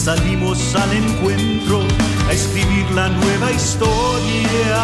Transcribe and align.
Salimos 0.00 0.74
al 0.76 0.94
encuentro 0.94 1.82
a 2.26 2.32
escribir 2.32 2.90
la 2.92 3.10
nueva 3.10 3.52
historia. 3.52 4.80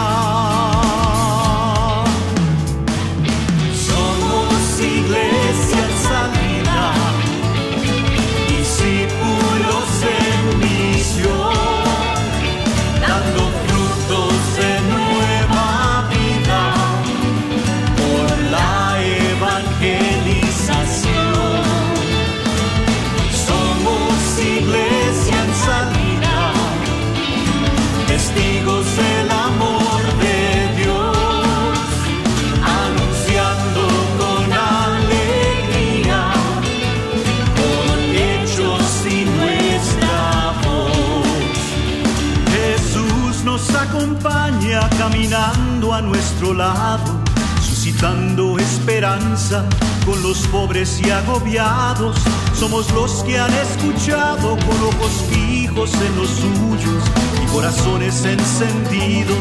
Lado, 46.42 47.20
suscitando 47.66 48.58
esperanza 48.58 49.64
con 50.04 50.22
los 50.22 50.46
pobres 50.48 51.00
y 51.04 51.10
agobiados. 51.10 52.16
Somos 52.54 52.92
los 52.92 53.22
que 53.24 53.38
han 53.38 53.52
escuchado 53.52 54.56
con 54.56 54.76
ojos 54.82 55.24
fijos 55.30 55.90
en 55.94 56.16
los 56.16 56.28
suyos 56.28 57.02
y 57.42 57.46
corazones 57.52 58.24
encendidos. 58.24 59.36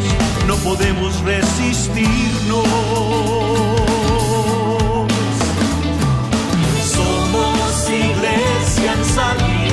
No 0.47 0.55
podemos 0.57 1.21
resistirnos. 1.21 2.65
Somos 6.95 7.89
iglesia 7.89 8.93
en 8.93 9.05
salida, 9.05 9.64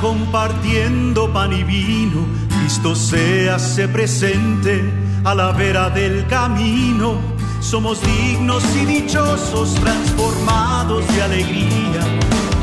compartiendo 0.00 1.32
pan 1.32 1.52
y 1.52 1.64
vino, 1.64 2.24
Cristo 2.60 2.94
se 2.94 3.50
hace 3.50 3.88
presente 3.88 4.92
a 5.24 5.34
la 5.34 5.50
vera 5.52 5.90
del 5.90 6.24
camino. 6.28 7.18
Somos 7.60 8.00
dignos 8.00 8.62
y 8.76 8.84
dichosos, 8.84 9.74
transformados 9.74 11.04
de 11.08 11.22
alegría, 11.22 12.00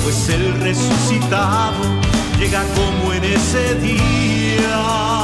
pues 0.02 0.30
el 0.30 0.54
resucitado 0.62 1.84
llega 2.40 2.64
como 2.74 3.12
en 3.12 3.24
ese 3.26 3.76
día. 3.76 5.23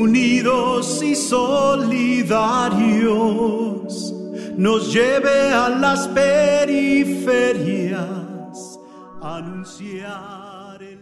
Unidos 0.00 1.02
y 1.02 1.14
solidarios 1.14 2.40
nos 4.56 4.92
lleve 4.92 5.50
a 5.52 5.68
las 5.68 6.08
periferias 6.08 7.58
anunciar 9.22 10.82
el. 10.82 10.98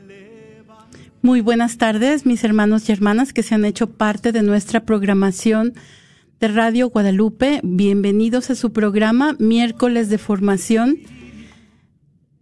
Muy 1.23 1.41
buenas 1.41 1.79
tardes, 1.79 2.27
mis 2.27 2.43
hermanos 2.45 2.89
y 2.89 2.93
hermanas 2.93 3.33
que 3.33 3.43
se 3.43 3.55
han 3.55 3.65
hecho 3.65 3.91
parte 3.91 4.33
de 4.33 4.43
nuestra 4.43 4.85
programación 4.85 5.75
de 6.41 6.49
Radio 6.49 6.91
Guadalupe. 6.91 7.61
Bienvenidos 7.63 8.51
a 8.51 8.55
su 8.55 8.73
programa 8.73 9.37
Miércoles 9.39 10.09
de 10.11 10.19
Formación 10.19 10.99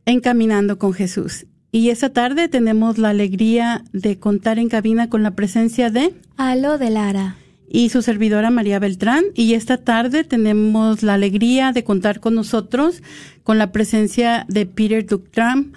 Encaminando 0.05 0.79
con 0.79 0.93
Jesús. 0.93 1.47
Y 1.73 1.91
esta 1.91 2.11
tarde 2.11 2.49
tenemos 2.49 2.99
la 2.99 3.11
alegría 3.11 3.85
de 3.93 4.19
contar 4.19 4.59
en 4.59 4.69
cabina 4.69 5.11
con 5.11 5.23
la 5.23 5.33
presencia 5.33 5.91
de 5.91 6.15
Alo 6.37 6.79
de 6.79 6.91
Lara. 6.91 7.37
y 7.69 7.89
su 7.89 8.01
servidora 8.03 8.51
María 8.51 8.79
Beltrán. 8.79 9.25
Y 9.35 9.55
esta 9.55 9.77
tarde 9.77 10.25
tenemos 10.25 11.03
la 11.03 11.15
alegría 11.15 11.73
de 11.73 11.85
contar 11.85 12.21
con 12.21 12.35
nosotros 12.35 13.03
con 13.43 13.59
la 13.59 13.73
presencia 13.73 14.47
de 14.49 14.67
Peter 14.67 15.05
Ductram, 15.05 15.73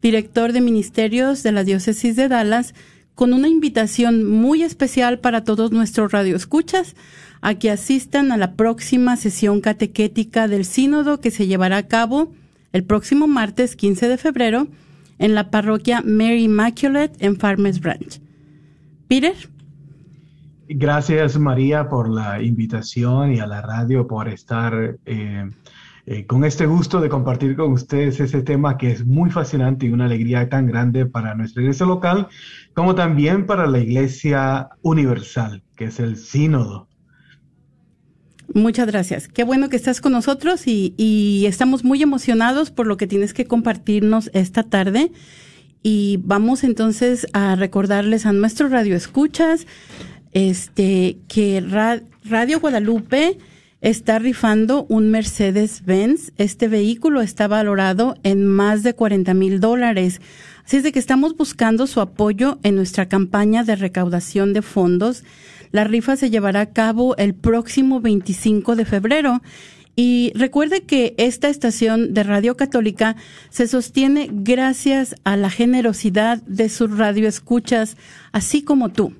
director 0.00 0.52
de 0.52 0.60
ministerios 0.60 1.42
de 1.42 1.52
la 1.52 1.64
diócesis 1.64 2.16
de 2.16 2.28
Dallas, 2.28 2.74
con 3.14 3.32
una 3.34 3.48
invitación 3.48 4.24
muy 4.24 4.62
especial 4.62 5.18
para 5.18 5.44
todos 5.44 5.70
nuestros 5.70 6.12
radioescuchas 6.12 6.94
a 7.42 7.54
que 7.56 7.70
asistan 7.70 8.32
a 8.32 8.36
la 8.36 8.54
próxima 8.54 9.16
sesión 9.16 9.60
catequética 9.60 10.48
del 10.48 10.64
sínodo 10.64 11.20
que 11.20 11.30
se 11.30 11.46
llevará 11.46 11.76
a 11.76 11.88
cabo 11.88 12.32
el 12.72 12.84
próximo 12.84 13.26
martes 13.26 13.76
15 13.76 14.08
de 14.08 14.16
febrero 14.16 14.68
en 15.22 15.36
la 15.36 15.50
parroquia 15.50 16.02
Mary 16.04 16.44
Immaculate 16.44 17.24
en 17.24 17.36
Farmers 17.36 17.80
Branch. 17.80 18.20
Peter. 19.08 19.34
Gracias 20.68 21.38
María 21.38 21.88
por 21.88 22.08
la 22.08 22.42
invitación 22.42 23.32
y 23.32 23.38
a 23.38 23.46
la 23.46 23.62
radio 23.62 24.06
por 24.06 24.28
estar 24.28 24.98
eh, 25.06 25.50
eh, 26.06 26.26
con 26.26 26.44
este 26.44 26.66
gusto 26.66 27.00
de 27.00 27.08
compartir 27.08 27.54
con 27.54 27.72
ustedes 27.72 28.18
ese 28.18 28.42
tema 28.42 28.76
que 28.76 28.90
es 28.90 29.06
muy 29.06 29.30
fascinante 29.30 29.86
y 29.86 29.90
una 29.90 30.06
alegría 30.06 30.48
tan 30.48 30.66
grande 30.66 31.06
para 31.06 31.36
nuestra 31.36 31.62
iglesia 31.62 31.86
local 31.86 32.26
como 32.74 32.96
también 32.96 33.46
para 33.46 33.66
la 33.66 33.78
iglesia 33.78 34.70
universal, 34.82 35.62
que 35.76 35.84
es 35.84 36.00
el 36.00 36.16
sínodo. 36.16 36.88
Muchas 38.54 38.86
gracias. 38.86 39.28
Qué 39.28 39.44
bueno 39.44 39.68
que 39.68 39.76
estás 39.76 40.00
con 40.00 40.12
nosotros 40.12 40.66
y, 40.66 40.94
y 40.96 41.46
estamos 41.46 41.84
muy 41.84 42.02
emocionados 42.02 42.70
por 42.70 42.86
lo 42.86 42.96
que 42.96 43.06
tienes 43.06 43.32
que 43.32 43.46
compartirnos 43.46 44.30
esta 44.34 44.62
tarde. 44.62 45.10
Y 45.82 46.20
vamos 46.22 46.62
entonces 46.62 47.26
a 47.32 47.56
recordarles 47.56 48.26
a 48.26 48.32
nuestros 48.32 48.70
radioescuchas 48.70 49.66
este, 50.32 51.18
que 51.28 51.60
Ra- 51.60 52.02
Radio 52.24 52.60
Guadalupe 52.60 53.38
está 53.80 54.18
rifando 54.18 54.86
un 54.88 55.10
Mercedes-Benz. 55.10 56.32
Este 56.36 56.68
vehículo 56.68 57.20
está 57.22 57.48
valorado 57.48 58.16
en 58.22 58.46
más 58.46 58.82
de 58.82 58.94
40 58.94 59.34
mil 59.34 59.60
dólares. 59.60 60.20
Así 60.64 60.76
es 60.76 60.82
de 60.84 60.92
que 60.92 60.98
estamos 61.00 61.36
buscando 61.36 61.86
su 61.86 62.00
apoyo 62.00 62.58
en 62.62 62.76
nuestra 62.76 63.08
campaña 63.08 63.64
de 63.64 63.74
recaudación 63.76 64.52
de 64.52 64.62
fondos. 64.62 65.24
La 65.72 65.84
rifa 65.84 66.16
se 66.16 66.30
llevará 66.30 66.60
a 66.60 66.72
cabo 66.72 67.16
el 67.16 67.34
próximo 67.34 68.00
25 68.00 68.76
de 68.76 68.84
febrero. 68.84 69.42
Y 69.94 70.32
recuerde 70.34 70.84
que 70.84 71.14
esta 71.18 71.48
estación 71.48 72.14
de 72.14 72.22
Radio 72.22 72.56
Católica 72.56 73.16
se 73.50 73.66
sostiene 73.66 74.28
gracias 74.30 75.16
a 75.24 75.36
la 75.36 75.50
generosidad 75.50 76.42
de 76.44 76.68
sus 76.68 76.96
radioescuchas, 76.96 77.96
así 78.32 78.62
como 78.62 78.90
tú. 78.90 79.14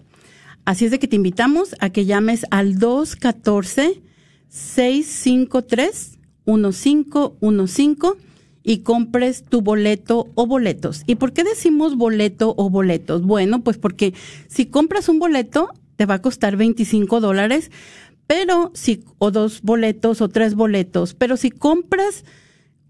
Así 0.64 0.84
es 0.84 0.90
de 0.90 0.98
que 0.98 1.08
te 1.08 1.16
invitamos 1.16 1.74
a 1.80 1.90
que 1.90 2.06
llames 2.06 2.46
al 2.50 2.78
214 2.78 4.00
653 4.48 6.18
1515 6.46 8.32
y 8.62 8.78
compres 8.78 9.44
tu 9.44 9.60
boleto 9.60 10.30
o 10.34 10.46
boletos. 10.46 11.02
¿Y 11.06 11.16
por 11.16 11.32
qué 11.32 11.44
decimos 11.44 11.96
boleto 11.96 12.54
o 12.56 12.70
boletos? 12.70 13.22
Bueno, 13.22 13.62
pues 13.62 13.78
porque 13.78 14.14
si 14.46 14.66
compras 14.66 15.08
un 15.08 15.18
boleto, 15.18 15.70
te 15.96 16.06
va 16.06 16.14
a 16.14 16.22
costar 16.22 16.56
25 16.56 17.20
dólares, 17.20 17.70
pero 18.26 18.70
si, 18.74 19.04
o 19.18 19.30
dos 19.30 19.62
boletos 19.62 20.20
o 20.20 20.28
tres 20.28 20.54
boletos, 20.54 21.14
pero 21.14 21.36
si 21.36 21.50
compras 21.50 22.24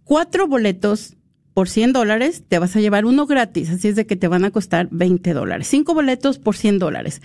cuatro 0.04 0.46
boletos 0.46 1.16
por 1.54 1.68
100 1.68 1.92
dólares, 1.92 2.44
te 2.48 2.58
vas 2.58 2.76
a 2.76 2.80
llevar 2.80 3.04
uno 3.04 3.26
gratis, 3.26 3.70
así 3.70 3.88
es 3.88 3.96
de 3.96 4.06
que 4.06 4.16
te 4.16 4.28
van 4.28 4.44
a 4.44 4.50
costar 4.50 4.88
20 4.90 5.32
dólares. 5.34 5.66
Cinco 5.68 5.94
boletos 5.94 6.38
por 6.38 6.56
100 6.56 6.78
dólares. 6.78 7.20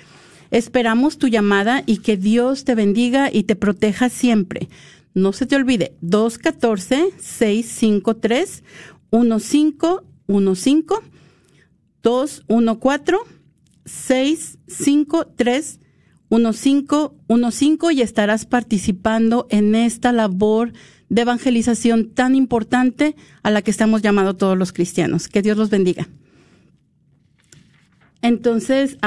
Esperamos 0.52 1.18
tu 1.18 1.28
llamada 1.28 1.84
y 1.86 1.98
que 1.98 2.18
Dios 2.18 2.64
te 2.64 2.76
bendiga 2.76 3.30
y 3.32 3.44
te 3.44 3.56
proteja 3.56 4.10
siempre. 4.10 4.70
No 5.14 5.34
se 5.34 5.46
te 5.46 5.56
olvide, 5.56 5.94
214-653-1515, 13.88 15.80
214-653-1515 16.30 17.94
y 17.94 18.02
estarás 18.02 18.46
participando 18.46 19.48
en 19.50 19.76
esta 19.76 20.12
labor 20.12 20.74
de 21.10 21.22
evangelización 21.22 22.10
tan 22.14 22.36
importante 22.36 23.16
a 23.44 23.52
la 23.52 23.62
que 23.62 23.72
estamos 23.72 24.02
llamados 24.02 24.38
todos 24.38 24.58
los 24.58 24.74
cristianos. 24.74 25.30
Que 25.30 25.42
Dios 25.42 25.58
los 25.58 25.70
bendiga. 25.70 26.10
Entonces, 28.22 28.98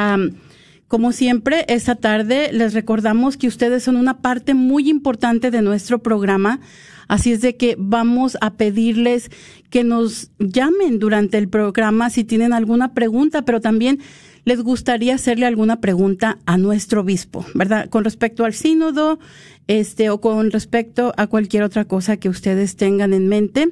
como 0.88 1.12
siempre, 1.12 1.66
esta 1.68 1.94
tarde 1.94 2.50
les 2.52 2.72
recordamos 2.72 3.36
que 3.36 3.48
ustedes 3.48 3.82
son 3.82 3.96
una 3.96 4.22
parte 4.22 4.54
muy 4.54 4.88
importante 4.88 5.50
de 5.50 5.62
nuestro 5.62 5.98
programa. 5.98 6.60
Así 7.06 7.32
es 7.32 7.40
de 7.42 7.56
que 7.56 7.76
vamos 7.78 8.38
a 8.40 8.54
pedirles 8.54 9.30
que 9.68 9.84
nos 9.84 10.30
llamen 10.38 10.98
durante 11.00 11.38
el 11.38 11.48
programa 11.48 12.08
si 12.08 12.24
tienen 12.24 12.52
alguna 12.52 12.94
pregunta, 12.94 13.42
pero 13.42 13.60
también 13.60 13.98
les 14.44 14.62
gustaría 14.62 15.14
hacerle 15.14 15.46
alguna 15.46 15.80
pregunta 15.80 16.38
a 16.46 16.58
nuestro 16.58 17.02
obispo, 17.02 17.44
¿verdad? 17.54 17.88
Con 17.88 18.04
respecto 18.04 18.44
al 18.44 18.54
sínodo, 18.54 19.18
este, 19.66 20.10
o 20.10 20.20
con 20.20 20.50
respecto 20.50 21.12
a 21.16 21.26
cualquier 21.26 21.62
otra 21.62 21.84
cosa 21.84 22.16
que 22.16 22.28
ustedes 22.28 22.76
tengan 22.76 23.12
en 23.12 23.28
mente. 23.28 23.68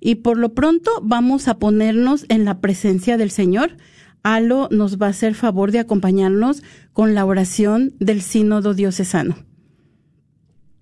Y 0.00 0.16
por 0.16 0.36
lo 0.38 0.54
pronto 0.54 0.90
vamos 1.02 1.48
a 1.48 1.58
ponernos 1.58 2.26
en 2.28 2.44
la 2.44 2.60
presencia 2.60 3.16
del 3.16 3.30
Señor. 3.30 3.76
Alo 4.22 4.68
nos 4.70 5.00
va 5.00 5.06
a 5.06 5.10
hacer 5.10 5.34
favor 5.34 5.72
de 5.72 5.78
acompañarnos 5.78 6.62
con 6.92 7.14
la 7.14 7.24
oración 7.24 7.94
del 7.98 8.20
sínodo 8.20 8.74
diocesano. 8.74 9.36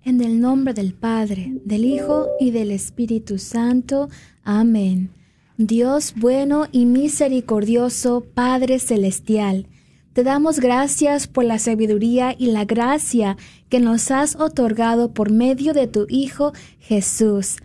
En 0.03 0.21
el 0.21 0.39
nombre 0.39 0.73
del 0.73 0.93
Padre, 0.93 1.53
del 1.65 1.85
Hijo 1.85 2.27
y 2.39 2.51
del 2.51 2.71
Espíritu 2.71 3.37
Santo. 3.37 4.09
Amén. 4.43 5.09
Dios 5.57 6.13
bueno 6.15 6.67
y 6.71 6.85
misericordioso, 6.85 8.23
Padre 8.35 8.77
Celestial, 8.77 9.65
te 10.13 10.23
damos 10.23 10.59
gracias 10.59 11.27
por 11.27 11.45
la 11.45 11.57
sabiduría 11.57 12.35
y 12.37 12.51
la 12.51 12.65
gracia 12.65 13.37
que 13.67 13.79
nos 13.79 14.11
has 14.11 14.35
otorgado 14.35 15.15
por 15.15 15.31
medio 15.31 15.73
de 15.73 15.87
tu 15.87 16.05
Hijo 16.09 16.53
Jesús. 16.77 17.55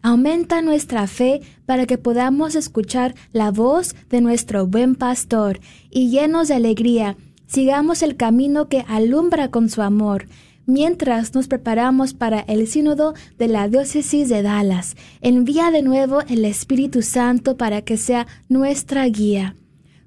Aumenta 0.00 0.62
nuestra 0.62 1.06
fe 1.06 1.42
para 1.66 1.84
que 1.84 1.98
podamos 1.98 2.54
escuchar 2.54 3.14
la 3.32 3.50
voz 3.50 3.94
de 4.08 4.22
nuestro 4.22 4.66
buen 4.66 4.94
pastor 4.94 5.60
y 5.90 6.08
llenos 6.08 6.48
de 6.48 6.54
alegría, 6.54 7.18
sigamos 7.46 8.02
el 8.02 8.16
camino 8.16 8.70
que 8.70 8.86
alumbra 8.88 9.50
con 9.50 9.68
su 9.68 9.82
amor 9.82 10.28
mientras 10.66 11.34
nos 11.34 11.48
preparamos 11.48 12.14
para 12.14 12.40
el 12.40 12.66
sínodo 12.66 13.14
de 13.38 13.48
la 13.48 13.68
diócesis 13.68 14.28
de 14.28 14.42
Dallas. 14.42 14.96
Envía 15.20 15.70
de 15.70 15.82
nuevo 15.82 16.20
el 16.28 16.44
Espíritu 16.44 17.02
Santo 17.02 17.56
para 17.56 17.82
que 17.82 17.96
sea 17.96 18.26
nuestra 18.48 19.06
guía. 19.06 19.56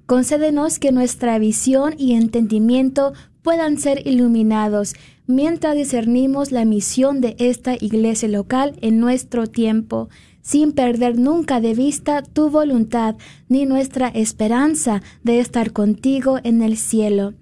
Concédenos 0.06 0.78
que 0.78 0.92
nuestra 0.92 1.38
visión 1.38 1.94
y 1.98 2.14
entendimiento 2.14 3.12
puedan 3.42 3.78
ser 3.78 4.06
iluminados 4.06 4.94
mientras 5.26 5.76
discernimos 5.76 6.50
la 6.52 6.64
misión 6.64 7.20
de 7.20 7.36
esta 7.38 7.74
iglesia 7.74 8.28
local 8.28 8.76
en 8.80 8.98
nuestro 8.98 9.46
tiempo, 9.46 10.08
sin 10.40 10.72
perder 10.72 11.18
nunca 11.18 11.60
de 11.60 11.74
vista 11.74 12.22
tu 12.22 12.48
voluntad 12.48 13.16
ni 13.48 13.66
nuestra 13.66 14.08
esperanza 14.08 15.02
de 15.22 15.40
estar 15.40 15.72
contigo 15.72 16.38
en 16.42 16.62
el 16.62 16.78
cielo. 16.78 17.34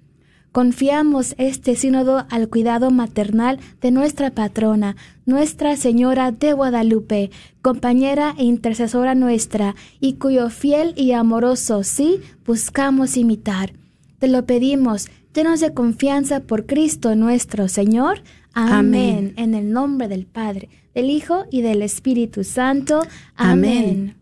Confiamos 0.57 1.35
este 1.37 1.75
sínodo 1.75 2.25
al 2.31 2.49
cuidado 2.49 2.89
maternal 2.89 3.59
de 3.79 3.91
nuestra 3.91 4.31
patrona, 4.31 4.95
Nuestra 5.27 5.75
Señora 5.75 6.31
de 6.31 6.53
Guadalupe, 6.53 7.29
compañera 7.61 8.33
e 8.39 8.45
intercesora 8.45 9.13
nuestra, 9.13 9.75
y 9.99 10.13
cuyo 10.13 10.49
fiel 10.49 10.95
y 10.97 11.11
amoroso 11.11 11.83
sí 11.83 12.21
buscamos 12.43 13.17
imitar. 13.17 13.73
Te 14.17 14.27
lo 14.27 14.47
pedimos, 14.47 15.09
llenos 15.31 15.59
de 15.59 15.75
confianza 15.75 16.39
por 16.39 16.65
Cristo 16.65 17.15
nuestro 17.15 17.67
Señor. 17.67 18.23
Amén. 18.51 19.35
En 19.37 19.53
el 19.53 19.71
nombre 19.71 20.07
del 20.07 20.25
Padre, 20.25 20.69
del 20.95 21.11
Hijo 21.11 21.45
y 21.51 21.61
del 21.61 21.83
Espíritu 21.83 22.43
Santo. 22.43 23.03
Amén. 23.35 24.16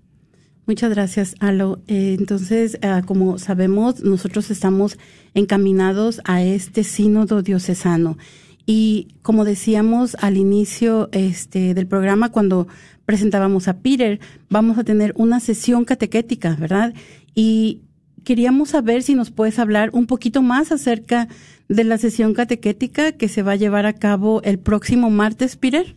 Muchas 0.67 0.89
gracias, 0.89 1.35
Alo. 1.39 1.79
Eh, 1.87 2.15
entonces, 2.17 2.79
ah, 2.81 3.03
como 3.05 3.37
sabemos, 3.37 4.03
nosotros 4.03 4.49
estamos 4.49 4.97
encaminados 5.35 6.21
a 6.25 6.41
este 6.41 6.83
sínodo 6.83 7.43
diocesano. 7.43 8.17
Y 8.65 9.09
como 9.21 9.45
decíamos 9.45 10.17
al 10.21 10.37
inicio 10.37 11.09
este, 11.11 11.75
del 11.75 11.85
programa, 11.85 12.31
cuando 12.31 12.67
presentábamos 13.05 13.67
a 13.67 13.77
Peter, 13.77 14.19
vamos 14.49 14.79
a 14.79 14.83
tener 14.83 15.13
una 15.17 15.39
sesión 15.39 15.85
catequética, 15.85 16.55
¿verdad? 16.59 16.95
Y 17.35 17.81
queríamos 18.23 18.69
saber 18.69 19.03
si 19.03 19.13
nos 19.13 19.29
puedes 19.29 19.59
hablar 19.59 19.91
un 19.93 20.07
poquito 20.07 20.41
más 20.41 20.71
acerca 20.71 21.27
de 21.69 21.83
la 21.83 21.99
sesión 21.99 22.33
catequética 22.33 23.11
que 23.11 23.27
se 23.27 23.43
va 23.43 23.51
a 23.51 23.55
llevar 23.55 23.85
a 23.85 23.93
cabo 23.93 24.41
el 24.41 24.57
próximo 24.57 25.11
martes, 25.11 25.57
Peter. 25.57 25.95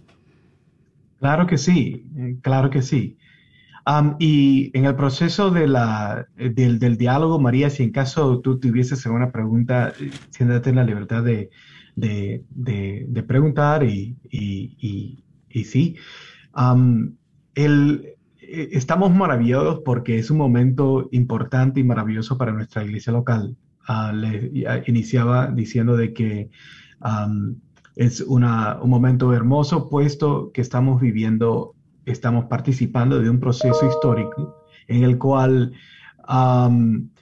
Claro 1.20 1.46
que 1.46 1.56
sí, 1.56 2.04
eh, 2.18 2.36
claro 2.42 2.68
que 2.68 2.82
sí 2.82 3.16
y 4.18 4.70
en 4.74 4.84
el 4.84 4.94
proceso 4.96 5.50
de 5.50 5.66
la, 5.66 6.26
del, 6.36 6.98
diálogo, 6.98 7.38
María, 7.38 7.70
si 7.70 7.84
en 7.84 7.90
caso 7.90 8.40
tú 8.40 8.58
tuvieses 8.58 9.04
alguna 9.06 9.32
pregunta, 9.32 9.92
eh, 9.98 10.10
siéntate 10.30 10.70
en 10.70 10.76
la 10.76 10.84
libertad 10.84 11.24
de, 11.24 11.50
preguntar 13.26 13.84
y, 13.84 14.16
y, 14.30 15.64
sí. 15.64 15.96
eh, 17.54 18.16
estamos 18.72 19.14
maravillados 19.14 19.80
porque 19.84 20.18
es 20.18 20.30
un 20.30 20.38
momento 20.38 21.08
importante 21.12 21.80
y 21.80 21.84
maravilloso 21.84 22.36
para 22.36 22.52
nuestra 22.52 22.84
iglesia 22.84 23.12
local. 23.12 23.56
Uh, 23.88 24.14
le, 24.14 24.52
iniciaba 24.86 25.46
diciendo 25.46 25.96
de 25.96 26.12
que 26.12 26.50
es 27.96 28.20
un 28.20 28.42
momento 28.84 29.32
hermoso 29.32 29.88
puesto 29.88 30.52
que 30.52 30.60
estamos 30.60 31.00
viviendo 31.00 31.74
estamos 32.10 32.46
participando 32.46 33.20
de 33.20 33.30
un 33.30 33.40
proceso 33.40 33.86
histórico 33.86 34.64
en 34.86 35.04
el 35.04 35.18
cual 35.18 35.72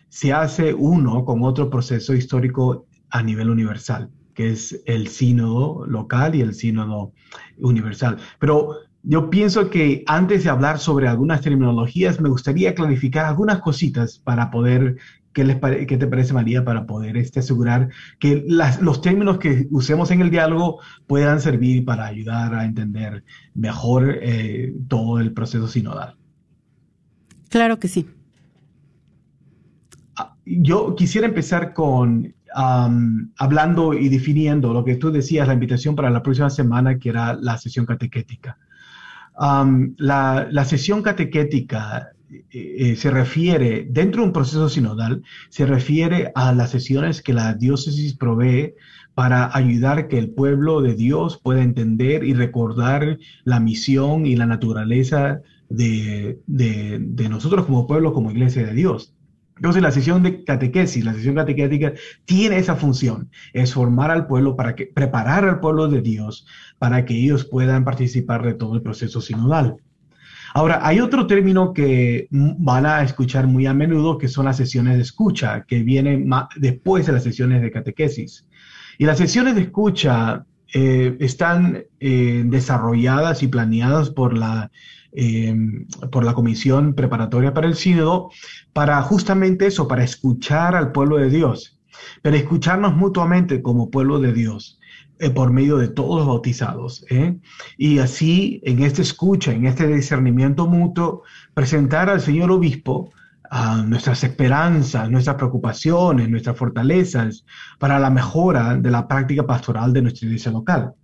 se 0.09 0.33
hace 0.33 0.75
uno 0.75 1.25
con 1.25 1.43
otro 1.43 1.71
proceso 1.71 2.15
histórico 2.15 2.87
a 3.11 3.23
nivel 3.23 3.51
universal, 3.51 4.11
que 4.35 4.51
es 4.51 4.83
el 4.87 5.09
sínodo 5.09 5.87
local 5.87 6.35
y 6.35 6.41
el 6.41 6.55
sínodo 6.55 7.13
universal. 7.59 8.17
Pero 8.39 8.75
yo 9.03 9.31
pienso 9.31 9.71
que 9.71 10.03
antes 10.07 10.43
de 10.43 10.51
hablar 10.51 10.81
sobre 10.81 11.07
algunas 11.07 11.41
terminologías, 11.41 12.21
me 12.21 12.29
gustaría 12.29 12.75
clarificar 12.75 13.25
algunas 13.27 13.61
cositas 13.61 14.19
para 14.19 14.51
poder 14.51 14.97
¿Qué, 15.37 15.45
les 15.45 15.59
¿Qué, 15.61 15.99
te 15.99 16.07
parece, 16.07 16.33
María, 16.33 16.65
para 16.65 16.87
poder 16.87 17.19
este, 17.19 17.41
asegurar 17.41 17.91
que 18.19 18.43
los 18.81 19.03
términos 19.03 19.37
que 19.37 19.69
usemos 19.71 20.11
en 20.11 20.23
el 20.23 20.31
diálogo 20.31 20.81
puedan 21.07 21.43
servir 21.43 21.85
para 21.85 22.07
ayudar 22.07 22.55
a 22.55 22.65
entender 22.65 23.23
mejor 23.53 24.17
eh, 24.23 24.73
todo 24.89 25.21
el 25.21 25.35
proceso 25.35 25.69
sinodal? 25.69 26.17
Claro 27.51 27.79
que 27.79 27.89
sí. 27.89 28.09
Ah, 30.17 30.35
yo 30.47 30.97
quisiera 30.97 31.27
empezar 31.27 31.75
con 31.75 32.35
hablando 33.37 33.93
y 33.93 34.09
definiendo 34.09 34.73
lo 34.73 34.87
que 34.87 34.97
tú 34.97 35.11
decías, 35.11 35.47
la 35.47 35.53
invitación 35.53 35.95
para 35.95 36.09
la 36.09 36.23
próxima 36.23 36.49
semana, 36.49 36.99
que 36.99 37.11
era 37.11 37.35
la 37.35 37.59
sesión 37.59 37.85
catequética. 37.85 38.57
la, 39.39 40.49
la, 40.51 40.65
sesión 40.65 41.03
catequética 41.03 42.16
eh, 42.51 42.97
se 42.97 43.11
refiere, 43.11 43.87
dentro 43.89 44.23
de 44.23 44.29
un 44.29 44.33
proceso 44.33 44.69
sinodal, 44.69 45.23
se 45.49 45.67
refiere 45.67 46.33
a 46.35 46.53
las 46.53 46.71
sesiones 46.71 47.23
que 47.23 47.33
la 47.33 47.55
diócesis 47.55 48.15
provee 48.15 48.75
para 49.15 49.57
ayudar 49.57 50.09
que 50.09 50.19
el 50.19 50.31
pueblo 50.31 50.83
de 50.83 50.95
Dios 50.95 51.41
pueda 51.43 51.63
entender 51.63 52.25
y 52.25 52.35
recordar 52.35 53.19
la 53.45 53.61
misión 53.61 54.27
y 54.27 54.37
la 54.37 54.47
naturaleza 54.47 55.41
de, 55.69 56.39
de 56.47 57.29
nosotros 57.29 57.67
como 57.67 57.87
pueblo, 57.87 58.13
como 58.13 58.31
iglesia 58.31 58.67
de 58.67 58.75
Dios. 58.75 59.17
Entonces 59.57 59.83
la 59.83 59.91
sesión 59.91 60.23
de 60.23 60.45
catequesis, 60.45 61.05
la 61.05 61.15
sesión 61.15 61.35
catequética 61.35 61.95
tiene 62.27 62.59
esa 62.59 62.77
función, 62.77 63.31
es 63.55 63.73
formar 63.73 64.11
al 64.11 64.27
pueblo 64.27 64.55
para 64.55 64.75
que, 64.75 64.87
preparar 64.87 65.45
al 65.45 65.61
pueblo 65.61 65.89
de 65.89 66.03
Dios 66.03 66.47
para 66.79 67.07
que 67.07 67.15
ellos 67.15 67.47
puedan 67.47 67.85
participar 67.85 68.45
de 68.45 68.53
todo 68.53 68.75
el 68.75 68.83
proceso 68.83 69.23
sinodal. 69.23 69.79
Ahora, 70.55 70.81
hay 70.83 71.01
otro 71.01 71.27
término 71.27 71.73
que 71.73 72.29
van 72.31 72.87
a 72.87 73.03
escuchar 73.03 73.47
muy 73.47 73.67
a 73.67 73.75
menudo, 73.75 74.19
que 74.19 74.29
son 74.29 74.47
las 74.47 74.57
sesiones 74.57 74.97
de 74.97 75.03
escucha, 75.03 75.65
que 75.67 75.83
vienen 75.83 76.31
después 76.57 77.07
de 77.07 77.13
las 77.13 77.23
sesiones 77.23 77.63
de 77.63 77.71
catequesis. 77.71 78.47
Y 78.99 79.05
las 79.05 79.19
sesiones 79.19 79.55
de 79.55 79.63
escucha 79.63 80.47
eh, 80.73 81.17
están 81.21 81.85
eh, 82.01 82.43
desarrolladas 82.47 83.43
y 83.43 83.49
planeadas 83.49 84.11
por 84.11 84.37
la, 84.37 84.71
eh, 85.13 85.55
por 86.11 86.25
la 86.25 86.35
Comisión 86.35 86.95
Preparatoria 86.95 87.55
para 87.55 87.69
el 87.69 87.77
Sínodo 87.77 88.31
para 88.73 89.01
justamente 89.03 89.67
eso, 89.67 89.87
para 89.89 90.05
escuchar 90.05 90.75
al 90.75 90.93
pueblo 90.93 91.19
de 91.19 91.31
Dios, 91.31 91.79
pero 92.23 92.37
escucharnos 92.37 92.97
mutuamente 92.97 93.63
como 93.63 93.91
pueblo 93.91 94.19
de 94.19 94.33
Dios. 94.33 94.79
Por 95.35 95.53
medio 95.53 95.79
de 95.79 95.89
todos 95.89 96.19
los 96.19 96.27
bautizados. 96.27 97.05
Y 97.77 97.99
así, 97.99 98.61
en 98.65 98.83
esta 98.83 99.03
escucha, 99.03 99.53
en 99.53 99.67
este 99.67 99.87
discernimiento 99.87 100.67
mutuo, 100.67 101.23
presentar 101.55 102.11
al 102.11 102.21
Señor 102.21 102.51
Obispo 102.51 103.11
nuestras 103.87 104.25
esperanzas, 104.25 105.11
nuestras 105.11 105.37
preocupaciones, 105.37 106.29
nuestras 106.29 106.57
fortalezas 106.57 107.45
para 107.79 107.99
la 107.99 108.11
mejora 108.11 108.77
de 108.77 108.91
la 108.91 109.07
práctica 109.07 109.47
pastoral 109.47 109.93
de 109.93 110.03
nuestra 110.03 110.27
iglesia 110.27 110.53
local. 110.53 110.95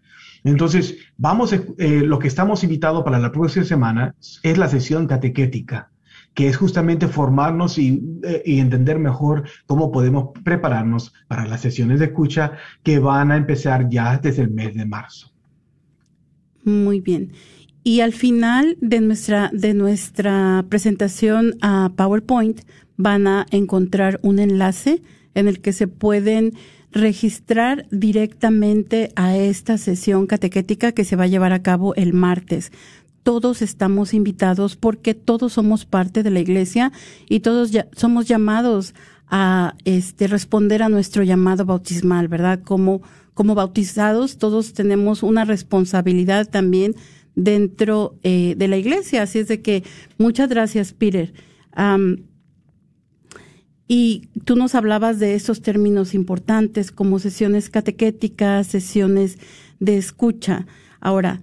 Entonces, 0.45 0.97
vamos, 1.16 1.52
eh, 1.52 2.02
lo 2.04 2.19
que 2.19 2.26
estamos 2.26 2.64
invitados 2.64 3.04
para 3.04 3.21
la 3.21 3.31
próxima 3.31 3.64
semana 3.64 4.14
es 4.42 4.59
la 4.59 4.69
sesión 4.69 5.07
catequética, 5.07 5.91
que 6.34 6.48
es 6.48 6.56
justamente 6.56 7.08
formarnos 7.08 7.78
y, 7.78 8.02
eh, 8.22 8.42
y, 8.44 8.58
entender 8.58 8.98
mejor 8.98 9.44
cómo 9.66 9.92
podemos 9.92 10.30
prepararnos 10.44 11.12
para 11.28 11.46
las 11.46 11.60
sesiones 11.60 11.98
de 11.98 12.06
escucha 12.06 12.52
que 12.82 12.98
van 12.98 13.30
a 13.30 13.36
empezar 13.36 13.88
ya 13.90 14.18
desde 14.18 14.42
el 14.42 14.50
mes 14.50 14.74
de 14.74 14.86
marzo. 14.86 15.32
Muy 16.64 17.00
bien. 17.00 17.32
Y 17.84 18.00
al 18.00 18.12
final 18.12 18.76
de 18.80 19.00
nuestra, 19.00 19.50
de 19.52 19.74
nuestra 19.74 20.64
presentación 20.68 21.54
a 21.62 21.90
PowerPoint 21.96 22.60
van 22.96 23.26
a 23.26 23.46
encontrar 23.50 24.20
un 24.22 24.38
enlace 24.38 25.02
en 25.34 25.48
el 25.48 25.60
que 25.60 25.72
se 25.72 25.88
pueden 25.88 26.52
registrar 26.92 27.86
directamente 27.90 29.10
a 29.16 29.36
esta 29.36 29.78
sesión 29.78 30.26
catequética 30.26 30.92
que 30.92 31.04
se 31.04 31.16
va 31.16 31.24
a 31.24 31.28
llevar 31.28 31.52
a 31.52 31.62
cabo 31.62 31.94
el 31.96 32.12
martes. 32.12 32.70
Todos 33.23 33.62
estamos 33.62 34.14
invitados 34.14 34.76
porque 34.76 35.14
todos 35.14 35.52
somos 35.55 35.85
parte 35.85 36.23
de 36.23 36.31
la 36.31 36.41
iglesia 36.41 36.93
y 37.29 37.41
todos 37.41 37.71
somos 37.97 38.26
llamados 38.26 38.95
a 39.29 39.75
este 39.85 40.26
responder 40.26 40.83
a 40.83 40.88
nuestro 40.88 41.23
llamado 41.23 41.64
bautismal, 41.64 42.29
¿verdad? 42.29 42.61
Como 42.62 43.02
como 43.35 43.55
bautizados 43.55 44.38
todos 44.38 44.73
tenemos 44.73 45.23
una 45.23 45.45
responsabilidad 45.45 46.49
también 46.49 46.95
dentro 47.35 48.19
eh, 48.23 48.55
de 48.57 48.69
la 48.69 48.76
iglesia. 48.76 49.23
Así 49.23 49.38
es 49.38 49.49
de 49.49 49.62
que 49.62 49.85
muchas 50.19 50.49
gracias, 50.49 50.93
Peter. 50.93 51.33
y 53.88 54.29
tú 54.45 54.57
nos 54.57 54.75
hablabas 54.75 55.19
de 55.19 55.35
esos 55.35 55.61
términos 55.61 56.14
importantes 56.14 56.93
como 56.93 57.19
sesiones 57.19 57.69
catequéticas, 57.71 58.67
sesiones 58.67 59.38
de 59.81 59.97
escucha. 59.97 60.67
Ahora, 61.00 61.41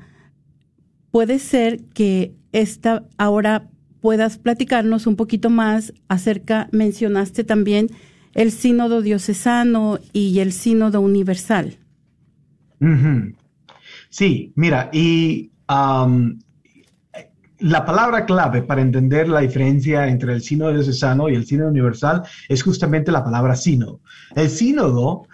puede 1.11 1.39
ser 1.39 1.83
que 1.93 2.33
esta 2.51 3.03
ahora 3.17 3.69
puedas 4.01 4.37
platicarnos 4.37 5.07
un 5.07 5.15
poquito 5.15 5.49
más 5.49 5.93
acerca, 6.07 6.69
mencionaste 6.71 7.43
también 7.43 7.87
el 8.33 8.51
sínodo 8.51 9.01
diocesano 9.01 9.99
y 10.13 10.39
el 10.39 10.51
sínodo 10.51 11.01
universal. 11.01 11.77
Sí, 14.09 14.53
mira, 14.55 14.89
y 14.93 15.51
la 17.59 17.85
palabra 17.85 18.25
clave 18.25 18.61
para 18.61 18.81
entender 18.81 19.27
la 19.27 19.41
diferencia 19.41 20.07
entre 20.07 20.33
el 20.33 20.41
sínodo 20.41 20.73
diocesano 20.73 21.27
y 21.27 21.35
el 21.35 21.45
sínodo 21.45 21.69
universal 21.69 22.23
es 22.47 22.63
justamente 22.63 23.11
la 23.11 23.23
palabra 23.23 23.55
sínodo. 23.55 23.99
El 24.35 24.49
sínodo, 24.49 25.27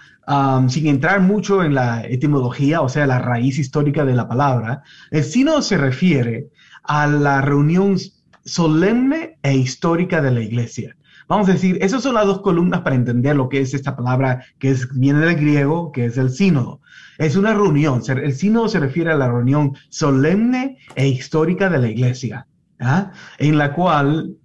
sin 0.68 0.88
entrar 0.88 1.22
mucho 1.22 1.64
en 1.64 1.76
la 1.76 2.04
etimología, 2.06 2.82
o 2.82 2.90
sea, 2.90 3.06
la 3.06 3.20
raíz 3.20 3.60
histórica 3.60 4.06
de 4.06 4.16
la 4.16 4.28
palabra, 4.28 4.84
el 5.12 5.24
sínodo 5.24 5.62
se 5.62 5.78
refiere 5.78 6.48
a 6.84 7.08
la 7.08 7.42
reunión 7.42 7.98
solemne 8.44 9.38
e 9.44 9.56
histórica 9.56 10.22
de 10.22 10.32
la 10.32 10.42
iglesia. 10.42 10.96
Vamos 11.28 11.50
a 11.50 11.54
decir, 11.54 11.80
esas 11.82 12.04
son 12.04 12.14
las 12.14 12.28
dos 12.28 12.42
columnas 12.42 12.82
para 12.82 12.96
entender 12.96 13.36
lo 13.36 13.50
que 13.50 13.60
es 13.60 13.74
esta 13.74 13.96
palabra 13.96 14.46
que 14.60 14.70
es, 14.70 14.88
viene 14.94 15.20
del 15.22 15.36
griego, 15.36 15.92
que 15.92 16.06
es 16.06 16.18
el 16.18 16.30
sínodo. 16.30 16.82
Es 17.18 17.36
una 17.36 17.54
reunión. 17.54 18.02
El 18.08 18.34
sínodo 18.34 18.68
se 18.68 18.80
refiere 18.80 19.12
a 19.12 19.16
la 19.16 19.28
reunión 19.28 19.76
solemne 19.90 20.78
e 20.94 21.08
histórica 21.08 21.70
de 21.70 21.80
la 21.80 21.90
iglesia, 21.90 22.48
¿ah? 22.80 23.12
en 23.40 23.58
la 23.58 23.74
cual 23.74 24.36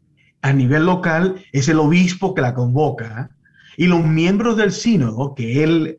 a 0.41 0.53
nivel 0.55 0.87
local 0.87 1.45
es 1.53 1.69
el 1.69 1.79
obispo 1.79 2.35
que 2.35 2.41
la 2.41 2.55
convoca 2.55 3.31
y 3.81 3.87
los 3.87 4.05
miembros 4.05 4.59
del 4.59 4.73
sínodo 4.73 5.35
que 5.35 5.65
él 5.65 5.97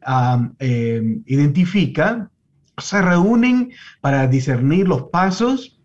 em, 0.59 1.23
identifica 1.25 2.29
se 2.77 3.01
reúnen 3.01 3.71
para 4.01 4.27
discernir 4.27 4.87
los 4.87 5.09
pasos 5.09 5.79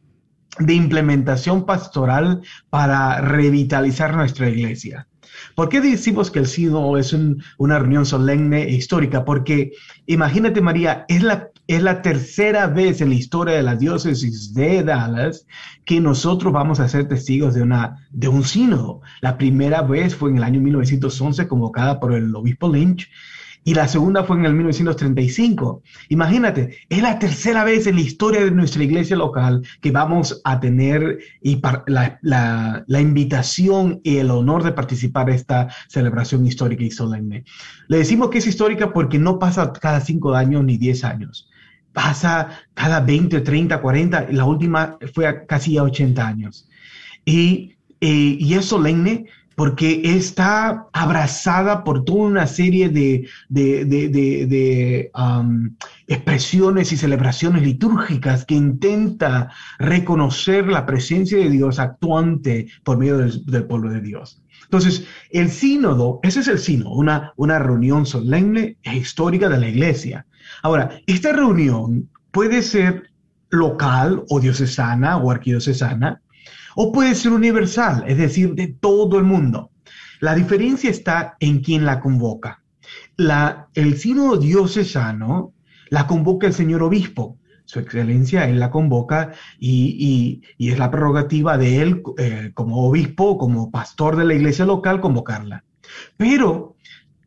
de 0.59 0.75
implementación 0.75 1.65
pastoral 1.65 2.43
para 2.69 3.23
revitalizar 3.23 4.15
nuestra 4.15 4.51
iglesia. 4.51 5.09
¿Por 5.55 5.71
qué 5.71 5.81
decimos 5.81 6.31
que 6.31 6.41
el 6.41 6.47
sínodo 6.47 6.99
es 6.99 7.17
una 7.57 7.79
reunión 7.79 8.05
solemne 8.05 8.65
e 8.65 8.75
histórica? 8.75 9.25
Porque 9.25 9.71
imagínate, 10.05 10.61
María, 10.61 11.07
es 11.09 11.23
la, 11.23 11.49
es 11.69 11.83
la 11.83 12.03
tercera 12.03 12.69
vez 12.69 13.01
en 13.01 13.09
la 13.09 13.17
historia 13.17 13.55
de 13.55 13.63
la 13.63 13.77
diócesis 13.77 14.55
de 14.55 14.85
Dallas 14.85 15.47
que 15.85 16.01
nosotros 16.01 16.53
vamos 16.53 16.81
a 16.81 16.89
ser 16.89 17.09
testigos 17.09 17.55
de, 17.55 17.63
una, 17.63 18.07
de 18.11 18.29
un 18.29 18.45
sínodo. 18.45 19.01
La 19.21 19.37
primera 19.37 19.83
vez 19.83 20.15
fue 20.15 20.31
en 20.31 20.39
el 20.39 20.45
año 20.45 20.61
1911, 20.61 21.49
convocada 21.49 21.99
por 21.99 22.13
el 22.13 22.35
obispo 22.35 22.73
Lynch, 22.73 23.11
y 23.65 23.75
la 23.75 23.89
segunda 23.89 24.23
fue 24.23 24.37
en 24.37 24.45
el 24.45 24.55
1935. 24.55 25.83
Imagínate, 26.11 26.87
es 26.89 27.03
la 27.03 27.19
tercera 27.19 27.65
vez 27.65 27.89
en 27.89 27.97
la 27.97 28.03
historia 28.03 28.45
de 28.45 28.53
nuestra 28.53 28.85
iglesia 28.85 29.17
local 29.17 29.67
que 29.81 29.91
vamos 29.91 30.41
a 30.45 30.61
tener 30.61 31.19
y 31.43 31.61
la, 31.89 32.21
la, 32.23 33.01
invitación 33.01 34.01
y 34.05 34.19
el 34.19 34.31
honor 34.31 34.63
de 34.63 34.71
participar 34.71 35.31
en 35.31 35.35
esta 35.35 35.69
celebración 35.89 36.47
histórica 36.47 36.85
y 36.85 36.93
solemne. 36.93 37.45
Le 37.89 37.99
decimos 37.99 38.31
que 38.31 38.39
es 38.39 38.47
histórica 38.47 38.93
porque 38.93 39.19
no 39.19 39.41
pasa 39.41 39.73
cada 39.73 40.01
cinco 40.01 40.37
años 40.37 40.63
ni 40.63 40.77
diez 40.77 41.03
años. 41.03 41.49
Pasa 41.97 42.51
cada 42.75 43.01
20, 43.01 43.41
30, 43.41 43.81
40, 43.81 44.27
y 44.29 44.35
la 44.35 44.45
última 44.45 44.99
fue 45.15 45.47
casi 45.47 45.79
a 45.79 45.85
80 45.85 46.27
años. 46.27 46.69
Y, 47.25 47.77
eh, 48.03 48.37
y 48.39 48.53
es 48.53 48.67
solemne 48.67 49.25
porque 49.55 50.03
está 50.05 50.89
abrazada 50.93 51.83
por 51.83 52.05
toda 52.05 52.25
una 52.25 52.47
serie 52.47 52.91
de, 52.91 53.27
um, 55.15 55.75
expresiones 56.07 56.93
y 56.93 56.99
celebraciones 56.99 57.63
litúrgicas 57.63 58.45
que 58.45 58.55
intenta 58.55 59.51
reconocer 59.79 60.67
la 60.67 60.85
presencia 60.85 61.39
de 61.39 61.49
Dios 61.49 61.79
actuante 61.79 62.67
por 62.85 62.99
medio 62.99 63.17
del, 63.17 63.65
pueblo 63.65 63.89
de 63.89 64.03
Dios. 64.03 64.43
Entonces, 64.65 65.07
el 65.31 65.49
sínodo, 65.51 66.21
ese 66.23 66.41
es 66.41 66.49
el 66.49 66.59
sínodo, 66.59 66.91
una, 66.91 67.33
una 67.37 67.59
reunión 67.59 68.05
solemne 68.05 68.77
e 68.83 68.97
histórica 68.97 69.49
de 69.49 69.59
la 69.59 69.69
iglesia. 69.69 70.27
Ahora, 70.63 71.01
esta 71.07 71.33
reunión 71.33 72.11
puede 72.31 72.63
ser 72.63 73.11
local 73.51 74.25
o 74.29 74.41
diocesana 74.41 75.17
o 75.17 75.31
arquidiocesana, 75.31 76.23
o 76.75 76.93
puede 76.93 77.15
ser 77.15 77.33
universal, 77.33 78.05
es 78.07 78.19
decir, 78.19 78.55
de 78.55 78.69
todo 78.69 79.19
el 79.19 79.25
mundo. 79.25 79.71
La 80.21 80.35
diferencia 80.35 80.91
está 80.91 81.37
en 81.41 81.61
quién 81.61 81.85
la 81.85 82.01
convoca. 82.01 82.63
El 83.75 83.99
sínodo 83.99 84.37
diocesano 84.37 85.55
la 85.91 86.07
convoca 86.07 86.47
el 86.47 86.53
señor 86.53 86.83
obispo. 86.83 87.39
Su 87.65 87.81
excelencia, 87.81 88.49
él 88.49 88.61
la 88.61 88.71
convoca 88.71 89.33
y, 89.59 90.43
es 90.59 90.79
la 90.79 90.91
prerrogativa 90.91 91.59
de 91.59 91.83
él 91.83 92.03
eh, 92.19 92.53
como 92.55 92.87
obispo, 92.87 93.39
como 93.39 93.71
pastor 93.71 94.17
de 94.17 94.25
la 94.25 94.35
iglesia 94.35 94.65
local, 94.65 95.01
convocarla. 95.01 95.65
Pero 96.17 96.76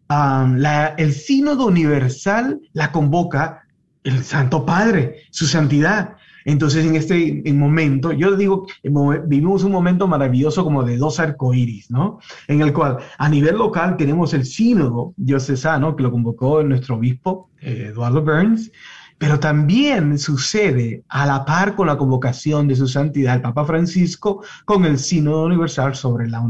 el 0.10 1.14
sínodo 1.14 1.68
universal 1.68 2.60
la 2.74 2.92
convoca 2.92 3.68
el 4.04 4.24
Santo 4.24 4.66
Padre, 4.66 5.24
su 5.30 5.46
santidad. 5.46 6.16
Entonces, 6.46 6.86
en 6.86 6.96
este 6.96 7.44
momento, 7.54 8.12
yo 8.12 8.36
digo, 8.36 8.66
vivimos 8.84 9.64
un 9.64 9.72
momento 9.72 10.08
maravilloso 10.08 10.64
como 10.64 10.84
de 10.84 10.98
dos 10.98 11.20
arcoíris, 11.20 11.92
¿no? 11.92 12.20
En 12.48 12.62
el 12.62 12.74
cual, 12.74 12.98
a 13.18 13.30
nivel 13.30 13.58
local, 13.58 13.98
tenemos 13.98 14.34
el 14.34 14.46
sínodo 14.46 15.14
diocesano 15.18 15.96
que 15.96 16.04
lo 16.04 16.12
convocó 16.12 16.64
nuestro 16.64 16.96
obispo, 16.96 17.50
eh, 17.62 17.90
Eduardo 17.92 18.24
Burns, 18.24 18.72
pero 19.20 19.40
también 19.40 20.18
sucede 20.18 21.04
a 21.10 21.26
la 21.28 21.46
par 21.46 21.76
con 21.76 21.88
la 21.88 21.98
convocación 21.98 22.68
de 22.68 22.78
su 22.78 22.88
santidad, 22.88 23.36
el 23.36 23.42
Papa 23.42 23.66
Francisco, 23.66 24.42
con 24.66 24.86
el 24.86 24.98
sínodo 24.98 25.46
universal 25.46 25.94
sobre 25.94 26.30
la, 26.30 26.42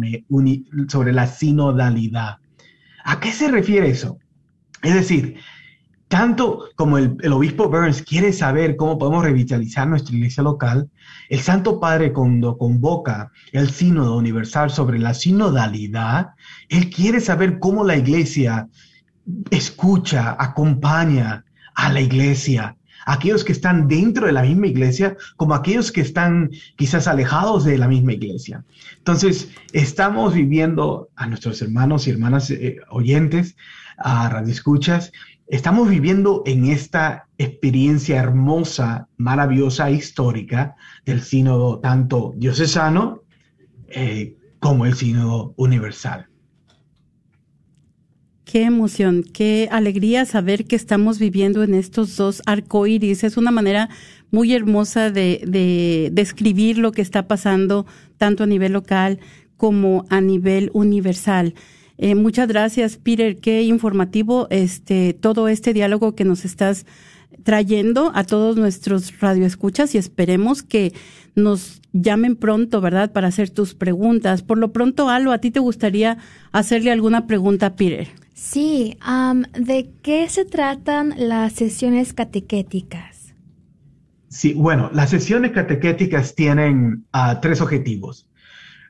sobre 0.87 1.11
la 1.11 1.27
sinodalidad. 1.27 2.37
¿A 3.09 3.19
qué 3.19 3.31
se 3.31 3.47
refiere 3.47 3.89
eso? 3.89 4.19
Es 4.83 4.93
decir, 4.93 5.37
tanto 6.09 6.65
como 6.75 6.99
el, 6.99 7.17
el, 7.21 7.33
obispo 7.33 7.67
Burns 7.67 8.03
quiere 8.03 8.31
saber 8.31 8.75
cómo 8.75 8.99
podemos 8.99 9.23
revitalizar 9.23 9.87
nuestra 9.87 10.15
iglesia 10.15 10.43
local, 10.43 10.91
el 11.29 11.39
Santo 11.39 11.79
Padre 11.79 12.13
cuando 12.13 12.55
convoca 12.55 13.31
el 13.51 13.71
sínodo 13.71 14.15
universal 14.15 14.69
sobre 14.69 14.99
la 14.99 15.15
sinodalidad, 15.15 16.33
él 16.67 16.91
quiere 16.91 17.19
saber 17.19 17.57
cómo 17.57 17.83
la 17.83 17.97
iglesia 17.97 18.67
escucha, 19.49 20.35
acompaña 20.37 21.45
a 21.73 21.91
la 21.91 22.01
iglesia, 22.01 22.77
aquellos 23.05 23.43
que 23.43 23.51
están 23.51 23.87
dentro 23.87 24.25
de 24.25 24.31
la 24.31 24.43
misma 24.43 24.67
iglesia 24.67 25.15
como 25.35 25.53
aquellos 25.53 25.91
que 25.91 26.01
están 26.01 26.51
quizás 26.75 27.07
alejados 27.07 27.65
de 27.65 27.77
la 27.77 27.87
misma 27.87 28.13
iglesia. 28.13 28.63
Entonces, 28.97 29.49
estamos 29.73 30.33
viviendo 30.33 31.09
a 31.15 31.27
nuestros 31.27 31.61
hermanos 31.61 32.07
y 32.07 32.11
hermanas 32.11 32.49
eh, 32.51 32.77
oyentes, 32.89 33.55
a 33.97 34.29
radioescuchas, 34.29 35.11
estamos 35.47 35.89
viviendo 35.89 36.43
en 36.45 36.67
esta 36.67 37.27
experiencia 37.37 38.19
hermosa, 38.19 39.07
maravillosa, 39.17 39.89
histórica 39.89 40.75
del 41.05 41.21
sínodo 41.21 41.79
tanto 41.79 42.33
diocesano 42.37 43.23
eh, 43.89 44.35
como 44.59 44.85
el 44.85 44.93
sínodo 44.93 45.53
universal. 45.57 46.28
Qué 48.51 48.63
emoción, 48.63 49.21
qué 49.21 49.69
alegría 49.71 50.25
saber 50.25 50.65
que 50.65 50.75
estamos 50.75 51.19
viviendo 51.19 51.61
en 51.61 51.75
estos 51.75 52.15
dos 52.15 52.41
arcoíris. 52.47 53.23
Es 53.23 53.37
una 53.37 53.51
manera 53.51 53.89
muy 54.31 54.55
hermosa 54.55 55.11
de, 55.11 55.43
de 55.45 56.09
describir 56.11 56.79
lo 56.79 56.91
que 56.91 57.03
está 57.03 57.27
pasando 57.27 57.85
tanto 58.17 58.45
a 58.45 58.47
nivel 58.47 58.73
local 58.73 59.19
como 59.55 60.07
a 60.09 60.19
nivel 60.19 60.71
universal. 60.73 61.53
Eh, 61.99 62.15
muchas 62.15 62.47
gracias, 62.47 62.97
Peter. 62.97 63.37
Qué 63.37 63.61
informativo 63.61 64.47
este 64.49 65.13
todo 65.13 65.47
este 65.47 65.71
diálogo 65.71 66.15
que 66.15 66.25
nos 66.25 66.43
estás 66.43 66.87
trayendo 67.43 68.11
a 68.15 68.23
todos 68.23 68.57
nuestros 68.57 69.19
radioescuchas 69.19 69.93
y 69.93 69.99
esperemos 69.99 70.63
que 70.63 70.93
nos 71.35 71.83
llamen 71.93 72.35
pronto, 72.35 72.81
¿verdad? 72.81 73.11
Para 73.11 73.27
hacer 73.27 73.51
tus 73.51 73.75
preguntas. 73.75 74.41
Por 74.41 74.57
lo 74.57 74.71
pronto, 74.71 75.07
Alo, 75.07 75.33
¿a 75.33 75.37
ti 75.37 75.51
te 75.51 75.59
gustaría 75.59 76.17
hacerle 76.51 76.89
alguna 76.89 77.27
pregunta 77.27 77.75
Peter? 77.75 78.07
Sí, 78.41 78.97
¿de 79.53 79.91
qué 80.01 80.29
se 80.29 80.45
tratan 80.45 81.13
las 81.17 81.51
sesiones 81.53 82.13
catequéticas? 82.13 83.35
Sí, 84.29 84.53
bueno, 84.53 84.89
las 84.93 85.09
sesiones 85.09 85.51
catequéticas 85.51 86.35
tienen 86.35 87.05
uh, 87.13 87.39
tres 87.41 87.59
objetivos. 87.59 88.27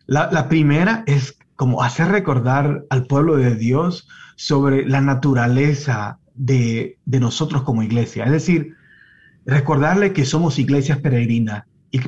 La, 0.05 0.47
primera 0.49 1.03
es 1.07 1.35
como 1.55 1.81
hacer 1.81 2.09
recordar 2.09 2.85
al 2.91 3.07
pueblo 3.07 3.37
de 3.37 3.55
Dios 3.55 4.07
sobre 4.35 4.87
la 4.87 5.01
naturaleza 5.01 6.19
de, 6.35 6.99
nosotros 7.05 7.63
como 7.63 7.81
iglesia. 7.81 8.25
Es 8.25 8.31
decir, 8.31 8.75
recordarle 9.47 10.13
que 10.13 10.25
somos 10.25 10.59
iglesias 10.59 10.99
peregrinas, 10.99 11.63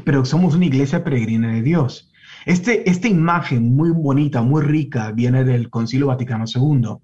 pero 0.05 0.25
somos 0.25 0.53
una 0.53 0.65
iglesia 0.65 1.03
peregrina 1.03 1.51
de 1.53 1.63
Dios. 1.63 2.11
Este, 2.45 2.87
esta 2.89 3.07
imagen 3.07 3.75
muy 3.75 3.89
bonita, 3.89 4.43
muy 4.43 4.61
rica, 4.61 5.11
viene 5.11 5.43
del 5.43 5.71
Concilio 5.71 6.07
Vaticano 6.07 6.45
II 6.45 6.99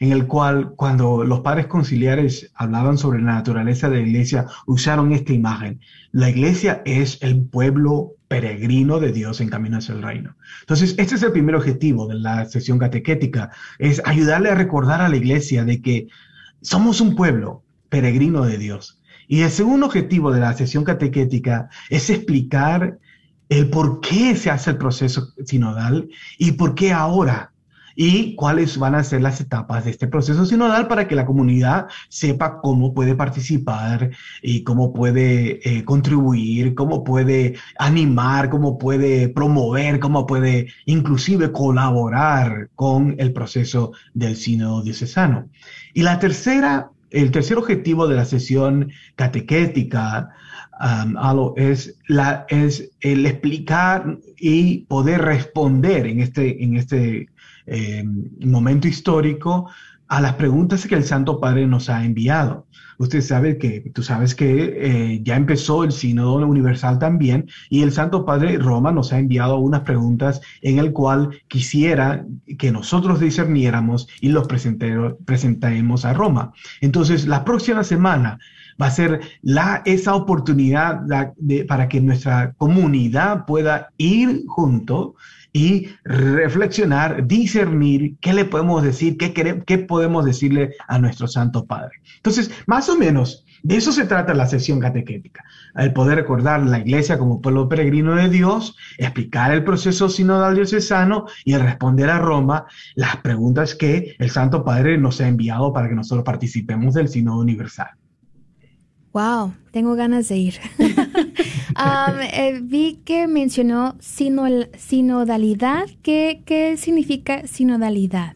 en 0.00 0.12
el 0.12 0.26
cual 0.26 0.72
cuando 0.76 1.24
los 1.24 1.40
padres 1.40 1.66
conciliares 1.66 2.50
hablaban 2.54 2.98
sobre 2.98 3.20
la 3.20 3.34
naturaleza 3.34 3.88
de 3.88 4.00
la 4.00 4.06
iglesia, 4.06 4.46
usaron 4.66 5.12
esta 5.12 5.32
imagen. 5.32 5.80
La 6.12 6.30
iglesia 6.30 6.82
es 6.84 7.18
el 7.22 7.42
pueblo 7.42 8.14
peregrino 8.28 8.98
de 8.98 9.12
Dios 9.12 9.40
en 9.40 9.48
camino 9.48 9.78
hacia 9.78 9.94
el 9.94 10.02
reino. 10.02 10.36
Entonces, 10.60 10.94
este 10.98 11.16
es 11.16 11.22
el 11.22 11.32
primer 11.32 11.54
objetivo 11.54 12.06
de 12.06 12.14
la 12.14 12.44
sesión 12.46 12.78
catequética, 12.78 13.50
es 13.78 14.00
ayudarle 14.04 14.50
a 14.50 14.54
recordar 14.54 15.00
a 15.00 15.08
la 15.08 15.16
iglesia 15.16 15.64
de 15.64 15.82
que 15.82 16.08
somos 16.60 17.00
un 17.00 17.14
pueblo 17.14 17.62
peregrino 17.88 18.44
de 18.44 18.58
Dios. 18.58 19.00
Y 19.28 19.42
el 19.42 19.50
segundo 19.50 19.86
objetivo 19.86 20.32
de 20.32 20.40
la 20.40 20.54
sesión 20.54 20.84
catequética 20.84 21.68
es 21.90 22.10
explicar 22.10 22.98
el 23.48 23.68
por 23.68 24.00
qué 24.00 24.34
se 24.34 24.50
hace 24.50 24.70
el 24.70 24.78
proceso 24.78 25.28
sinodal 25.44 26.08
y 26.38 26.52
por 26.52 26.74
qué 26.74 26.92
ahora 26.92 27.51
y 27.94 28.34
cuáles 28.34 28.78
van 28.78 28.94
a 28.94 29.04
ser 29.04 29.22
las 29.22 29.40
etapas 29.40 29.84
de 29.84 29.90
este 29.90 30.06
proceso 30.06 30.44
sinodal 30.46 30.88
para 30.88 31.08
que 31.08 31.14
la 31.14 31.26
comunidad 31.26 31.86
sepa 32.08 32.60
cómo 32.60 32.94
puede 32.94 33.14
participar 33.14 34.10
y 34.42 34.62
cómo 34.62 34.92
puede 34.92 35.60
eh, 35.68 35.84
contribuir, 35.84 36.74
cómo 36.74 37.04
puede 37.04 37.54
animar, 37.78 38.50
cómo 38.50 38.78
puede 38.78 39.28
promover, 39.28 40.00
cómo 40.00 40.26
puede 40.26 40.68
inclusive 40.86 41.52
colaborar 41.52 42.70
con 42.74 43.14
el 43.18 43.32
proceso 43.32 43.92
del 44.14 44.36
sínodo 44.36 44.82
diocesano. 44.82 45.48
Y 45.94 46.02
la 46.02 46.18
tercera, 46.18 46.90
el 47.10 47.30
tercer 47.30 47.58
objetivo 47.58 48.06
de 48.08 48.16
la 48.16 48.24
sesión 48.24 48.90
catequética 49.16 50.30
um, 50.80 51.54
es, 51.56 51.96
la, 52.08 52.46
es 52.48 52.90
el 53.00 53.26
explicar 53.26 54.18
y 54.38 54.78
poder 54.86 55.22
responder 55.22 56.06
en 56.06 56.20
este, 56.20 56.62
en 56.64 56.76
este 56.76 57.28
eh, 57.72 58.04
momento 58.40 58.86
histórico 58.86 59.70
a 60.08 60.20
las 60.20 60.34
preguntas 60.34 60.86
que 60.86 60.94
el 60.94 61.04
Santo 61.04 61.40
Padre 61.40 61.66
nos 61.66 61.88
ha 61.88 62.04
enviado. 62.04 62.66
Usted 62.98 63.22
sabe 63.22 63.56
que, 63.56 63.90
tú 63.94 64.02
sabes 64.02 64.34
que 64.34 64.74
eh, 64.76 65.20
ya 65.24 65.36
empezó 65.36 65.84
el 65.84 65.92
Sínodo 65.92 66.34
Universal 66.46 66.98
también 66.98 67.48
y 67.70 67.82
el 67.82 67.92
Santo 67.92 68.26
Padre 68.26 68.58
Roma 68.58 68.92
nos 68.92 69.14
ha 69.14 69.18
enviado 69.18 69.56
unas 69.56 69.80
preguntas 69.80 70.42
en 70.60 70.78
el 70.78 70.92
cual 70.92 71.30
quisiera 71.48 72.26
que 72.58 72.70
nosotros 72.70 73.20
discerniéramos 73.20 74.06
y 74.20 74.28
los 74.28 74.46
presentemos 74.46 76.04
a 76.04 76.12
Roma. 76.12 76.52
Entonces, 76.82 77.26
la 77.26 77.42
próxima 77.42 77.82
semana 77.82 78.38
va 78.80 78.86
a 78.86 78.90
ser 78.90 79.20
la, 79.40 79.82
esa 79.86 80.14
oportunidad 80.14 81.00
para 81.66 81.88
que 81.88 82.00
nuestra 82.02 82.52
comunidad 82.58 83.46
pueda 83.46 83.88
ir 83.96 84.44
junto 84.46 85.14
y 85.52 85.88
reflexionar, 86.04 87.26
discernir 87.26 88.16
qué 88.20 88.32
le 88.32 88.44
podemos 88.44 88.82
decir, 88.82 89.16
qué, 89.16 89.32
queremos, 89.32 89.64
qué 89.66 89.78
podemos 89.78 90.24
decirle 90.24 90.74
a 90.88 90.98
nuestro 90.98 91.28
Santo 91.28 91.66
Padre. 91.66 92.00
Entonces, 92.16 92.50
más 92.66 92.88
o 92.88 92.96
menos, 92.96 93.44
de 93.62 93.76
eso 93.76 93.92
se 93.92 94.06
trata 94.06 94.34
la 94.34 94.46
sesión 94.46 94.80
catequética, 94.80 95.44
el 95.76 95.92
poder 95.92 96.16
recordar 96.16 96.62
la 96.62 96.80
iglesia 96.80 97.18
como 97.18 97.40
pueblo 97.40 97.68
peregrino 97.68 98.14
de 98.16 98.28
Dios, 98.28 98.76
explicar 98.98 99.52
el 99.52 99.62
proceso 99.62 100.08
sinodal 100.08 100.56
diocesano 100.56 101.26
y 101.44 101.52
el 101.52 101.60
responder 101.60 102.10
a 102.10 102.18
Roma 102.18 102.66
las 102.96 103.16
preguntas 103.18 103.74
que 103.74 104.16
el 104.18 104.30
Santo 104.30 104.64
Padre 104.64 104.98
nos 104.98 105.20
ha 105.20 105.28
enviado 105.28 105.72
para 105.72 105.88
que 105.88 105.94
nosotros 105.94 106.24
participemos 106.24 106.94
del 106.94 107.08
sínodo 107.08 107.38
universal. 107.40 107.90
Wow, 109.12 109.52
tengo 109.70 109.94
ganas 109.94 110.28
de 110.28 110.36
ir. 110.38 110.54
um, 111.82 112.20
eh, 112.32 112.60
vi 112.62 113.00
que 113.04 113.26
mencionó 113.26 113.96
sinodalidad. 114.00 115.84
¿Qué, 116.02 116.42
¿Qué, 116.44 116.76
significa 116.76 117.46
sinodalidad? 117.46 118.34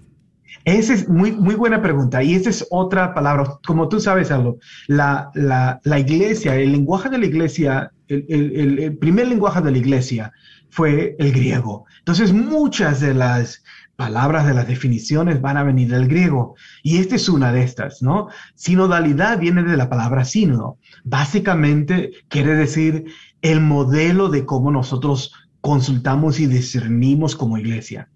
Esa 0.65 0.95
es 0.95 1.09
muy, 1.09 1.31
muy 1.33 1.55
buena 1.55 1.81
pregunta 1.81 2.23
y 2.23 2.35
esa 2.35 2.51
es 2.51 2.67
otra 2.71 3.15
palabra. 3.15 3.59
Como 3.65 3.89
tú 3.89 4.01
sabes, 4.01 4.31
algo, 4.33 4.59
la, 4.89 5.31
la, 5.35 5.81
la 5.85 5.99
iglesia, 6.01 6.57
el 6.57 6.73
lenguaje 6.73 7.09
de 7.09 7.19
la 7.19 7.27
iglesia, 7.27 7.93
el, 8.09 8.27
el, 8.29 8.79
el 8.81 8.99
primer 8.99 9.29
lenguaje 9.29 9.61
de 9.61 9.71
la 9.71 9.79
iglesia 9.79 10.33
fue 10.69 11.15
el 11.19 11.33
griego. 11.33 11.85
Entonces, 12.01 12.33
muchas 12.33 13.01
de 13.01 13.15
las 13.15 13.63
palabras 13.97 14.47
de 14.47 14.55
las 14.55 14.69
definiciones 14.69 15.41
van 15.41 15.57
a 15.57 15.63
venir 15.63 15.89
del 15.89 16.07
griego. 16.07 16.55
Y 16.83 16.99
esta 16.99 17.17
es 17.17 17.29
una 17.29 17.51
de 17.53 17.63
estas, 17.63 18.03
¿no? 18.03 18.29
Sinodalidad 18.55 19.39
viene 19.39 19.63
de 19.63 19.77
la 19.77 19.89
palabra 19.89 20.25
sínodo. 20.25 20.79
Básicamente 21.05 22.13
quiere 22.29 22.55
decir 22.55 23.07
el 23.43 23.61
modelo 23.61 24.29
de 24.29 24.45
cómo 24.45 24.71
nosotros 24.71 25.33
consultamos 25.61 26.41
y 26.41 26.47
discernimos 26.47 27.37
como 27.37 27.59
iglesia. 27.59 28.09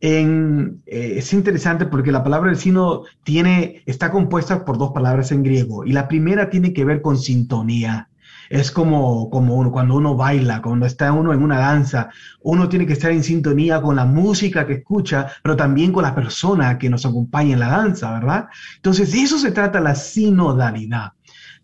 Eh, 0.00 0.78
es 0.86 1.32
interesante 1.32 1.86
porque 1.86 2.12
la 2.12 2.22
palabra 2.22 2.50
del 2.50 2.58
sínodo 2.58 3.04
tiene, 3.24 3.82
está 3.86 4.10
compuesta 4.10 4.64
por 4.64 4.78
dos 4.78 4.92
palabras 4.92 5.32
en 5.32 5.42
griego 5.42 5.84
y 5.84 5.92
la 5.92 6.06
primera 6.06 6.50
tiene 6.50 6.72
que 6.72 6.84
ver 6.84 7.00
con 7.00 7.18
sintonía 7.18 8.08
es 8.48 8.70
como, 8.70 9.28
como 9.30 9.56
uno, 9.56 9.72
cuando 9.72 9.96
uno 9.96 10.14
baila, 10.14 10.62
cuando 10.62 10.86
está 10.86 11.12
uno 11.12 11.32
en 11.32 11.42
una 11.42 11.58
danza, 11.58 12.10
uno 12.42 12.68
tiene 12.68 12.86
que 12.86 12.92
estar 12.92 13.10
en 13.10 13.22
sintonía 13.22 13.80
con 13.80 13.96
la 13.96 14.04
música 14.04 14.66
que 14.66 14.74
escucha, 14.74 15.28
pero 15.42 15.56
también 15.56 15.92
con 15.92 16.04
la 16.04 16.14
persona 16.14 16.78
que 16.78 16.90
nos 16.90 17.04
acompaña 17.04 17.54
en 17.54 17.60
la 17.60 17.68
danza, 17.68 18.12
¿verdad? 18.12 18.46
Entonces, 18.76 19.12
de 19.12 19.22
eso 19.22 19.38
se 19.38 19.52
trata 19.52 19.80
la 19.80 19.94
sinodalidad. 19.94 21.12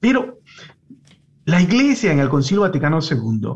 Pero 0.01 0.41
la 1.45 1.61
iglesia 1.61 2.13
en 2.13 2.21
el 2.21 2.29
Concilio 2.29 2.63
Vaticano 2.63 3.01
II, 3.01 3.49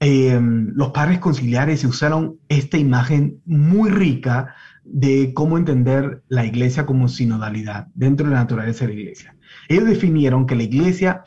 eh, 0.00 0.38
los 0.40 0.90
padres 0.90 1.18
conciliares 1.20 1.84
usaron 1.84 2.38
esta 2.48 2.76
imagen 2.76 3.40
muy 3.46 3.90
rica 3.90 4.54
de 4.84 5.32
cómo 5.34 5.56
entender 5.56 6.22
la 6.28 6.44
iglesia 6.44 6.84
como 6.84 7.08
sinodalidad 7.08 7.88
dentro 7.94 8.26
de 8.26 8.34
la 8.34 8.40
naturaleza 8.40 8.86
de 8.86 8.94
la 8.94 9.00
iglesia. 9.00 9.36
Ellos 9.68 9.86
definieron 9.86 10.46
que 10.46 10.56
la 10.56 10.64
iglesia 10.64 11.24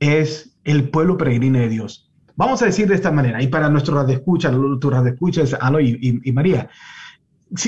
es 0.00 0.56
el 0.64 0.88
pueblo 0.88 1.16
peregrino 1.16 1.58
de 1.58 1.68
Dios. 1.68 2.10
Vamos 2.36 2.62
a 2.62 2.66
decir 2.66 2.86
de 2.88 2.94
esta 2.94 3.10
manera, 3.10 3.42
y 3.42 3.48
para 3.48 3.68
nuestro 3.70 3.94
radioescucha, 3.94 4.50
tu 4.50 4.90
radioescucha 4.90 5.42
es 5.42 5.54
Alo 5.54 5.80
y, 5.80 6.20
y, 6.22 6.32
María. 6.32 6.68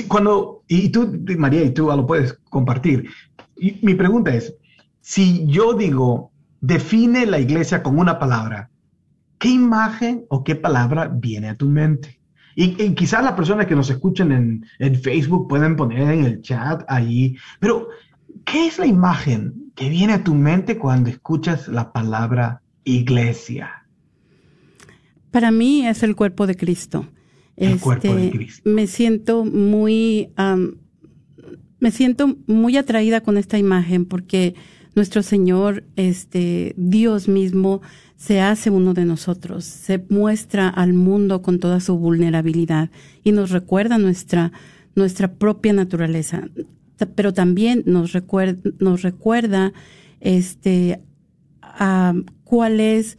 cuando, 0.07 0.63
y 0.67 0.89
tú, 0.89 1.19
María, 1.37 1.63
y 1.63 1.71
tú 1.71 1.87
lo 1.87 2.05
puedes 2.05 2.33
compartir. 2.49 3.09
Y 3.57 3.79
mi 3.81 3.95
pregunta 3.95 4.33
es, 4.33 4.55
si 5.01 5.45
yo 5.47 5.73
digo, 5.73 6.31
define 6.61 7.25
la 7.25 7.39
iglesia 7.39 7.83
con 7.83 7.97
una 7.97 8.19
palabra, 8.19 8.69
¿qué 9.37 9.49
imagen 9.49 10.25
o 10.29 10.43
qué 10.43 10.55
palabra 10.55 11.07
viene 11.07 11.49
a 11.49 11.55
tu 11.55 11.67
mente? 11.67 12.19
Y, 12.55 12.93
quizás 12.93 13.23
las 13.23 13.33
personas 13.33 13.67
que 13.67 13.75
nos 13.75 13.89
escuchan 13.89 14.31
en, 14.31 14.65
en, 14.79 14.95
Facebook 14.95 15.47
pueden 15.47 15.75
poner 15.77 16.01
en 16.11 16.25
el 16.25 16.41
chat 16.41 16.83
allí, 16.89 17.37
pero 17.59 17.87
¿qué 18.43 18.67
es 18.67 18.77
la 18.77 18.85
imagen 18.85 19.71
que 19.75 19.87
viene 19.87 20.13
a 20.13 20.23
tu 20.23 20.35
mente 20.35 20.77
cuando 20.77 21.09
escuchas 21.09 21.69
la 21.69 21.93
palabra 21.93 22.61
iglesia? 22.83 23.85
Para 25.31 25.51
mí 25.51 25.87
es 25.87 26.03
el 26.03 26.15
cuerpo 26.15 26.47
de 26.47 26.55
Cristo. 26.55 27.05
El 27.55 27.79
cuerpo 27.79 28.13
de 28.15 28.25
este, 28.25 28.37
Cristo. 28.37 28.69
Me 28.69 28.87
siento 28.87 29.45
muy, 29.45 30.29
um, 30.37 30.71
me 31.79 31.91
siento 31.91 32.35
muy 32.47 32.77
atraída 32.77 33.21
con 33.21 33.37
esta 33.37 33.57
imagen 33.57 34.05
porque 34.05 34.55
nuestro 34.95 35.23
Señor, 35.23 35.83
este, 35.95 36.73
Dios 36.77 37.27
mismo, 37.27 37.81
se 38.17 38.41
hace 38.41 38.69
uno 38.69 38.93
de 38.93 39.05
nosotros, 39.05 39.63
se 39.63 40.03
muestra 40.09 40.67
al 40.67 40.93
mundo 40.93 41.41
con 41.41 41.59
toda 41.59 41.79
su 41.79 41.97
vulnerabilidad 41.97 42.89
y 43.23 43.31
nos 43.31 43.49
recuerda 43.51 43.97
nuestra, 43.97 44.51
nuestra 44.93 45.31
propia 45.31 45.71
naturaleza, 45.71 46.49
pero 47.15 47.33
también 47.33 47.83
nos 47.85 48.11
recuerda, 48.11 48.59
nos 48.79 49.03
recuerda 49.03 49.71
este, 50.19 50.99
a 51.61 52.13
cuál 52.43 52.81
es 52.81 53.17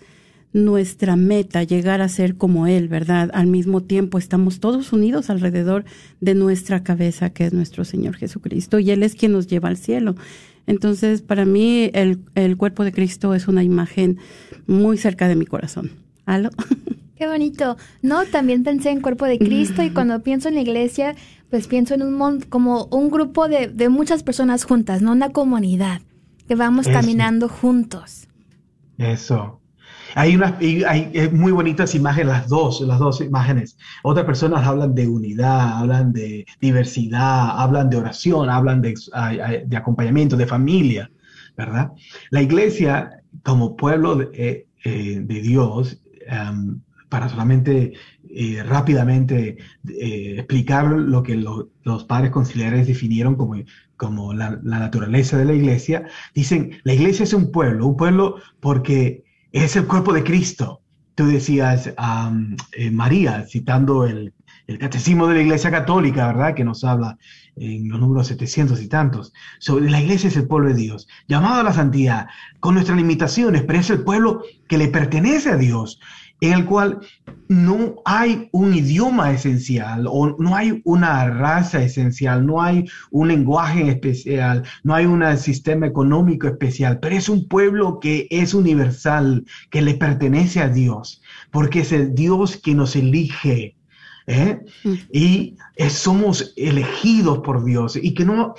nuestra 0.52 1.16
meta, 1.16 1.62
llegar 1.62 2.00
a 2.00 2.09
ser 2.09 2.37
como 2.37 2.66
Él, 2.66 2.88
¿verdad? 2.88 3.30
Al 3.33 3.46
mismo 3.46 3.83
tiempo 3.83 4.18
estamos 4.18 4.59
todos 4.61 4.92
unidos 4.92 5.30
alrededor 5.30 5.85
de 6.20 6.35
nuestra 6.35 6.83
cabeza, 6.83 7.30
que 7.30 7.46
es 7.46 7.52
nuestro 7.52 7.85
Señor 7.85 8.16
Jesucristo, 8.16 8.78
y 8.80 8.90
Él 8.90 9.02
es 9.02 9.14
quien 9.14 9.33
nos 9.33 9.46
lleva 9.46 9.68
al 9.68 9.76
cielo. 9.76 10.16
Entonces, 10.66 11.22
para 11.22 11.44
mí, 11.44 11.90
el, 11.94 12.20
el 12.34 12.56
cuerpo 12.56 12.84
de 12.84 12.92
Cristo 12.92 13.34
es 13.34 13.48
una 13.48 13.64
imagen 13.64 14.18
muy 14.66 14.98
cerca 14.98 15.28
de 15.28 15.36
mi 15.36 15.46
corazón. 15.46 15.90
¿Aló? 16.26 16.50
Qué 17.16 17.26
bonito. 17.26 17.76
No, 18.00 18.24
también 18.24 18.64
pensé 18.64 18.90
en 18.90 19.02
cuerpo 19.02 19.26
de 19.26 19.38
Cristo 19.38 19.82
y 19.82 19.90
cuando 19.94 20.22
pienso 20.22 20.48
en 20.48 20.54
la 20.54 20.62
iglesia, 20.62 21.14
pues 21.50 21.66
pienso 21.66 21.94
en 21.94 22.02
un 22.02 22.40
como 22.42 22.86
un 22.86 23.10
grupo 23.10 23.46
de, 23.46 23.68
de 23.68 23.88
muchas 23.90 24.22
personas 24.22 24.64
juntas, 24.64 25.02
no 25.02 25.12
una 25.12 25.30
comunidad, 25.30 26.00
que 26.48 26.54
vamos 26.54 26.88
caminando 26.88 27.48
juntos. 27.48 28.26
Eso. 28.96 29.59
Hay 30.14 30.34
unas 30.36 30.54
hay, 30.58 31.10
eh, 31.12 31.28
muy 31.32 31.52
bonitas 31.52 31.94
imágenes, 31.94 32.28
las 32.28 32.48
dos, 32.48 32.80
las 32.80 32.98
dos 32.98 33.20
imágenes. 33.20 33.76
Otras 34.02 34.26
personas 34.26 34.66
hablan 34.66 34.94
de 34.94 35.08
unidad, 35.08 35.78
hablan 35.78 36.12
de 36.12 36.46
diversidad, 36.60 37.60
hablan 37.60 37.90
de 37.90 37.96
oración, 37.96 38.50
hablan 38.50 38.82
de, 38.82 38.94
acompañamiento, 39.76 40.36
de 40.36 40.46
familia, 40.46 41.10
¿verdad? 41.56 41.92
La 42.30 42.42
iglesia, 42.42 43.22
como 43.42 43.76
pueblo 43.76 44.16
de, 44.16 44.28
eh, 44.34 44.66
eh, 44.84 45.20
Dios, 45.26 46.02
em, 46.26 46.80
para 47.08 47.28
solamente 47.28 47.92
rápidamente 48.64 49.56
explicar 49.84 50.86
lo 50.86 51.24
que 51.24 51.34
los 51.34 52.04
padres 52.04 52.30
conciliares 52.30 52.86
definieron 52.86 53.34
como, 53.34 53.56
como 53.96 54.32
la, 54.32 54.60
naturaleza 54.62 55.36
de 55.36 55.44
la 55.44 55.52
iglesia, 55.52 56.06
dicen, 56.34 56.70
la 56.84 56.94
iglesia 56.94 57.24
es 57.24 57.34
un 57.34 57.52
pueblo, 57.52 57.86
un 57.86 57.96
pueblo 57.96 58.36
porque 58.60 59.24
es 59.52 59.76
el 59.76 59.86
cuerpo 59.86 60.12
de 60.12 60.24
Cristo. 60.24 60.80
Tú 61.14 61.26
decías, 61.26 61.92
eh, 62.72 62.90
María, 62.90 63.44
citando 63.46 64.06
el, 64.06 64.32
catecismo 64.78 65.26
de 65.26 65.34
la 65.34 65.42
Iglesia 65.42 65.70
Católica, 65.70 66.28
¿verdad? 66.28 66.54
Que 66.54 66.64
nos 66.64 66.84
habla 66.84 67.18
en 67.56 67.88
los 67.88 67.98
números 67.98 68.28
700 68.28 68.80
y 68.80 68.86
tantos. 68.86 69.32
Sobre 69.58 69.90
la 69.90 70.00
Iglesia 70.00 70.28
es 70.28 70.36
el 70.36 70.46
pueblo 70.46 70.68
de 70.68 70.76
Dios, 70.76 71.08
llamado 71.26 71.60
a 71.60 71.64
la 71.64 71.72
santidad, 71.72 72.28
con 72.60 72.74
nuestras 72.74 72.96
limitaciones, 72.96 73.62
pero 73.64 73.80
es 73.80 73.90
el 73.90 74.04
pueblo 74.04 74.44
que 74.68 74.78
le 74.78 74.86
pertenece 74.86 75.50
a 75.50 75.56
Dios 75.56 76.00
en 76.40 76.53
el 76.53 76.64
cual 76.64 77.00
no 77.48 77.96
hay 78.05 78.48
un 78.53 78.74
idioma 78.74 79.33
esencial 79.33 80.07
o 80.09 80.37
no 80.38 80.55
hay 80.55 80.81
una 80.85 81.29
raza 81.29 81.83
esencial, 81.83 82.46
no 82.46 82.62
hay 82.62 82.88
un 83.11 83.29
lenguaje 83.29 83.88
especial, 83.88 84.62
no 84.85 84.94
hay 84.94 85.07
un 85.07 85.37
sistema 85.37 85.87
económico 85.87 86.46
especial, 86.46 86.98
pero 87.00 87.16
es 87.16 87.29
un 87.29 87.48
pueblo 87.48 87.98
que 88.00 88.26
es 88.31 88.55
universal, 88.55 89.44
que 89.70 89.83
le 89.83 89.94
pertenece 89.94 90.61
a 90.61 90.68
Dios, 90.68 91.22
porque 91.50 91.81
es 91.81 91.92
el 91.92 92.14
Dios 92.14 92.57
que 92.57 92.74
nos 92.74 92.94
elige. 92.96 93.76
¿eh? 94.26 94.61
Mm. 94.85 94.94
Y 95.12 95.57
somos 95.88 96.55
elegidos 96.57 97.40
por 97.40 97.64
Dios 97.64 97.98
y 98.00 98.14
que 98.14 98.24
no, 98.24 98.55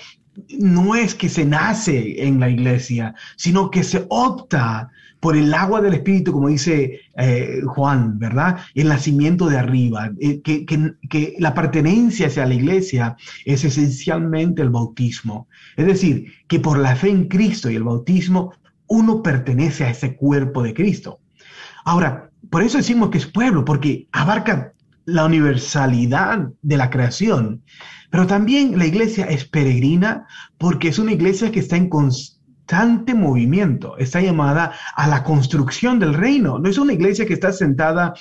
no 0.59 0.95
es 0.95 1.15
que 1.15 1.29
se 1.29 1.45
nace 1.45 2.25
en 2.25 2.39
la 2.39 2.49
iglesia, 2.49 3.15
sino 3.37 3.71
que 3.71 3.83
se 3.83 4.05
opta 4.09 4.91
por 5.21 5.37
el 5.37 5.53
agua 5.53 5.81
del 5.81 5.93
Espíritu, 5.93 6.33
como 6.33 6.49
dice 6.49 6.99
eh, 7.15 7.61
Juan, 7.67 8.17
¿verdad? 8.17 8.57
El 8.73 8.89
nacimiento 8.89 9.47
de 9.47 9.57
arriba, 9.59 10.11
eh, 10.19 10.41
que, 10.41 11.35
la 11.37 11.53
pertenencia 11.53 12.27
hacia 12.27 12.47
la 12.47 12.55
iglesia 12.55 13.15
es 13.45 13.63
esencialmente 13.63 14.63
el 14.63 14.71
bautismo. 14.71 15.47
Es 15.77 15.85
decir, 15.85 16.33
que 16.47 16.59
por 16.59 16.79
la 16.79 16.95
fe 16.95 17.09
en 17.09 17.27
Cristo 17.27 17.69
y 17.69 17.75
el 17.75 17.83
bautismo, 17.83 18.53
uno 18.87 19.21
pertenece 19.21 19.85
a 19.85 19.91
ese 19.91 20.15
cuerpo 20.15 20.63
de 20.63 20.73
Cristo. 20.73 21.19
Ahora, 21.85 22.31
por 22.49 22.63
eso 22.63 22.79
decimos 22.79 23.11
que 23.11 23.19
es 23.19 23.27
pueblo, 23.27 23.63
porque 23.63 24.07
abarca 24.11 24.73
la 25.05 25.25
universalidad 25.25 26.49
de 26.63 26.77
la 26.77 26.89
creación, 26.89 27.61
pero 28.09 28.25
también 28.25 28.77
la 28.77 28.87
iglesia 28.87 29.25
es 29.25 29.45
peregrina 29.45 30.25
porque 30.57 30.87
es 30.87 30.97
una 30.97 31.13
iglesia 31.13 31.51
que 31.51 31.59
está 31.59 31.77
en 31.77 31.89
constante 31.89 32.40
movimiento, 33.15 33.97
está 33.97 34.21
llamada 34.21 34.73
a 34.95 35.07
la 35.07 35.23
construcción 35.23 35.99
del 35.99 36.13
reino. 36.13 36.59
No 36.59 36.69
es 36.69 36.77
una 36.77 36.93
iglesia 36.93 37.25
que 37.25 37.33
está 37.33 37.51
sentada 37.51 38.13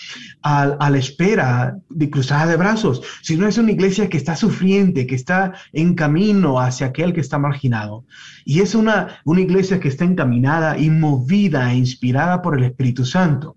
a, 0.43 0.91
la 0.91 0.99
espera 0.99 1.79
de 1.89 2.11
cruzada 2.11 2.47
de 2.47 2.57
brazos, 2.57 3.03
sino 3.23 3.47
es 3.47 3.59
una 3.59 3.73
iglesia 3.73 4.09
que 4.09 4.17
está 4.17 4.37
sufriente, 4.37 5.07
que 5.07 5.15
está 5.15 5.53
en 5.73 5.95
camino 5.95 6.59
hacia 6.59 6.89
aquel 6.89 7.13
que 7.13 7.21
está 7.21 7.39
marginado. 7.39 8.05
Y 8.45 8.61
es 8.61 8.75
una, 8.75 9.21
una 9.25 9.41
iglesia 9.41 9.81
que 9.81 9.89
está 9.89 10.05
encaminada 10.05 10.79
y 10.79 10.91
movida 10.91 11.73
e 11.73 11.77
inspirada 11.77 12.43
por 12.43 12.59
el 12.59 12.65
Espíritu 12.65 13.05
Santo. 13.05 13.57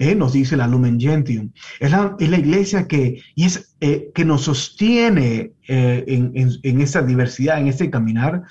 Eh, 0.00 0.14
nos 0.14 0.32
dice 0.32 0.56
la 0.56 0.68
Lumen 0.68 1.00
Gentium. 1.00 1.50
Es 1.80 1.90
la, 1.90 2.14
es 2.20 2.30
la 2.30 2.38
iglesia 2.38 2.86
que, 2.86 3.20
y 3.34 3.44
es, 3.44 3.74
eh, 3.80 4.12
que 4.14 4.24
nos 4.24 4.42
sostiene 4.42 5.54
eh, 5.66 6.04
en, 6.06 6.32
en, 6.62 6.80
esa 6.80 7.02
diversidad, 7.02 7.58
en 7.58 7.66
ese 7.66 7.90
caminar, 7.90 8.44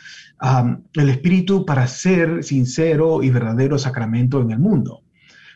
el 0.93 1.09
Espíritu 1.09 1.65
para 1.65 1.87
ser 1.87 2.43
sincero 2.43 3.23
y 3.23 3.29
verdadero 3.29 3.79
sacramento 3.79 4.41
en 4.41 4.51
el 4.51 4.59
mundo, 4.59 5.03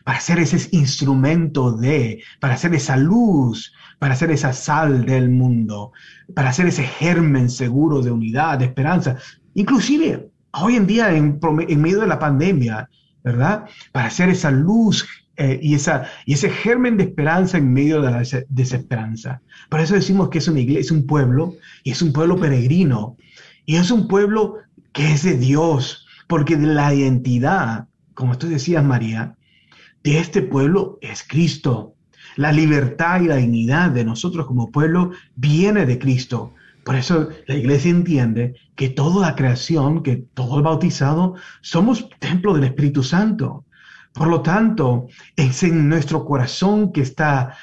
para 0.02 0.18
ser 0.18 0.38
ese 0.38 0.66
instrumento 0.74 1.72
de, 1.72 2.22
para 2.40 2.56
ser 2.56 2.74
esa 2.74 2.96
luz, 2.96 3.74
para 3.98 4.16
ser 4.16 4.30
esa 4.30 4.54
sal 4.54 5.04
del 5.04 5.28
mundo, 5.28 5.92
para 6.34 6.54
ser 6.54 6.68
ese 6.68 6.84
germen 6.84 7.50
seguro 7.50 8.00
de 8.00 8.10
unidad, 8.10 8.58
de 8.58 8.64
esperanza. 8.64 9.18
Inclusive, 9.54 10.30
hoy 10.52 10.76
en 10.76 10.86
día, 10.86 11.14
en, 11.14 11.38
en 11.68 11.80
medio 11.82 12.00
de 12.00 12.06
la 12.06 12.18
pandemia, 12.18 12.88
¿verdad? 13.22 13.66
Para 13.92 14.10
ser 14.10 14.30
esa 14.30 14.50
luz 14.50 15.06
eh, 15.36 15.58
y, 15.62 15.74
esa, 15.74 16.04
y 16.26 16.34
ese 16.34 16.50
germen 16.50 16.96
de 16.96 17.04
esperanza 17.04 17.58
en 17.58 17.72
medio 17.72 18.02
de 18.02 18.10
la 18.10 18.22
desesperanza. 18.48 19.40
Por 19.70 19.80
eso 19.80 19.94
decimos 19.94 20.28
que 20.28 20.38
es 20.38 20.48
una 20.48 20.60
iglesia, 20.60 20.80
es 20.80 20.90
un 20.90 21.06
pueblo, 21.06 21.54
y 21.84 21.90
es 21.90 22.02
un 22.02 22.12
pueblo 22.12 22.38
peregrino, 22.38 23.16
y 23.64 23.76
es 23.76 23.90
un 23.90 24.08
pueblo 24.08 24.56
que 24.92 25.12
es 25.12 25.22
de 25.22 25.36
Dios, 25.36 26.06
porque 26.28 26.56
la 26.56 26.94
identidad, 26.94 27.86
como 28.14 28.36
tú 28.36 28.48
decías, 28.48 28.84
María, 28.84 29.36
de 30.02 30.18
este 30.18 30.42
pueblo 30.42 30.98
es 31.00 31.24
Cristo. 31.26 31.94
La 32.36 32.52
libertad 32.52 33.20
y 33.20 33.26
la 33.26 33.36
dignidad 33.36 33.90
de 33.90 34.04
nosotros 34.04 34.46
como 34.46 34.70
pueblo 34.70 35.12
viene 35.36 35.86
de 35.86 35.98
Cristo. 35.98 36.54
Por 36.84 36.96
eso 36.96 37.28
la 37.46 37.54
iglesia 37.54 37.90
entiende 37.90 38.54
que 38.74 38.88
toda 38.88 39.28
la 39.28 39.36
creación, 39.36 40.02
que 40.02 40.16
todo 40.34 40.56
el 40.56 40.62
bautizado, 40.64 41.34
somos 41.60 42.08
templo 42.18 42.54
del 42.54 42.64
Espíritu 42.64 43.02
Santo. 43.02 43.64
Por 44.12 44.28
lo 44.28 44.42
tanto, 44.42 45.06
es 45.36 45.62
en 45.62 45.88
nuestro 45.88 46.24
corazón 46.24 46.92
que 46.92 47.00
está 47.00 47.56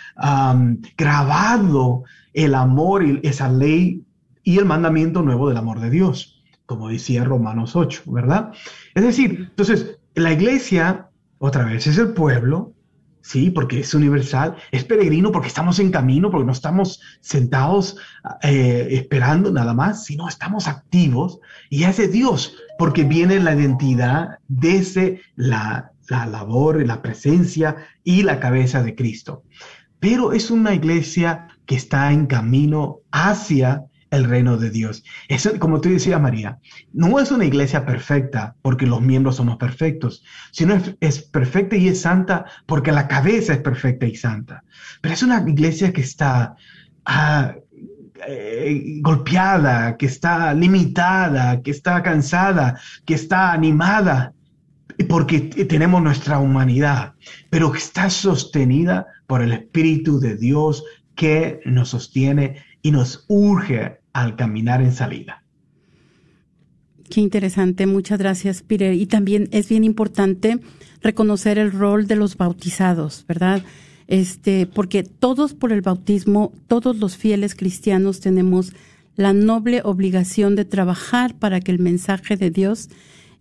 grabado 0.98 2.04
el 2.34 2.56
amor 2.56 3.06
y 3.06 3.20
esa 3.24 3.50
ley 3.50 4.04
y 4.44 4.58
el 4.58 4.66
mandamiento 4.66 5.22
nuevo 5.22 5.50
del 5.50 5.58
amor 5.58 5.80
de 5.80 5.90
Dios 5.90 6.40
como 6.70 6.88
decía 6.88 7.24
Romanos 7.24 7.76
8, 7.76 8.04
¿verdad? 8.06 8.52
Es 8.94 9.04
decir, 9.04 9.48
entonces, 9.50 9.98
la 10.14 10.34
iglesia, 10.34 11.10
otra 11.40 11.66
vez, 11.66 11.88
es 11.88 11.98
el 11.98 12.14
pueblo, 12.14 12.74
sí, 13.24 13.50
porque 13.50 13.80
es 13.80 13.96
universal, 13.96 14.56
es 14.72 14.84
peregrino 14.84 15.32
porque 15.32 15.48
estamos 15.48 15.80
en 15.80 15.90
camino, 15.90 16.30
porque 16.30 16.46
no 16.46 16.52
estamos 16.52 17.02
sentados 17.22 17.98
eh, 18.44 18.88
esperando 18.92 19.52
nada 19.52 19.74
más, 19.74 20.06
sino 20.06 20.30
estamos 20.30 20.68
activos 20.68 21.40
y 21.72 21.86
es 21.86 21.98
de 21.98 22.08
Dios, 22.08 22.56
porque 22.78 23.04
viene 23.04 23.40
la 23.40 23.56
identidad 23.56 24.38
desde 24.48 25.22
la, 25.36 25.92
la 26.10 26.26
labor, 26.26 26.86
la 26.86 27.02
presencia 27.02 27.76
y 28.04 28.24
la 28.24 28.40
cabeza 28.40 28.84
de 28.84 28.96
Cristo. 28.96 29.44
Pero 30.00 30.34
es 30.34 30.52
una 30.52 30.74
iglesia 30.74 31.48
que 31.66 31.76
está 31.76 32.12
en 32.12 32.26
camino 32.26 33.00
hacia 33.12 33.84
el 34.12 34.24
reino 34.24 34.58
de 34.58 34.72
Dios. 34.72 35.04
Eso, 35.28 35.58
como 35.60 35.82
tú 35.82 35.90
decías, 35.90 36.20
María, 36.20 36.58
no 36.94 37.20
es 37.20 37.32
una 37.32 37.46
iglesia 37.46 37.86
perfecta 37.86 38.56
porque 38.62 38.88
los 38.88 39.02
miembros 39.02 39.36
somos 39.36 39.58
perfectos, 39.58 40.24
sino 40.52 40.74
es, 40.74 40.96
es, 41.00 41.22
perfecta 41.22 41.76
y 41.76 41.90
es 41.90 42.02
santa 42.02 42.46
porque 42.66 42.92
la 42.92 43.08
cabeza 43.08 43.54
es 43.54 43.60
perfecta 43.60 44.08
y 44.08 44.16
santa. 44.16 44.64
Pero 45.02 45.14
es 45.14 45.22
una 45.22 45.44
iglesia 45.48 45.94
que 45.94 46.02
está 46.02 46.56
ah, 47.06 47.54
eh, 48.28 49.00
golpeada, 49.02 49.96
que 49.96 50.08
está 50.08 50.54
limitada, 50.54 51.62
que 51.62 51.72
está 51.72 52.02
cansada, 52.02 52.80
que 53.06 53.14
está 53.14 53.52
animada 53.52 54.34
porque 55.04 55.40
tenemos 55.40 56.02
nuestra 56.02 56.40
humanidad, 56.40 57.14
pero 57.50 57.72
que 57.72 57.78
está 57.78 58.10
sostenida 58.10 59.08
por 59.28 59.42
el 59.42 59.54
Espíritu 59.54 60.20
de 60.20 60.36
Dios 60.36 60.84
que 61.16 61.62
nos 61.66 61.90
sostiene 61.90 62.58
y 62.82 62.92
nos 62.92 63.26
urge 63.28 64.00
al 64.14 64.36
caminar 64.36 64.82
en 64.82 64.92
salida. 64.92 65.44
Qué 67.10 67.22
interesante, 67.22 67.88
muchas 67.88 68.20
gracias, 68.20 68.62
Peter. 68.62 68.94
Y 68.94 69.06
también 69.08 69.48
es 69.52 69.68
bien 69.68 69.84
importante 69.84 70.60
reconocer 71.02 71.58
el 71.58 71.72
rol 71.72 72.08
de 72.08 72.16
los 72.16 72.38
bautizados, 72.38 73.26
¿verdad? 73.28 73.64
Este, 74.08 74.66
porque 74.68 75.04
todos 75.04 75.54
por 75.54 75.72
el 75.72 75.82
bautismo, 75.82 76.52
todos 76.68 76.98
los 76.98 77.18
fieles 77.18 77.56
cristianos 77.56 78.20
tenemos 78.20 78.74
la 79.16 79.34
noble 79.34 79.82
obligación 79.84 80.56
de 80.56 80.66
trabajar 80.66 81.36
para 81.36 81.60
que 81.60 81.72
el 81.72 81.80
mensaje 81.80 82.38
de 82.38 82.52
Dios 82.52 82.90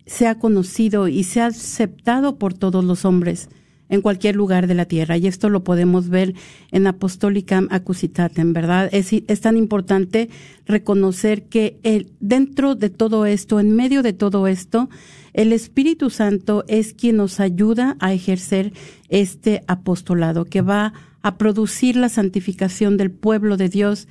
sea 0.05 0.39
conocido 0.39 1.07
y 1.07 1.23
sea 1.23 1.47
aceptado 1.47 2.37
por 2.37 2.53
todos 2.53 2.83
los 2.83 3.05
hombres 3.05 3.49
en 3.89 4.01
cualquier 4.01 4.35
lugar 4.35 4.67
de 4.67 4.75
la 4.75 4.85
tierra. 4.85 5.17
Y 5.17 5.27
esto 5.27 5.49
lo 5.49 5.63
podemos 5.63 6.09
ver 6.09 6.35
en 6.71 6.87
Apostolicam 6.87 7.67
Accusitatem, 7.71 8.53
¿verdad? 8.53 8.89
Es, 8.91 9.11
es 9.11 9.41
tan 9.41 9.57
importante 9.57 10.29
reconocer 10.65 11.43
que 11.43 11.79
el, 11.83 12.11
dentro 12.19 12.75
de 12.75 12.89
todo 12.89 13.25
esto, 13.25 13.59
en 13.59 13.75
medio 13.75 14.03
de 14.03 14.13
todo 14.13 14.47
esto, 14.47 14.89
el 15.33 15.53
Espíritu 15.53 16.09
Santo 16.09 16.63
es 16.67 16.93
quien 16.93 17.17
nos 17.17 17.39
ayuda 17.39 17.97
a 17.99 18.13
ejercer 18.13 18.73
este 19.09 19.63
apostolado, 19.67 20.45
que 20.45 20.61
va 20.61 20.93
a 21.21 21.37
producir 21.37 21.95
la 21.95 22.09
santificación 22.09 22.97
del 22.97 23.11
pueblo 23.11 23.57
de 23.57 23.69
Dios 23.69 24.07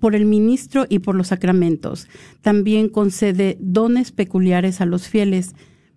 por 0.00 0.14
el 0.14 0.26
ministro 0.26 0.86
y 0.88 0.98
por 1.00 1.14
los 1.14 1.28
sacramentos. 1.28 2.08
También 2.40 2.88
concede 2.88 3.56
dones 3.60 4.12
peculiares 4.12 4.80
a 4.80 4.86
los 4.86 5.08
fieles, 5.08 5.54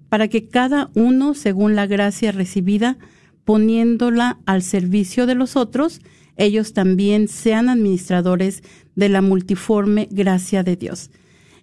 para 0.10 0.28
que 0.28 0.48
cada 0.48 0.92
uno, 0.96 1.34
según 1.34 1.76
la 1.76 1.88
gracia 1.88 2.32
recibida, 2.32 2.98
poniéndola 3.44 4.40
al 4.46 4.62
servicio 4.62 5.26
de 5.26 5.36
los 5.36 5.56
otros, 5.56 6.02
ellos 6.38 6.74
también 6.74 7.28
sean 7.28 7.70
administradores 7.70 8.64
de 8.96 9.10
la 9.10 9.22
multiforme 9.22 10.08
gracia 10.12 10.64
de 10.64 10.76
Dios. 10.76 11.12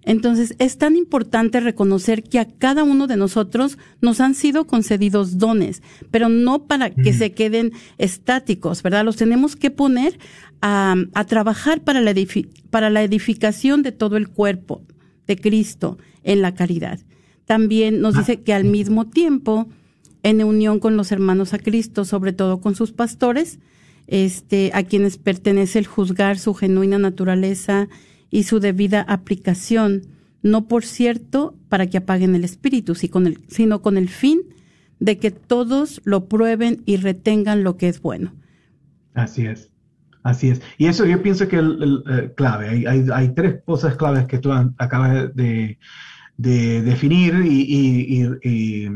Entonces, 0.05 0.55
es 0.59 0.77
tan 0.77 0.95
importante 0.95 1.59
reconocer 1.59 2.23
que 2.23 2.39
a 2.39 2.45
cada 2.45 2.83
uno 2.83 3.07
de 3.07 3.17
nosotros 3.17 3.77
nos 4.01 4.19
han 4.19 4.35
sido 4.35 4.67
concedidos 4.67 5.37
dones, 5.37 5.81
pero 6.11 6.29
no 6.29 6.65
para 6.65 6.89
que 6.89 7.13
se 7.13 7.31
queden 7.31 7.71
estáticos, 7.97 8.83
¿verdad? 8.83 9.05
Los 9.05 9.15
tenemos 9.15 9.55
que 9.55 9.71
poner 9.71 10.19
a, 10.61 10.95
trabajar 11.27 11.81
para 11.81 12.01
la, 12.01 12.13
para 12.69 12.89
la 12.89 13.03
edificación 13.03 13.81
de 13.83 13.91
todo 13.91 14.17
el 14.17 14.29
cuerpo 14.29 14.81
de 15.27 15.37
Cristo 15.37 15.97
en 16.23 16.41
la 16.41 16.53
caridad. 16.53 16.99
También 17.45 18.01
nos 18.01 18.15
dice 18.15 18.41
que 18.41 18.53
al 18.53 18.63
mismo 18.63 19.05
tiempo, 19.05 19.67
en 20.21 20.43
unión 20.43 20.79
con 20.79 20.95
los 20.95 21.11
hermanos 21.11 21.53
a 21.53 21.59
Cristo, 21.59 22.05
sobre 22.05 22.31
todo 22.31 22.61
con 22.61 22.75
sus 22.75 22.91
pastores, 22.93 23.59
este, 24.07 24.71
a 24.73 24.83
quienes 24.83 25.17
pertenece 25.17 25.79
el 25.79 25.87
juzgar 25.87 26.37
su 26.39 26.53
genuina 26.53 26.97
naturaleza 26.97 27.87
y 28.33 28.43
su 28.43 28.59
debida 28.59 29.01
aplicación, 29.01 30.07
no 30.41 30.67
por 30.67 30.83
cierto 30.83 31.55
para 31.69 31.85
que 31.85 31.97
apaguen 31.97 32.33
el 32.33 32.43
espíritu, 32.43 32.95
sino 32.95 33.81
con 33.83 33.97
el 33.97 34.09
fin 34.09 34.41
de 34.99 35.19
que 35.19 35.29
todos 35.29 36.01
lo 36.03 36.25
prueben 36.25 36.81
y 36.87 36.97
retengan 36.97 37.63
lo 37.63 37.77
que 37.77 37.89
es 37.89 38.01
bueno. 38.01 38.33
Así 39.13 39.45
es, 39.45 39.69
así 40.23 40.49
es. 40.49 40.63
Y 40.79 40.87
eso 40.87 41.05
yo 41.05 41.21
pienso 41.21 41.47
que 41.47 41.57
es 41.57 41.63
eh, 41.63 42.33
clave. 42.35 42.85
Hay, 42.87 43.29
tres 43.35 43.61
cosas 43.65 43.95
claves 43.97 44.25
que 44.25 44.39
tú 44.39 44.51
acabas 44.79 45.29
de, 45.35 45.77
definir 46.35 47.35
y, 47.45 48.89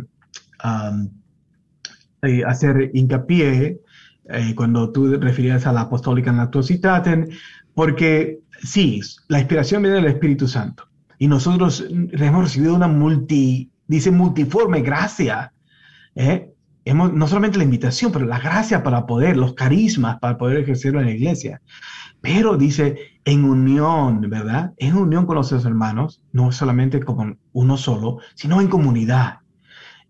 hacer 2.43 2.89
hincapié 2.95 3.79
eh, 4.29 4.55
cuando 4.55 4.91
tú 4.91 5.15
referías 5.19 5.67
a 5.67 5.73
la 5.73 5.81
apostólica 5.81 6.31
en 6.31 6.37
la 6.37 6.49
porque 7.77 8.39
sí, 8.61 9.01
la 9.27 9.39
inspiración 9.39 9.81
viene 9.81 9.97
del 9.97 10.07
Espíritu 10.07 10.47
Santo. 10.47 10.87
Y 11.19 11.27
nosotros 11.27 11.85
hemos 11.89 12.43
recibido 12.43 12.75
una 12.75 12.87
multi, 12.87 13.71
dice 13.87 14.11
multiforme 14.11 14.81
gracia. 14.81 15.51
¿eh? 16.15 16.53
Hemos, 16.85 17.11
no 17.13 17.27
solamente 17.27 17.57
la 17.57 17.63
invitación, 17.63 18.11
pero 18.11 18.25
la 18.25 18.39
gracia 18.39 18.83
para 18.83 19.05
poder, 19.05 19.35
los 19.35 19.53
carismas 19.53 20.19
para 20.19 20.37
poder 20.37 20.57
ejercerlo 20.57 20.99
en 20.99 21.07
la 21.07 21.13
iglesia. 21.13 21.61
Pero 22.21 22.57
dice, 22.57 22.97
en 23.25 23.43
unión, 23.43 24.21
¿verdad? 24.29 24.73
En 24.77 24.95
unión 24.95 25.25
con 25.25 25.35
los 25.35 25.51
hermanos, 25.51 26.21
no 26.31 26.51
solamente 26.51 27.01
como 27.01 27.35
uno 27.53 27.77
solo, 27.77 28.19
sino 28.35 28.61
en 28.61 28.67
comunidad. 28.67 29.39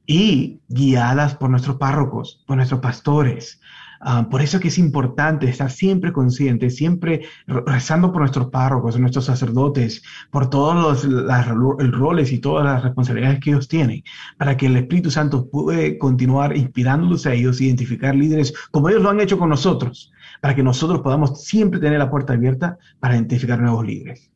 Y 0.05 0.62
guiadas 0.69 1.36
por 1.36 1.49
nuestros 1.49 1.77
párrocos, 1.77 2.43
por 2.45 2.57
nuestros 2.57 2.79
pastores, 2.79 3.60
Ah, 3.99 4.27
por 4.29 4.41
eso 4.41 4.60
que 4.60 4.67
es 4.67 4.77
importante 4.77 5.49
estar 5.49 5.71
siempre 5.71 6.12
consciente, 6.13 6.69
siempre 6.69 7.23
rezando 7.47 8.12
por 8.12 8.21
nuestros 8.21 8.47
párrocos, 8.47 8.99
nuestros 8.99 9.25
sacerdotes, 9.25 10.03
por 10.31 10.49
todos 10.49 11.03
los 11.03 11.91
roles 11.91 12.31
y 12.31 12.39
todas 12.39 12.65
las 12.65 12.83
responsabilidades 12.83 13.39
que 13.39 13.51
ellos 13.51 13.67
tienen, 13.67 14.03
para 14.38 14.55
que 14.57 14.67
el 14.67 14.77
Espíritu 14.77 15.12
Santo 15.12 15.49
pueda 15.49 15.97
continuar 15.97 16.55
inspirándolos 16.55 17.25
a 17.25 17.33
ellos, 17.33 17.62
identificar 17.62 18.15
líderes 18.15 18.53
como 18.71 18.89
ellos 18.89 19.01
lo 19.01 19.10
han 19.10 19.19
hecho 19.19 19.38
con 19.38 19.49
nosotros, 19.49 20.12
para 20.41 20.55
que 20.55 20.63
nosotros 20.63 21.01
podamos 21.01 21.43
siempre 21.43 21.79
tener 21.79 21.99
la 21.99 22.10
puerta 22.10 22.33
abierta 22.33 22.77
para 22.99 23.15
identificar 23.15 23.60
nuevos 23.60 23.86
líderes. 23.86 24.31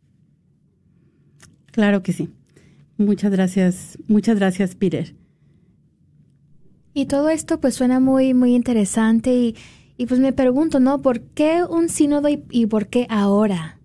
Claro 1.71 2.03
que 2.03 2.13
sí. 2.13 2.29
Muchas 2.97 3.31
gracias, 3.31 3.97
muchas 4.07 4.37
gracias, 4.37 4.75
Peter. 4.75 5.15
Y 6.93 7.05
todo 7.05 7.29
esto 7.29 7.59
pues 7.59 7.75
suena 7.75 7.99
muy, 7.99 8.33
muy 8.33 8.55
interesante 8.55 9.33
y, 9.33 9.55
y 9.97 10.05
pues 10.07 10.19
me 10.19 10.33
pregunto, 10.33 10.79
¿no? 10.79 11.01
¿Por 11.01 11.21
qué 11.21 11.63
un 11.63 11.89
sínodo 11.89 12.27
y, 12.29 12.65
por 12.65 12.87
qué 12.87 13.07
ahora? 13.09 13.77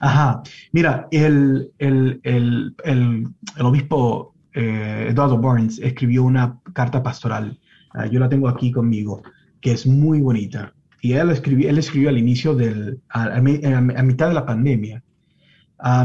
Ajá, 0.00 0.42
mira, 0.72 1.08
el, 1.10 1.72
el, 1.78 2.20
el, 2.24 2.74
el 2.84 3.26
obispo 3.64 4.34
eh, 4.54 5.06
Eduardo 5.10 5.38
Burns 5.38 5.78
escribió 5.78 6.24
una 6.24 6.58
carta 6.72 7.02
pastoral, 7.02 7.58
ah, 7.92 8.06
yo 8.06 8.18
la 8.18 8.28
tengo 8.28 8.48
aquí 8.48 8.72
conmigo, 8.72 9.22
que 9.60 9.72
es 9.72 9.86
muy 9.86 10.20
bonita. 10.20 10.74
Y 11.02 11.12
él 11.12 11.30
escribió, 11.30 11.70
él 11.70 11.78
escribió 11.78 12.08
al 12.10 12.18
inicio 12.18 12.54
del, 12.54 13.00
a 13.08 13.40
mitad 13.40 14.28
de 14.28 14.34
la 14.34 14.44
pandemia, 14.44 15.02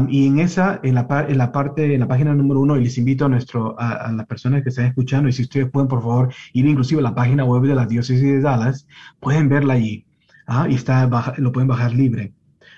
y 0.08 0.26
en 0.26 0.38
esa, 0.38 0.80
en 0.82 0.94
la, 0.94 1.26
en 1.28 1.38
la 1.38 1.52
parte, 1.52 1.94
en 1.94 2.00
la 2.00 2.08
página 2.08 2.34
número 2.34 2.60
uno, 2.60 2.76
y 2.76 2.84
les 2.84 2.98
invito 2.98 3.26
a, 3.26 3.28
nuestro, 3.28 3.78
a, 3.78 4.10
las 4.12 4.26
personas 4.26 4.62
que 4.62 4.70
están 4.70 4.86
escuchando, 4.86 5.28
y 5.28 5.32
si 5.32 5.42
ustedes 5.42 5.70
pueden, 5.70 5.88
por 5.88 6.00
favor, 6.00 6.32
ir 6.52 6.66
inclusive 6.66 7.00
a 7.00 7.04
la 7.04 7.14
página 7.14 7.44
web 7.44 7.62
de 7.62 7.74
la 7.74 7.86
diócesis 7.86 8.22
de 8.22 8.40
Dallas, 8.40 8.86
pueden 9.20 9.48
verla 9.48 9.74
allí, 9.74 10.06
¿ah? 10.46 10.66
y 10.68 10.74
está, 10.74 11.34
lo 11.38 11.52
pueden 11.52 11.68
bajar 11.68 11.92
libre. 11.92 12.32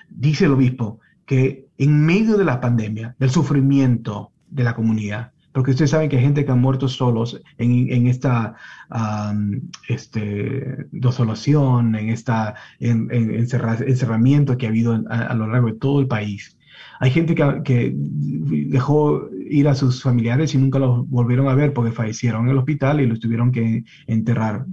Dice 0.09 0.45
el 0.45 0.51
obispo 0.51 0.99
que 1.25 1.67
en 1.77 2.05
medio 2.05 2.37
de 2.37 2.45
la 2.45 2.59
pandemia, 2.59 3.15
del 3.19 3.29
sufrimiento 3.29 4.31
de 4.49 4.63
la 4.63 4.75
comunidad, 4.75 5.31
porque 5.51 5.71
ustedes 5.71 5.91
saben 5.91 6.09
que 6.09 6.17
hay 6.17 6.23
gente 6.23 6.45
que 6.45 6.51
ha 6.51 6.55
muerto 6.55 6.87
solos 6.87 7.41
en, 7.57 7.91
en 7.91 8.07
esta 8.07 8.55
este, 9.87 10.87
desolación, 10.91 11.95
en 11.95 12.09
esta 12.09 12.55
en, 12.79 13.09
encerramiento 13.11 14.57
que 14.57 14.67
ha 14.67 14.69
habido 14.69 15.03
a, 15.09 15.33
lo 15.33 15.47
largo 15.47 15.67
de 15.67 15.73
todo 15.73 16.01
el 16.01 16.07
país. 16.07 16.57
Hay 16.99 17.11
gente 17.11 17.33
que, 17.35 17.93
dejó 17.95 19.29
ir 19.49 19.67
a 19.67 19.75
sus 19.75 20.03
familiares 20.03 20.53
y 20.53 20.57
nunca 20.57 20.79
los 20.79 21.09
volvieron 21.09 21.47
a 21.47 21.55
ver 21.55 21.73
porque 21.73 21.91
fallecieron 21.91 22.45
en 22.45 22.51
el 22.51 22.57
hospital 22.57 23.01
y 23.01 23.07
los 23.07 23.19
tuvieron 23.19 23.51
que 23.51 23.83
enterrar. 24.05 24.65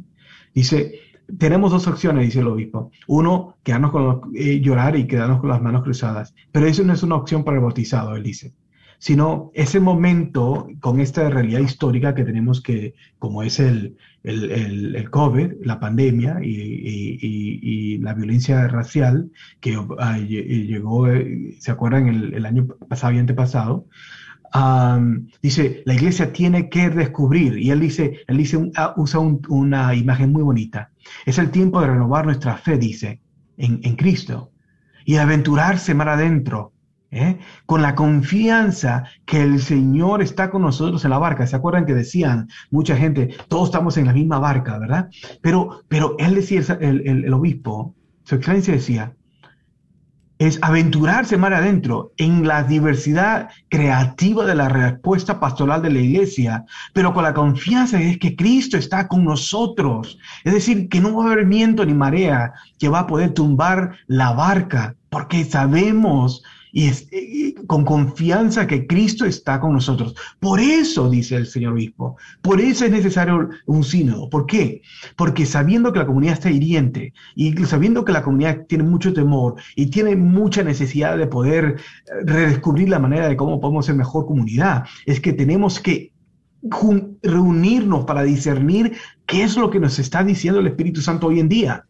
Dice, 0.55 1.01
tenemos 1.39 1.71
dos 1.71 1.87
opciones, 1.87 2.25
dice 2.27 2.41
el 2.41 2.49
obispo. 2.49 2.91
Uno, 3.07 3.57
quedarnos 3.63 3.93
con 3.93 4.33
eh, 4.35 4.61
llorar 4.61 4.97
y 4.97 5.07
quedarnos 5.07 5.41
con 5.41 5.51
las 5.51 5.63
manos 5.63 5.83
cruzadas. 5.83 6.35
Pero 6.53 6.67
eso 6.67 6.83
no 6.83 6.93
es 6.93 7.03
una 7.03 7.15
opción 7.15 7.45
para 7.45 7.59
el 7.59 7.63
bautizado, 7.63 8.17
él 8.17 8.23
dice 8.23 8.53
sino 8.99 9.51
ese 9.55 9.81
momento 9.81 10.69
con 10.81 11.01
esta 11.01 11.29
realidad 11.31 11.61
histórica 11.61 12.15
que 12.15 12.25
tenemos 12.25 12.63
que, 12.63 12.95
como 13.19 13.43
es 13.43 13.61
el, 13.61 13.97
el, 14.23 14.97
el, 14.97 15.11
COVID, 15.11 15.53
la 15.63 15.79
pandemia 15.79 16.39
y, 16.43 17.19
y, 17.21 17.99
la 17.99 18.15
violencia 18.15 18.69
racial 18.69 19.31
que 19.61 19.79
ah, 19.99 20.19
llegó, 20.19 21.09
eh, 21.09 21.57
¿se 21.59 21.71
acuerdan? 21.71 22.09
El, 22.09 22.35
el 22.35 22.47
año 22.47 22.67
pasado 22.89 23.13
y 23.15 23.19
antepasado. 23.19 23.87
dice, 25.43 25.83
la 25.85 25.95
iglesia 25.95 26.33
tiene 26.33 26.69
que 26.69 26.91
descubrir, 26.91 27.59
y 27.59 27.71
él 27.71 27.81
dice, 27.81 28.21
él 28.27 28.37
dice 28.37 28.71
ah, 28.77 28.95
usa 28.97 29.21
una 29.49 29.95
imagen 29.95 30.33
muy 30.33 30.43
bonita. 30.43 30.91
Es 31.25 31.39
el 31.39 31.51
tiempo 31.51 31.81
de 31.81 31.89
renovar 31.89 32.25
nuestra 32.25 32.57
fe, 32.57 32.79
dice, 32.79 33.21
en, 33.57 33.81
en 33.83 33.97
Cristo 33.97 34.51
y 35.07 35.17
aventurarse 35.17 35.95
mar 35.95 36.09
adentro, 36.09 36.73
¿eh? 37.11 37.39
con 37.67 37.83
la 37.83 37.95
confianza 37.95 39.05
que 39.25 39.43
el 39.43 39.61
Señor 39.61 40.23
está 40.23 40.51
con 40.51 40.63
nosotros 40.63 41.05
en 41.05 41.11
la 41.11 41.19
barca. 41.19 41.47
¿Se 41.47 41.57
acuerdan 41.57 41.87
que 41.87 41.95
decían 41.95 42.49
mucha 42.71 42.97
gente, 42.97 43.35
todos 43.49 43.69
estamos 43.69 43.97
en 43.97 44.07
la 44.07 44.13
misma 44.13 44.39
barca, 44.39 44.79
¿verdad? 44.79 45.09
Pero, 45.41 45.83
pero 45.89 46.17
él 46.19 46.35
decía, 46.35 46.61
el, 46.81 47.33
obispo, 47.33 47.95
su 48.25 48.37
excelencia 48.37 48.75
decía, 48.75 49.15
es 50.39 50.59
aventurarse 50.61 51.39
más 51.39 51.53
adentro 51.53 52.13
en 52.19 52.47
la 52.47 52.63
diversidad 52.63 53.49
creativa 53.71 54.45
de 54.45 54.55
la 54.55 54.69
respuesta 54.69 55.41
pastoral 55.41 55.81
de 55.81 55.91
la 55.91 56.01
iglesia, 56.01 56.67
pero 56.93 57.15
con 57.15 57.25
la 57.25 57.33
confianza 57.33 57.97
de 57.97 58.19
que 58.19 58.37
Cristo 58.37 58.77
está 58.77 59.09
con 59.09 59.25
nosotros. 59.25 60.19
Es 60.45 60.53
decir, 60.53 60.91
que 60.91 61.01
no 61.01 61.15
va 61.15 61.25
a 61.25 61.33
haber 61.33 61.47
viento 61.47 61.87
ni 61.87 61.95
marea 61.95 62.53
que 62.79 62.91
va 62.91 63.01
a 63.01 63.07
poder 63.07 63.33
tumbar 63.33 63.97
la 64.09 64.33
barca, 64.33 64.95
porque 65.09 65.43
sabemos 65.45 66.43
y, 66.77 66.89
es, 66.89 67.09
y 67.11 67.55
con 67.67 67.87
confianza 67.87 68.67
que 68.67 68.87
Cristo 68.87 69.25
está 69.25 69.61
con 69.61 69.73
nosotros. 69.73 70.15
Por 70.41 70.61
eso, 70.61 71.09
dice 71.09 71.37
el 71.37 71.47
señor 71.47 71.73
obispo, 71.73 72.19
por 72.43 72.61
eso 72.61 72.85
es 72.85 72.91
necesario 72.91 73.49
un 73.65 73.83
sínodo. 73.83 74.29
¿Por 74.29 74.45
qué? 74.45 74.83
Porque 75.17 75.47
sabiendo 75.47 75.91
que 75.91 76.01
la 76.01 76.07
comunidad 76.07 76.35
está 76.35 76.51
hiriente 76.51 77.15
y 77.35 77.57
sabiendo 77.65 78.05
que 78.05 78.13
la 78.13 78.23
comunidad 78.23 78.67
tiene 78.69 78.85
mucho 78.85 79.15
temor 79.15 79.55
y 79.75 79.87
tiene 79.87 80.17
mucha 80.17 80.63
necesidad 80.63 81.17
de 81.17 81.27
poder 81.27 81.81
redescubrir 82.27 82.91
la 82.91 82.99
manera 82.99 83.27
de 83.27 83.39
cómo 83.39 83.59
podemos 83.59 83.87
ser 83.87 83.95
mejor 83.95 84.27
comunidad, 84.27 84.85
es 85.07 85.19
que 85.19 85.33
tenemos 85.33 85.81
que 85.81 86.13
reunirnos 87.23 88.05
para 88.05 88.23
discernir 88.23 88.99
qué 89.25 89.45
es 89.45 89.57
lo 89.57 89.71
que 89.71 89.81
nos 89.81 89.99
está 89.99 90.23
diciendo 90.23 90.61
el 90.61 90.67
Espíritu 90.67 91.01
Santo 91.01 91.29
hoy 91.29 91.41
en 91.41 91.49
día. 91.49 91.87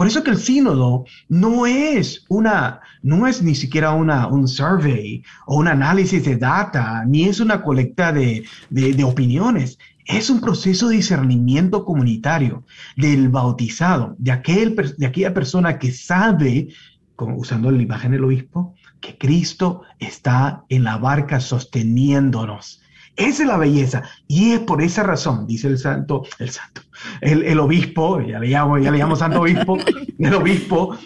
Por 0.00 0.06
eso 0.06 0.24
que 0.24 0.30
el 0.30 0.38
sínodo 0.38 1.04
no 1.28 1.66
es 1.66 2.24
una, 2.30 2.80
no 3.02 3.26
es 3.26 3.42
ni 3.42 3.54
siquiera 3.54 3.92
una, 3.92 4.28
un 4.28 4.48
survey 4.48 5.22
o 5.44 5.58
un 5.58 5.68
análisis 5.68 6.24
de 6.24 6.36
data, 6.36 7.04
ni 7.04 7.24
es 7.24 7.38
una 7.38 7.60
colecta 7.60 8.10
de, 8.10 8.42
de, 8.70 9.04
opiniones. 9.04 9.78
Es 10.06 10.30
un 10.30 10.40
proceso 10.40 10.88
de 10.88 10.96
discernimiento 10.96 11.84
comunitario 11.84 12.64
del 12.96 13.28
bautizado, 13.28 14.16
de, 14.16 14.32
aquel, 14.32 14.74
de 14.96 15.04
aquella 15.04 15.34
persona 15.34 15.78
que 15.78 15.92
sabe, 15.92 16.68
como 17.14 17.36
usando 17.36 17.70
la 17.70 17.82
imagen 17.82 18.12
del 18.12 18.24
obispo, 18.24 18.74
que 19.02 19.18
Cristo 19.18 19.82
está 19.98 20.64
en 20.70 20.84
la 20.84 20.96
barca 20.96 21.40
sosteniéndonos. 21.40 22.79
Esa 23.16 23.42
es 23.42 23.48
la 23.48 23.56
belleza. 23.56 24.02
Y 24.26 24.52
es 24.52 24.60
por 24.60 24.82
esa 24.82 25.02
razón, 25.02 25.46
dice 25.46 25.68
el 25.68 25.78
santo, 25.78 26.24
el 26.38 26.50
santo, 26.50 26.82
el, 27.20 27.42
el 27.42 27.58
obispo, 27.58 28.20
ya 28.20 28.38
le 28.38 28.48
llamo, 28.48 28.78
ya 28.78 28.90
le 28.90 28.98
llamo 28.98 29.16
santo 29.16 29.40
obispo, 29.42 29.76
el 30.18 30.34
obispo, 30.34 30.96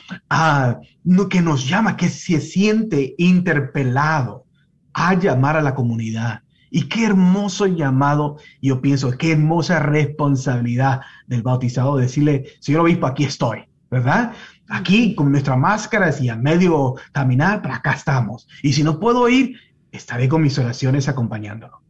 que 1.31 1.41
nos 1.41 1.69
llama, 1.69 1.97
que 1.97 2.09
se 2.09 2.41
siente 2.41 3.15
interpelado 3.19 4.47
a 4.93 5.15
llamar 5.15 5.57
a 5.57 5.63
la 5.63 5.75
comunidad. 5.75 6.43
Y 6.71 6.89
qué 6.89 7.05
hermoso 7.05 7.67
llamado, 7.67 8.39
yo 8.61 8.81
pienso, 8.81 9.17
qué 9.17 9.33
hermosa 9.33 9.79
responsabilidad 9.79 11.03
del 11.27 11.43
bautizado 11.43 11.97
decirle, 11.97 12.47
señor 12.61 12.83
obispo, 12.83 13.07
aquí 13.07 13.25
estoy, 13.25 13.65
¿verdad? 13.91 14.33
Aquí 14.69 15.15
con 15.15 15.31
nuestras 15.31 15.59
máscaras 15.59 16.21
y 16.21 16.29
a 16.29 16.37
medio 16.37 16.95
caminar, 17.13 17.63
pero 17.63 17.75
acá 17.75 17.93
estamos. 17.93 18.49
Y 18.63 18.73
si 18.73 18.83
no 18.83 18.99
puedo 18.99 19.29
ir, 19.29 19.57
estaré 19.93 20.29
con 20.29 20.43
mis 20.43 20.59
oraciones 20.59 21.09
acompañándolo. 21.09 21.84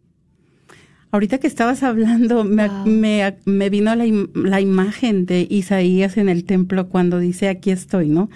Ahorita 1.14 1.38
que 1.38 1.46
estabas 1.46 1.84
hablando, 1.84 2.42
me, 2.42 2.66
wow. 2.66 2.86
me, 2.86 3.36
me 3.44 3.70
vino 3.70 3.94
la, 3.94 4.04
la, 4.34 4.60
imagen 4.60 5.26
de 5.26 5.46
Isaías 5.48 6.16
en 6.16 6.28
el 6.28 6.42
templo 6.42 6.88
cuando 6.88 7.20
dice, 7.20 7.48
aquí 7.48 7.70
estoy, 7.70 8.08
¿no? 8.08 8.30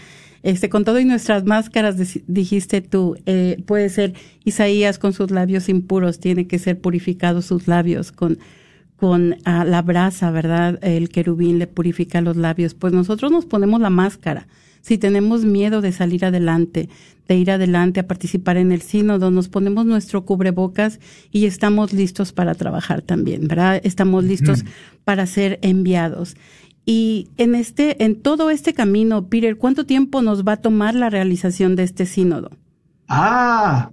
Este, 0.45 0.68
con 0.68 0.85
todo 0.85 1.01
y 1.01 1.05
nuestras 1.05 1.45
máscaras, 1.45 1.97
dijiste 2.29 2.81
tú, 2.81 3.16
eh, 3.26 3.61
puede 3.66 3.89
ser 3.89 4.14
Isaías 4.45 5.01
con 5.01 5.12
sus 5.12 5.33
labios 5.33 5.68
impuros, 5.68 6.20
tiene 6.20 6.47
que 6.47 6.61
ser 6.61 6.81
purificados 6.81 7.47
sus 7.47 7.66
labios 7.66 8.12
con, 8.12 8.39
con 8.95 9.33
uh, 9.33 9.64
la 9.64 9.83
brasa, 9.83 10.31
¿verdad? 10.31 10.79
El 10.81 11.09
querubín 11.09 11.59
le 11.59 11.66
purifica 11.66 12.20
los 12.20 12.37
labios. 12.37 12.74
Pues 12.74 12.93
nosotros 12.93 13.33
nos 13.33 13.45
ponemos 13.45 13.81
la 13.81 13.91
máscara. 13.91 14.47
Si 14.81 14.99
tenemos 14.99 15.45
miedo 15.45 15.81
de 15.81 15.93
salir 15.93 16.24
adelante, 16.24 16.89
de 17.29 17.37
ir 17.37 17.51
adelante 17.51 18.01
a 18.01 18.07
participar 18.07 18.57
en 18.57 18.72
el 18.72 18.83
sínodo, 18.83 19.31
nos 19.31 19.49
ponemos 19.49 19.85
nuestro 19.85 20.24
cubrebocas 20.24 20.99
y 21.31 21.47
estamos 21.47 21.93
listos 21.93 22.33
para 22.33 22.55
trabajar 22.55 23.03
también, 23.03 23.47
¿verdad? 23.49 23.81
Estamos 23.85 24.24
listos 24.24 24.64
mm. 24.64 24.66
para 25.05 25.26
ser 25.26 25.59
enviados. 25.62 26.37
Y 26.87 27.29
en 27.37 27.55
este, 27.55 28.03
en 28.03 28.22
todo 28.22 28.49
este 28.49 28.72
camino, 28.72 29.29
Peter, 29.29 29.59
¿cuánto 29.59 29.85
tiempo 29.85 30.22
nos 30.22 30.43
va 30.43 30.53
a 30.53 30.57
tomar 30.57 30.95
la 30.95 31.11
realización 31.11 31.76
de 31.76 31.83
este 31.83 32.07
sínodo? 32.07 32.51
Ah, 33.09 33.91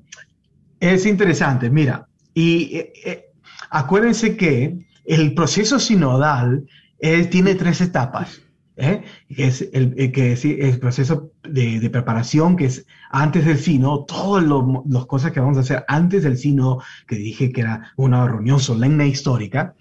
es 0.79 1.05
interesante. 1.05 1.69
Mira, 1.69 2.07
y 2.33 2.75
eh, 2.75 2.93
eh, 3.05 3.25
acuérdense 3.69 4.37
que 4.37 4.85
el 5.03 5.33
proceso 5.33 5.77
sinodal 5.77 6.67
eh, 6.99 7.25
tiene 7.25 7.55
tres 7.55 7.81
etapas. 7.81 8.41
¿Eh? 8.77 9.03
es 9.29 9.69
el, 9.73 10.11
que 10.11 10.33
es 10.33 10.45
el 10.45 10.79
proceso 10.79 11.31
de, 11.43 11.89
preparación, 11.89 12.55
que 12.55 12.65
es 12.65 12.85
antes 13.11 13.45
del 13.45 13.57
sino, 13.57 14.05
todas 14.05 14.43
las 14.87 15.05
cosas 15.05 15.31
que 15.31 15.39
vamos 15.39 15.57
a 15.57 15.61
hacer 15.61 15.85
antes 15.87 16.23
del 16.23 16.37
sino, 16.37 16.79
que 17.07 17.15
dije 17.15 17.51
que 17.51 17.61
era 17.61 17.91
una 17.95 18.27
reunión 18.27 18.59
solemne 18.59 19.07
histórica, 19.07 19.75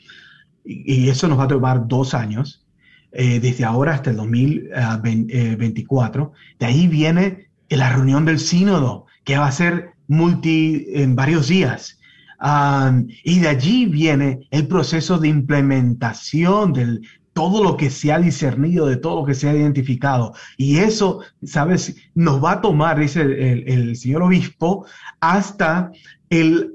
y, 0.65 1.09
eso 1.09 1.29
nos 1.29 1.39
va 1.39 1.45
a 1.45 1.49
tomar 1.49 1.87
dos 1.87 2.15
años, 2.15 2.67
eh, 3.13 3.39
desde 3.41 3.65
ahora 3.65 3.95
hasta 3.95 4.11
el 4.11 4.17
2024. 4.17 6.33
De 6.59 6.67
ahí 6.67 6.89
viene 6.89 7.49
la 7.69 7.93
reunión 7.93 8.25
del 8.25 8.39
sínodo, 8.39 9.07
que 9.25 9.39
va 9.39 9.47
a 9.47 9.53
ser 9.53 9.91
multi 10.09 10.87
en 10.89 11.15
varios 11.15 11.49
días. 11.49 11.99
Um, 12.41 13.07
y 13.23 13.39
de 13.39 13.49
allí 13.49 13.87
viene 13.87 14.41
el 14.51 14.67
proceso 14.67 15.19
de 15.19 15.29
implementación 15.29 16.73
del, 16.73 17.01
todo 17.35 17.63
lo 17.63 17.77
que 17.77 17.91
se 17.91 18.13
ha 18.13 18.19
discernido, 18.19 18.87
de 18.87 18.97
todo 18.97 19.21
lo 19.21 19.27
que 19.27 19.35
se 19.35 19.49
ha 19.49 19.55
identificado. 19.55 20.33
Y 20.57 20.79
eso, 20.79 21.21
¿sabes? 21.43 21.95
Nos 22.15 22.43
va 22.43 22.53
a 22.53 22.61
tomar, 22.61 22.99
dice 22.99 23.21
el, 23.21 23.97
señor 23.97 24.23
obispo, 24.23 24.87
hasta 25.21 25.91
el, 26.31 26.73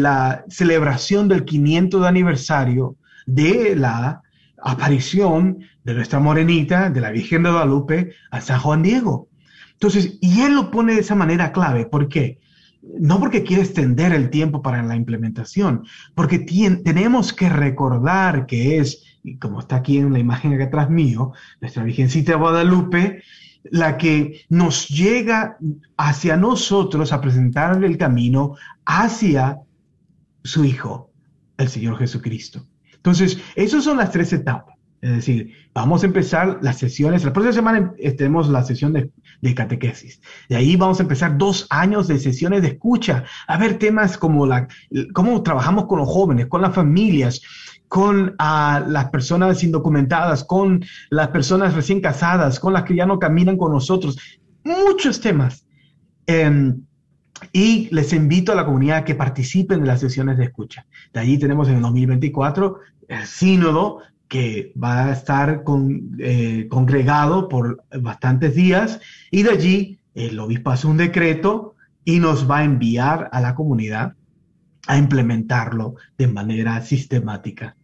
la 0.00 0.44
celebración 0.48 1.28
del 1.28 1.44
500 1.44 2.00
de 2.00 2.08
aniversario 2.08 2.96
de 3.26 3.76
la 3.76 4.22
aparición 4.62 5.58
de 5.84 5.94
nuestra 5.94 6.20
morenita, 6.20 6.88
de 6.88 7.00
la 7.00 7.10
Virgen 7.10 7.42
de 7.42 7.50
Guadalupe, 7.50 8.12
a 8.30 8.40
San 8.40 8.60
Juan 8.60 8.82
Diego. 8.82 9.28
Entonces, 9.72 10.16
y 10.20 10.40
él 10.40 10.54
lo 10.54 10.70
pone 10.70 10.94
de 10.94 11.00
esa 11.00 11.16
manera 11.16 11.52
clave. 11.52 11.86
¿Por 11.86 12.08
qué? 12.08 12.38
no 12.98 13.18
porque 13.18 13.42
quiere 13.42 13.62
extender 13.62 14.12
el 14.12 14.30
tiempo 14.30 14.62
para 14.62 14.82
la 14.82 14.96
implementación, 14.96 15.84
porque 16.14 16.38
tenemos 16.38 17.32
que 17.32 17.48
recordar 17.48 18.46
que 18.46 18.78
es, 18.78 19.02
y 19.26 19.38
como 19.38 19.58
está 19.58 19.76
aquí 19.76 19.98
en 19.98 20.12
la 20.12 20.20
imagen 20.20 20.54
acá 20.54 20.64
atrás 20.64 20.88
mío, 20.88 21.32
nuestra 21.60 21.82
Virgencita 21.82 22.36
Guadalupe, 22.36 23.22
la 23.64 23.98
que 23.98 24.42
nos 24.48 24.88
llega 24.88 25.58
hacia 25.96 26.36
nosotros 26.36 27.12
a 27.12 27.20
presentarle 27.20 27.88
el 27.88 27.98
camino 27.98 28.54
hacia 28.84 29.58
su 30.44 30.64
Hijo, 30.64 31.10
el 31.58 31.68
Señor 31.68 31.98
Jesucristo. 31.98 32.64
Entonces, 32.94 33.38
esas 33.56 33.82
son 33.82 33.96
las 33.96 34.12
tres 34.12 34.32
etapas. 34.32 34.76
Es 35.02 35.10
decir, 35.10 35.52
vamos 35.74 36.02
a 36.02 36.06
empezar 36.06 36.58
las 36.62 36.78
sesiones. 36.78 37.24
La 37.24 37.32
próxima 37.32 37.52
semana 37.52 37.92
tenemos 38.16 38.48
la 38.48 38.64
sesión 38.64 38.92
de, 38.92 39.10
de, 39.40 39.54
catequesis. 39.54 40.20
De 40.48 40.56
ahí 40.56 40.76
vamos 40.76 41.00
a 41.00 41.02
empezar 41.02 41.36
dos 41.36 41.66
años 41.70 42.08
de 42.08 42.18
sesiones 42.18 42.62
de 42.62 42.68
escucha. 42.68 43.24
A 43.46 43.58
ver 43.58 43.78
temas 43.78 44.16
como 44.16 44.46
la, 44.46 44.68
cómo 45.12 45.42
trabajamos 45.42 45.86
con 45.86 45.98
los 45.98 46.08
jóvenes, 46.08 46.46
con 46.46 46.62
las 46.62 46.74
familias, 46.74 47.42
con 47.88 48.30
uh, 48.30 48.88
las 48.88 49.10
personas 49.10 49.62
indocumentadas, 49.62 50.44
con 50.44 50.84
las 51.10 51.28
personas 51.28 51.74
recién 51.74 52.00
casadas, 52.00 52.60
con 52.60 52.72
las 52.72 52.84
que 52.84 52.96
ya 52.96 53.06
no 53.06 53.18
caminan 53.18 53.56
con 53.56 53.72
nosotros. 53.72 54.18
Muchos 54.64 55.20
temas. 55.20 55.66
Um, 56.28 56.82
y 57.52 57.88
les 57.92 58.12
invito 58.12 58.52
a 58.52 58.54
la 58.54 58.64
comunidad 58.64 58.98
a 58.98 59.04
que 59.04 59.14
participen 59.14 59.80
de 59.80 59.86
las 59.86 60.00
sesiones 60.00 60.38
de 60.38 60.44
escucha. 60.44 60.86
De 61.12 61.20
allí 61.20 61.38
tenemos 61.38 61.68
en 61.68 61.76
el 61.76 61.82
2024 61.82 62.78
el 63.08 63.26
sínodo 63.26 64.00
que 64.28 64.72
va 64.82 65.06
a 65.06 65.12
estar 65.12 65.62
eh, 66.18 66.66
congregado 66.68 67.48
por 67.48 67.84
bastantes 68.00 68.54
días 68.54 69.00
y 69.30 69.42
de 69.42 69.50
allí 69.50 69.98
el 70.14 70.38
obispo 70.40 70.70
hace 70.70 70.86
un 70.86 70.96
decreto 70.96 71.74
y 72.04 72.18
nos 72.18 72.50
va 72.50 72.58
a 72.58 72.64
enviar 72.64 73.28
a 73.32 73.40
la 73.40 73.54
comunidad 73.54 74.14
a 74.86 74.98
implementarlo 74.98 75.96
de 76.16 76.26
manera 76.28 76.80
sistemática. 76.82 77.76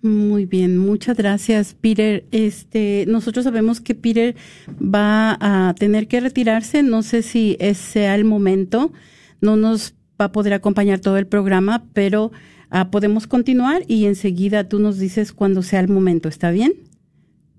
Muy 0.00 0.46
bien, 0.46 0.78
muchas 0.78 1.16
gracias, 1.16 1.74
Peter. 1.74 2.24
Este, 2.30 3.04
nosotros 3.08 3.44
sabemos 3.44 3.80
que 3.80 3.96
Peter 3.96 4.36
va 4.80 5.36
a 5.40 5.74
tener 5.74 6.06
que 6.06 6.20
retirarse. 6.20 6.84
No 6.84 7.02
sé 7.02 7.22
si 7.22 7.56
ese 7.58 7.82
sea 7.82 8.14
el 8.14 8.24
momento. 8.24 8.92
No 9.40 9.56
nos 9.56 9.94
va 10.20 10.26
a 10.26 10.32
poder 10.32 10.52
acompañar 10.52 11.00
todo 11.00 11.18
el 11.18 11.26
programa, 11.26 11.84
pero 11.94 12.30
uh, 12.72 12.90
podemos 12.90 13.26
continuar 13.26 13.82
y 13.88 14.06
enseguida 14.06 14.68
tú 14.68 14.78
nos 14.78 14.98
dices 14.98 15.32
cuando 15.32 15.62
sea 15.62 15.80
el 15.80 15.88
momento. 15.88 16.28
¿Está 16.28 16.52
bien? 16.52 16.74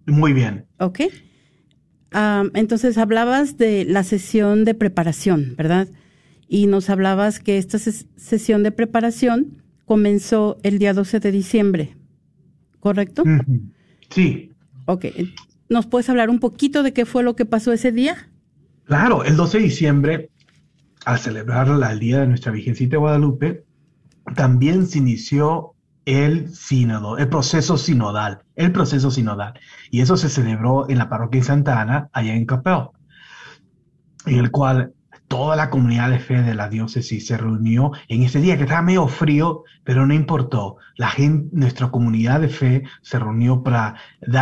Muy 0.05 0.31
bien. 0.31 0.65
Ok. 0.79 1.01
ah, 2.13 2.45
entonces 2.53 2.97
hablabas 2.97 3.57
de 3.57 3.83
la 3.83 4.03
sesión 4.03 4.63
de 4.63 4.75
preparación, 4.75 5.55
¿verdad? 5.57 5.89
Y 6.51 6.65
nos 6.67 6.89
hablabas 6.89 7.39
que 7.39 7.57
esta 7.59 7.77
ses- 7.77 8.07
sesión 8.17 8.63
de 8.63 8.71
preparación 8.71 9.61
comenzó 9.85 10.57
el 10.63 10.79
día 10.79 10.93
12 10.93 11.19
de 11.19 11.31
diciembre, 11.31 11.95
¿correcto? 12.79 13.23
Sí, 14.09 14.51
Ok. 14.85 15.05
¿Nos 15.69 15.85
puedes 15.85 16.09
hablar 16.09 16.31
un 16.31 16.39
poquito 16.39 16.81
de 16.81 16.93
qué 16.93 17.05
fue 17.05 17.21
lo 17.21 17.35
que 17.35 17.45
pasó 17.45 17.71
ese 17.71 17.91
día? 17.91 18.29
Claro, 18.85 19.23
el 19.23 19.35
12 19.35 19.59
de 19.59 19.63
diciembre, 19.65 20.31
al 21.05 21.19
celebrar 21.19 21.67
la- 21.67 21.91
el 21.91 21.99
Día 21.99 22.21
de 22.21 22.27
nuestra 22.27 22.51
Virgencita 22.51 22.91
de 22.93 22.97
Guadalupe, 22.97 23.63
también 24.35 24.87
se 24.87 24.97
inició 24.97 25.73
el 26.05 26.49
sínodo, 26.55 27.19
el 27.19 27.29
proceso 27.29 27.77
sinodal, 27.77 28.39
el 28.55 28.71
proceso 28.71 29.11
sinodal. 29.11 29.53
Y 29.91 30.01
eso 30.01 30.17
se 30.17 30.27
celebró 30.29 30.89
en 30.89 30.97
la 30.97 31.07
parroquia 31.07 31.41
de 31.41 31.45
Santa 31.45 31.79
Ana, 31.79 32.09
allá 32.13 32.33
en 32.33 32.47
Capel, 32.47 32.87
en 34.25 34.39
el 34.39 34.49
cual 34.49 34.93
toda 35.29 35.55
la 35.55 35.69
comunidad 35.69 36.09
de 36.09 36.19
fe 36.19 36.41
de 36.41 36.55
la 36.55 36.67
diócesis 36.67 37.27
se 37.27 37.37
reunió 37.37 37.91
en 38.09 38.23
ese 38.23 38.41
día 38.41 38.57
que 38.57 38.63
estaba 38.63 38.81
medio 38.81 39.07
frío, 39.07 39.63
pero 39.85 40.05
no 40.05 40.13
importó. 40.13 40.77
La 40.97 41.09
gente, 41.09 41.47
nuestra 41.55 41.91
comunidad 41.91 42.41
de 42.41 42.49
fe 42.49 42.83
se 43.03 43.19
reunió 43.19 43.63
para 43.63 43.95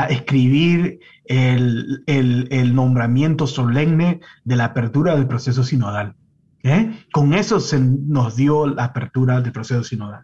escribir 0.10 1.00
el, 1.26 2.04
el- 2.08 2.74
nombramiento 2.74 3.46
solemne 3.48 4.22
de 4.46 4.56
la 4.56 4.66
apertura 4.66 5.16
del 5.16 5.28
proceso 5.28 5.64
sinodal. 5.64 6.16
¿eh? 6.64 6.92
Con 7.12 7.34
eso 7.34 7.60
se 7.60 7.80
nos 7.82 8.38
dio 8.38 8.66
la 8.68 8.86
apertura 8.86 9.42
del 9.42 9.52
proceso 9.52 9.84
sinodal. 9.84 10.24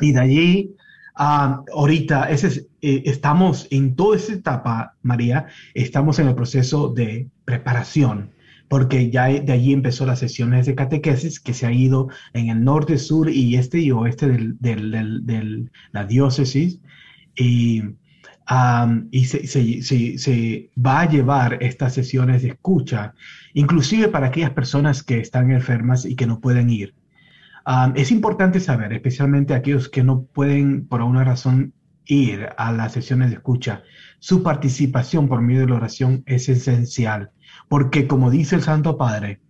Y 0.00 0.12
de 0.12 0.20
allí, 0.20 0.76
ah, 1.16 1.62
ahorita, 1.74 2.30
eh, 2.30 3.02
estamos 3.04 3.66
en 3.72 3.96
toda 3.96 4.16
esa 4.16 4.32
etapa, 4.32 4.94
María, 5.02 5.46
estamos 5.74 6.20
en 6.20 6.28
el 6.28 6.34
proceso 6.36 6.88
de 6.88 7.28
preparación, 7.44 8.30
porque 8.70 9.10
ya 9.10 9.26
de 9.28 9.52
allí 9.52 9.74
empezó 9.74 10.06
las 10.06 10.20
sesiones 10.20 10.66
de 10.66 10.76
catequesis 10.76 11.40
que 11.40 11.54
se 11.54 11.66
ha 11.66 11.72
ido 11.72 12.08
en 12.34 12.48
el 12.50 12.64
norte, 12.64 12.98
sur 12.98 13.28
y 13.30 13.56
este 13.56 13.80
y 13.80 13.92
oeste 13.92 14.28
de 14.60 15.68
la 15.92 16.04
diócesis. 16.06 16.80
Y, 17.36 17.82
am, 18.46 19.08
y 19.12 19.24
se, 19.26 19.46
se- 19.46 19.82
se- 19.82 20.18
se 20.18 20.70
va 20.76 21.00
a 21.02 21.08
llevar 21.10 21.58
estas 21.62 21.94
sesiones 21.94 22.42
de 22.42 22.48
escucha, 22.50 23.14
inclusive 23.54 24.08
para 24.08 24.28
aquellas 24.28 24.52
personas 24.52 25.02
que 25.02 25.20
están 25.20 25.50
enfermas 25.52 26.04
y 26.06 26.16
que 26.16 26.26
no 26.26 26.40
pueden 26.40 26.70
ir. 26.70 26.94
Um, 27.66 27.92
es 27.96 28.10
importante 28.10 28.60
saber, 28.60 28.92
especialmente 28.92 29.54
aquellos 29.54 29.88
que 29.88 30.02
no 30.04 30.24
pueden 30.24 30.86
por 30.88 31.00
alguna 31.00 31.24
razón 31.24 31.74
ir 32.10 32.48
a 32.56 32.72
las 32.72 32.92
sesiones 32.92 33.30
de 33.30 33.36
escucha, 33.36 33.82
su 34.18 34.42
participación 34.42 35.28
por 35.28 35.40
medio 35.40 35.60
de 35.60 35.68
la 35.68 35.76
oración 35.76 36.22
es 36.26 36.48
esencial, 36.48 37.30
porque 37.68 38.06
como 38.06 38.30
dice 38.30 38.56
el 38.56 38.62
Santo 38.62 38.98
Padre, 38.98 39.40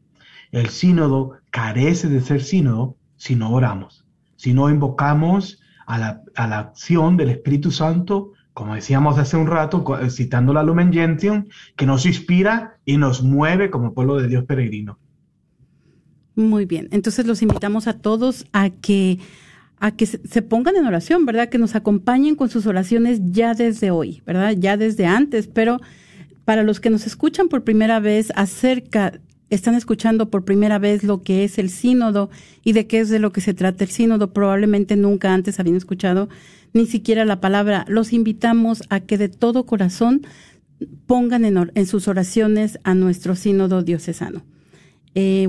el 0.52 0.68
sínodo 0.68 1.32
carece 1.50 2.08
de 2.08 2.20
ser 2.20 2.42
sínodo 2.42 2.96
si 3.16 3.34
no 3.34 3.50
oramos, 3.52 4.04
si 4.36 4.52
no 4.52 4.68
invocamos 4.70 5.60
a 5.86 5.98
la, 5.98 6.22
a 6.36 6.46
la 6.46 6.58
acción 6.58 7.16
del 7.16 7.30
Espíritu 7.30 7.70
Santo, 7.70 8.32
como 8.52 8.74
decíamos 8.74 9.18
hace 9.18 9.36
un 9.36 9.46
rato, 9.46 9.82
co- 9.82 9.98
citando 10.10 10.52
la 10.52 10.62
Lumen 10.62 10.92
Gentium, 10.92 11.46
que 11.76 11.86
nos 11.86 12.04
inspira 12.04 12.78
y 12.84 12.96
nos 12.96 13.22
mueve 13.22 13.70
como 13.70 13.94
pueblo 13.94 14.16
de 14.16 14.28
Dios 14.28 14.44
peregrino. 14.44 14.98
Muy 16.36 16.64
bien. 16.64 16.88
Entonces 16.90 17.26
los 17.26 17.42
invitamos 17.42 17.86
a 17.86 17.98
todos 17.98 18.46
a 18.52 18.70
que 18.70 19.18
a 19.80 19.96
que 19.96 20.06
se 20.06 20.42
pongan 20.42 20.76
en 20.76 20.86
oración, 20.86 21.26
¿verdad? 21.26 21.48
Que 21.48 21.58
nos 21.58 21.74
acompañen 21.74 22.36
con 22.36 22.50
sus 22.50 22.66
oraciones 22.66 23.20
ya 23.24 23.54
desde 23.54 23.90
hoy, 23.90 24.22
¿verdad? 24.26 24.54
Ya 24.56 24.76
desde 24.76 25.06
antes, 25.06 25.48
pero 25.48 25.80
para 26.44 26.62
los 26.62 26.80
que 26.80 26.90
nos 26.90 27.06
escuchan 27.06 27.48
por 27.48 27.64
primera 27.64 27.98
vez 27.98 28.30
acerca 28.36 29.20
están 29.48 29.74
escuchando 29.74 30.30
por 30.30 30.44
primera 30.44 30.78
vez 30.78 31.02
lo 31.02 31.22
que 31.22 31.44
es 31.44 31.58
el 31.58 31.70
sínodo 31.70 32.30
y 32.62 32.72
de 32.72 32.86
qué 32.86 33.00
es 33.00 33.08
de 33.08 33.18
lo 33.18 33.32
que 33.32 33.40
se 33.40 33.52
trata 33.52 33.82
el 33.82 33.90
sínodo, 33.90 34.32
probablemente 34.32 34.96
nunca 34.96 35.34
antes 35.34 35.58
habían 35.58 35.76
escuchado 35.76 36.28
ni 36.72 36.86
siquiera 36.86 37.24
la 37.24 37.40
palabra. 37.40 37.84
Los 37.88 38.12
invitamos 38.12 38.84
a 38.90 39.00
que 39.00 39.18
de 39.18 39.28
todo 39.28 39.66
corazón 39.66 40.22
pongan 41.06 41.44
en, 41.44 41.70
en 41.74 41.86
sus 41.86 42.06
oraciones 42.06 42.78
a 42.84 42.94
nuestro 42.94 43.34
sínodo 43.34 43.82
diocesano. 43.82 44.42
Eh, 45.14 45.48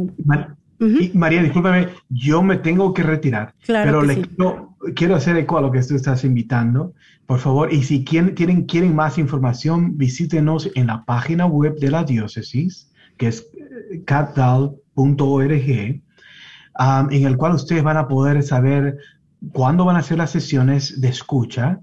y 0.81 1.11
María, 1.13 1.43
discúlpame, 1.43 1.89
yo 2.09 2.41
me 2.41 2.57
tengo 2.57 2.93
que 2.93 3.03
retirar, 3.03 3.53
Claro 3.63 3.85
pero 3.85 4.01
que 4.01 4.07
le 4.07 4.15
sí. 4.15 4.21
quiero, 4.21 4.75
quiero 4.95 5.15
hacer 5.15 5.37
eco 5.37 5.57
a 5.57 5.61
lo 5.61 5.71
que 5.71 5.81
tú 5.83 5.95
estás 5.95 6.23
invitando, 6.23 6.93
por 7.27 7.39
favor, 7.39 7.71
y 7.71 7.83
si 7.83 8.03
quieren, 8.03 8.33
quieren, 8.33 8.63
quieren 8.65 8.95
más 8.95 9.17
información, 9.17 9.97
visítenos 9.97 10.69
en 10.75 10.87
la 10.87 11.05
página 11.05 11.45
web 11.45 11.75
de 11.77 11.91
la 11.91 12.03
diócesis, 12.03 12.91
que 13.17 13.27
es 13.27 13.47
eh, 13.55 14.03
capital.org, 14.05 16.01
um, 16.79 17.11
en 17.11 17.25
el 17.25 17.37
cual 17.37 17.53
ustedes 17.53 17.83
van 17.83 17.97
a 17.97 18.07
poder 18.07 18.41
saber 18.41 18.97
cuándo 19.53 19.85
van 19.85 19.97
a 19.97 20.03
ser 20.03 20.17
las 20.17 20.31
sesiones 20.31 20.99
de 20.99 21.09
escucha, 21.09 21.79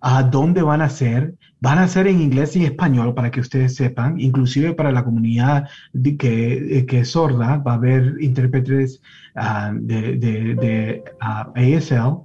a 0.00 0.22
dónde 0.22 0.62
van 0.62 0.80
a 0.80 0.88
ser. 0.88 1.34
Van 1.60 1.78
a 1.78 1.88
ser 1.88 2.06
en 2.06 2.20
inglés 2.20 2.54
y 2.56 2.64
español 2.64 3.14
para 3.14 3.30
que 3.30 3.40
ustedes 3.40 3.74
sepan, 3.74 4.20
inclusive 4.20 4.74
para 4.74 4.92
la 4.92 5.02
comunidad 5.04 5.68
que, 6.18 6.78
eh, 6.78 6.86
que 6.86 7.00
es 7.00 7.08
sorda, 7.10 7.56
va 7.58 7.72
a 7.72 7.74
haber 7.74 8.14
intérpretes 8.20 9.00
ah, 9.34 9.72
de, 9.74 10.16
de- 10.16 10.54
de, 10.54 11.04
ah, 11.20 11.50
ASL. 11.56 12.22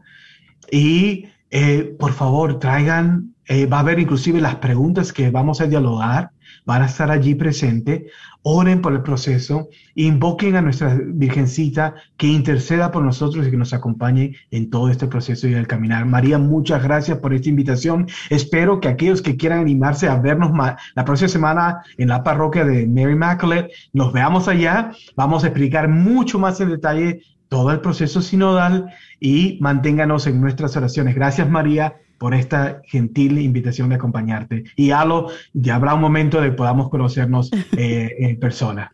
Y 0.72 1.26
eh, 1.50 1.96
por 2.00 2.12
favor, 2.14 2.60
traigan, 2.60 3.33
eh, 3.48 3.66
va 3.66 3.78
a 3.78 3.80
haber 3.82 4.00
inclusive 4.00 4.40
las 4.40 4.56
preguntas 4.56 5.12
que 5.12 5.30
vamos 5.30 5.62
a 5.62 5.68
dialogar, 5.68 6.32
van 6.66 6.82
a 6.82 6.86
estar 6.86 7.12
allí 7.12 7.36
presentes. 7.36 8.04
Oren 8.46 8.82
por 8.82 8.92
el 8.92 9.04
proceso, 9.04 9.70
invoquen 9.96 10.58
a 10.58 10.62
nuestra 10.62 11.00
Virgencita 11.02 11.96
que 12.18 12.28
interceda 12.28 12.92
por 12.92 13.04
nosotros 13.04 13.48
y 13.48 13.52
que 13.52 13.58
nos 13.58 13.74
acompañe 13.74 14.36
en 14.52 14.70
todo 14.70 14.90
este 14.90 15.08
proceso 15.08 15.48
y 15.48 15.54
el 15.54 15.66
caminar. 15.66 16.06
María, 16.06 16.38
muchas 16.40 16.84
gracias 16.84 17.20
por 17.20 17.34
esta 17.34 17.48
invitación. 17.48 18.08
Espero 18.30 18.82
que 18.82 18.90
aquellos 18.90 19.22
que 19.22 19.38
quieran 19.38 19.60
animarse 19.60 20.10
a 20.10 20.20
vernos 20.20 20.52
la 20.96 21.06
próxima 21.06 21.30
semana 21.30 21.84
en 21.98 22.10
la 22.10 22.22
parroquia 22.22 22.66
de 22.66 22.86
Mary 22.86 23.14
Immaculate, 23.14 23.72
nos 23.94 24.12
veamos 24.12 24.50
allá. 24.50 24.92
Vamos 25.16 25.46
a 25.46 25.48
explicar 25.48 25.88
mucho 25.88 26.38
más 26.38 26.60
en 26.60 26.70
detalle 26.70 27.22
todo 27.48 27.72
el 27.72 27.82
proceso 27.82 28.22
sinodal 28.22 28.92
y 29.20 29.58
manténganos 29.62 30.28
en 30.28 30.42
nuestras 30.42 30.76
oraciones. 30.76 31.16
Gracias, 31.16 31.50
María, 31.50 31.96
por 32.18 32.34
esta 32.34 32.82
gentil 32.86 33.38
invitación 33.40 33.90
de 33.90 33.96
acompañarte. 33.96 34.64
Y 34.76 34.92
Alo, 34.92 35.30
ya 35.54 35.76
habrá 35.76 35.94
un 35.94 36.02
momento 36.02 36.42
de 36.42 36.52
podamos 36.52 36.90
conocernos 36.90 37.52
eh, 37.78 38.16
en 38.20 38.40
persona. 38.40 38.94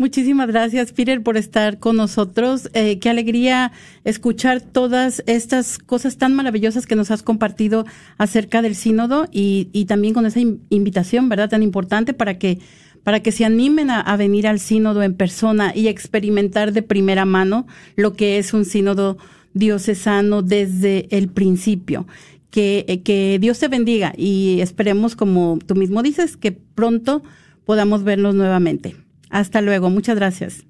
Muchísimas 0.00 0.46
gracias, 0.46 0.92
Peter, 0.92 1.20
por 1.24 1.36
estar 1.36 1.80
con 1.80 1.96
nosotros. 1.96 2.70
Eh, 2.72 3.00
qué 3.00 3.10
alegría 3.10 3.72
escuchar 4.04 4.60
todas 4.60 5.24
estas 5.26 5.78
cosas 5.78 6.18
tan 6.18 6.36
maravillosas 6.36 6.86
que 6.86 6.94
nos 6.94 7.10
has 7.10 7.24
compartido 7.24 7.84
acerca 8.16 8.62
del 8.62 8.76
sínodo 8.76 9.26
y, 9.32 9.70
y 9.72 9.86
también 9.86 10.14
con 10.14 10.24
esa 10.24 10.38
in- 10.38 10.60
invitación, 10.70 11.28
¿verdad? 11.28 11.50
Tan 11.50 11.64
importante 11.64 12.14
para 12.14 12.38
que, 12.38 12.60
para 13.02 13.20
que 13.20 13.32
se 13.32 13.44
animen 13.44 13.90
a, 13.90 14.00
a 14.00 14.16
venir 14.16 14.46
al 14.46 14.60
sínodo 14.60 15.02
en 15.02 15.14
persona 15.14 15.72
y 15.74 15.88
experimentar 15.88 16.72
de 16.72 16.82
primera 16.82 17.24
mano 17.24 17.66
lo 17.96 18.12
que 18.12 18.38
es 18.38 18.54
un 18.54 18.64
sínodo 18.66 19.18
diocesano 19.52 20.42
desde 20.42 21.08
el 21.10 21.28
principio. 21.28 22.06
Que, 22.50 22.86
eh, 22.88 23.02
que 23.02 23.38
Dios 23.40 23.58
te 23.58 23.68
bendiga 23.68 24.14
y 24.16 24.60
esperemos, 24.60 25.16
como 25.16 25.58
tú 25.66 25.74
mismo 25.74 26.02
dices, 26.02 26.36
que 26.36 26.52
pronto 26.52 27.22
podamos 27.64 28.04
vernos 28.04 28.34
nuevamente. 28.34 28.96
Hasta 29.28 29.60
luego, 29.60 29.90
muchas 29.90 30.16
gracias. 30.16 30.64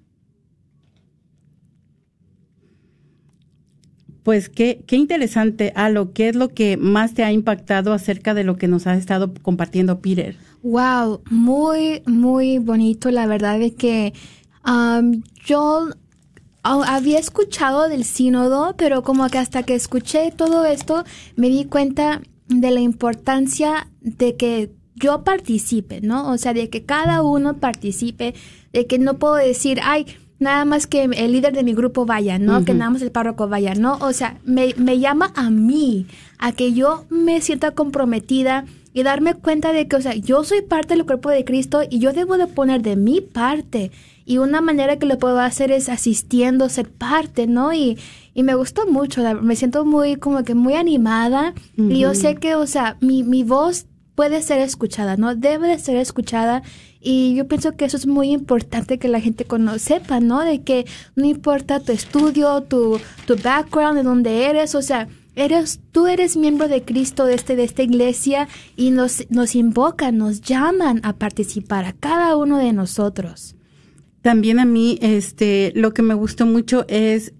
Pues 4.24 4.48
qué, 4.50 4.84
qué 4.86 4.96
interesante, 4.96 5.72
Alo, 5.74 6.12
¿qué 6.12 6.28
es 6.28 6.36
lo 6.36 6.48
que 6.48 6.76
más 6.76 7.14
te 7.14 7.24
ha 7.24 7.32
impactado 7.32 7.94
acerca 7.94 8.34
de 8.34 8.44
lo 8.44 8.56
que 8.56 8.68
nos 8.68 8.86
ha 8.86 8.94
estado 8.94 9.32
compartiendo 9.42 10.00
Peter? 10.00 10.36
Wow, 10.62 11.22
muy, 11.30 12.02
muy 12.04 12.58
bonito. 12.58 13.10
La 13.10 13.26
verdad 13.26 13.62
es 13.62 13.74
que 13.74 14.12
am, 14.62 15.22
yo 15.46 15.88
había 16.68 17.18
escuchado 17.18 17.88
del 17.88 18.04
sínodo, 18.04 18.74
pero 18.76 19.02
como 19.02 19.28
que 19.28 19.38
hasta 19.38 19.62
que 19.62 19.74
escuché 19.74 20.30
todo 20.30 20.64
esto, 20.64 21.04
me 21.36 21.48
di 21.48 21.64
cuenta 21.64 22.22
de 22.48 22.70
la 22.70 22.80
importancia 22.80 23.88
de 24.00 24.36
que 24.36 24.70
yo 24.94 25.22
participe, 25.24 26.00
¿no? 26.00 26.30
O 26.30 26.38
sea, 26.38 26.54
de 26.54 26.70
que 26.70 26.84
cada 26.84 27.22
uno 27.22 27.58
participe, 27.58 28.34
de 28.72 28.86
que 28.86 28.98
no 28.98 29.18
puedo 29.18 29.34
decir, 29.34 29.80
ay, 29.82 30.06
nada 30.38 30.64
más 30.64 30.86
que 30.86 31.04
el 31.04 31.32
líder 31.32 31.52
de 31.52 31.64
mi 31.64 31.74
grupo 31.74 32.06
vaya, 32.06 32.38
¿no? 32.38 32.64
Que 32.64 32.74
nada 32.74 32.90
más 32.90 33.02
el 33.02 33.10
párroco 33.10 33.48
vaya, 33.48 33.74
¿no? 33.74 33.98
O 34.00 34.12
sea, 34.12 34.38
me, 34.44 34.74
me 34.76 34.98
llama 34.98 35.32
a 35.34 35.50
mí, 35.50 36.06
a 36.38 36.52
que 36.52 36.72
yo 36.72 37.04
me 37.10 37.40
sienta 37.40 37.72
comprometida 37.72 38.64
y 38.92 39.02
darme 39.02 39.34
cuenta 39.34 39.72
de 39.72 39.88
que, 39.88 39.96
o 39.96 40.00
sea, 40.00 40.14
yo 40.14 40.44
soy 40.44 40.62
parte 40.62 40.94
del 40.94 41.06
cuerpo 41.06 41.30
de 41.30 41.44
Cristo 41.44 41.82
y 41.88 41.98
yo 41.98 42.12
debo 42.12 42.36
de 42.38 42.46
poner 42.46 42.82
de 42.82 42.96
mi 42.96 43.20
parte. 43.20 43.90
Y 44.28 44.38
una 44.38 44.60
manera 44.60 44.98
que 44.98 45.06
lo 45.06 45.18
puedo 45.18 45.40
hacer 45.40 45.72
es 45.72 45.88
asistiendo, 45.88 46.68
ser 46.68 46.90
parte, 46.90 47.46
¿no? 47.46 47.72
Y, 47.72 47.98
y 48.34 48.42
me 48.42 48.54
gustó 48.54 48.86
mucho, 48.86 49.22
la- 49.22 49.34
me 49.34 49.56
siento 49.56 49.84
muy, 49.84 50.16
como 50.16 50.44
que 50.44 50.54
muy 50.54 50.74
animada. 50.74 51.54
Y 51.78 52.00
yo 52.00 52.10
sé 52.14 52.34
que, 52.36 52.54
o 52.54 52.66
sea, 52.66 52.96
mi, 53.00 53.22
mi 53.22 53.42
voz 53.42 53.86
puede 54.14 54.42
ser 54.42 54.58
escuchada, 54.60 55.16
¿no? 55.16 55.34
Debe 55.34 55.68
de 55.68 55.78
ser 55.78 55.96
escuchada 55.96 56.62
y 57.00 57.36
yo 57.36 57.46
pienso 57.46 57.76
que 57.76 57.84
eso 57.86 57.96
es 57.96 58.06
muy 58.06 58.30
importante 58.32 58.98
que 58.98 59.06
la 59.08 59.20
gente 59.20 59.46
sepa, 59.78 60.18
¿no? 60.20 60.40
De 60.40 60.60
que 60.62 60.84
no 61.16 61.24
importa 61.24 61.78
tu 61.80 61.92
estudio, 61.92 62.60
tu, 62.64 63.00
tu 63.26 63.36
background, 63.42 63.96
de 63.96 64.02
dónde 64.02 64.44
eres, 64.46 64.74
o 64.74 64.82
sea, 64.82 65.06
eres, 65.36 65.78
tú 65.92 66.06
eres 66.08 66.36
miembro 66.36 66.66
de 66.68 66.82
Cristo 66.82 67.24
de, 67.26 67.34
este, 67.34 67.54
de 67.54 67.62
esta 67.64 67.82
iglesia 67.84 68.48
y 68.76 68.90
nos, 68.90 69.24
nos 69.30 69.54
invocan, 69.54 70.18
nos 70.18 70.40
llaman 70.42 71.00
a 71.04 71.12
participar 71.14 71.84
a 71.84 71.92
cada 71.92 72.36
uno 72.36 72.58
de 72.58 72.72
nosotros. 72.72 73.54
También 74.22 74.58
a 74.58 74.64
mí, 74.64 74.98
este, 75.00 75.72
lo 75.74 75.94
que 75.94 76.02
me 76.02 76.14
gustó 76.14 76.46
mucho 76.46 76.84
es 76.88 77.32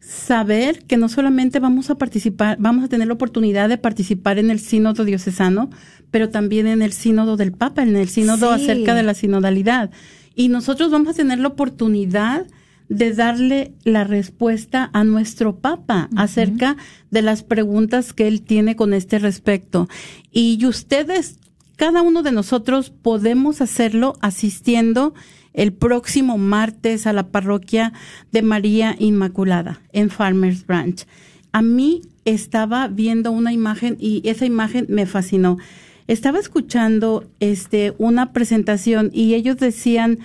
saber 0.00 0.84
que 0.84 0.96
no 0.96 1.08
solamente 1.08 1.60
vamos 1.60 1.90
a 1.90 1.96
participar, 1.96 2.56
vamos 2.58 2.84
a 2.84 2.88
tener 2.88 3.06
la 3.06 3.14
oportunidad 3.14 3.68
de 3.68 3.78
participar 3.78 4.38
en 4.38 4.50
el 4.50 4.58
sínodo 4.58 5.04
diocesano, 5.04 5.70
pero 6.10 6.30
también 6.30 6.66
en 6.66 6.82
el 6.82 6.92
sínodo 6.92 7.36
del 7.36 7.52
Papa, 7.52 7.82
en 7.82 7.94
el 7.96 8.08
sínodo 8.08 8.56
Sí. 8.56 8.64
acerca 8.64 8.94
de 8.94 9.02
la 9.02 9.14
sinodalidad. 9.14 9.90
Y 10.34 10.48
nosotros 10.48 10.90
vamos 10.90 11.08
a 11.08 11.14
tener 11.14 11.38
la 11.38 11.48
oportunidad 11.48 12.46
de 12.88 13.12
darle 13.12 13.72
la 13.84 14.02
respuesta 14.02 14.90
a 14.92 15.04
nuestro 15.04 15.56
Papa 15.56 16.08
acerca 16.16 16.76
de 17.10 17.22
las 17.22 17.44
preguntas 17.44 18.12
que 18.12 18.26
él 18.26 18.42
tiene 18.42 18.74
con 18.74 18.94
este 18.94 19.20
respecto. 19.20 19.88
Y 20.32 20.64
ustedes, 20.66 21.38
cada 21.76 22.02
uno 22.02 22.24
de 22.24 22.32
nosotros 22.32 22.90
podemos 22.90 23.60
hacerlo 23.60 24.16
asistiendo 24.20 25.14
el 25.54 25.72
próximo 25.72 26.38
martes 26.38 27.06
a 27.06 27.12
la 27.12 27.28
parroquia 27.28 27.92
de 28.32 28.42
María 28.42 28.96
Inmaculada 28.98 29.80
en 29.92 30.10
Farmers 30.10 30.66
Branch. 30.66 31.06
A 31.52 31.62
mí 31.62 32.02
estaba 32.24 32.88
viendo 32.88 33.32
una 33.32 33.52
imagen 33.52 33.96
y 33.98 34.22
esa 34.28 34.46
imagen 34.46 34.86
me 34.88 35.06
fascinó. 35.06 35.58
Estaba 36.06 36.38
escuchando 36.38 37.28
este 37.40 37.94
una 37.98 38.32
presentación 38.32 39.10
y 39.12 39.34
ellos 39.34 39.56
decían 39.56 40.18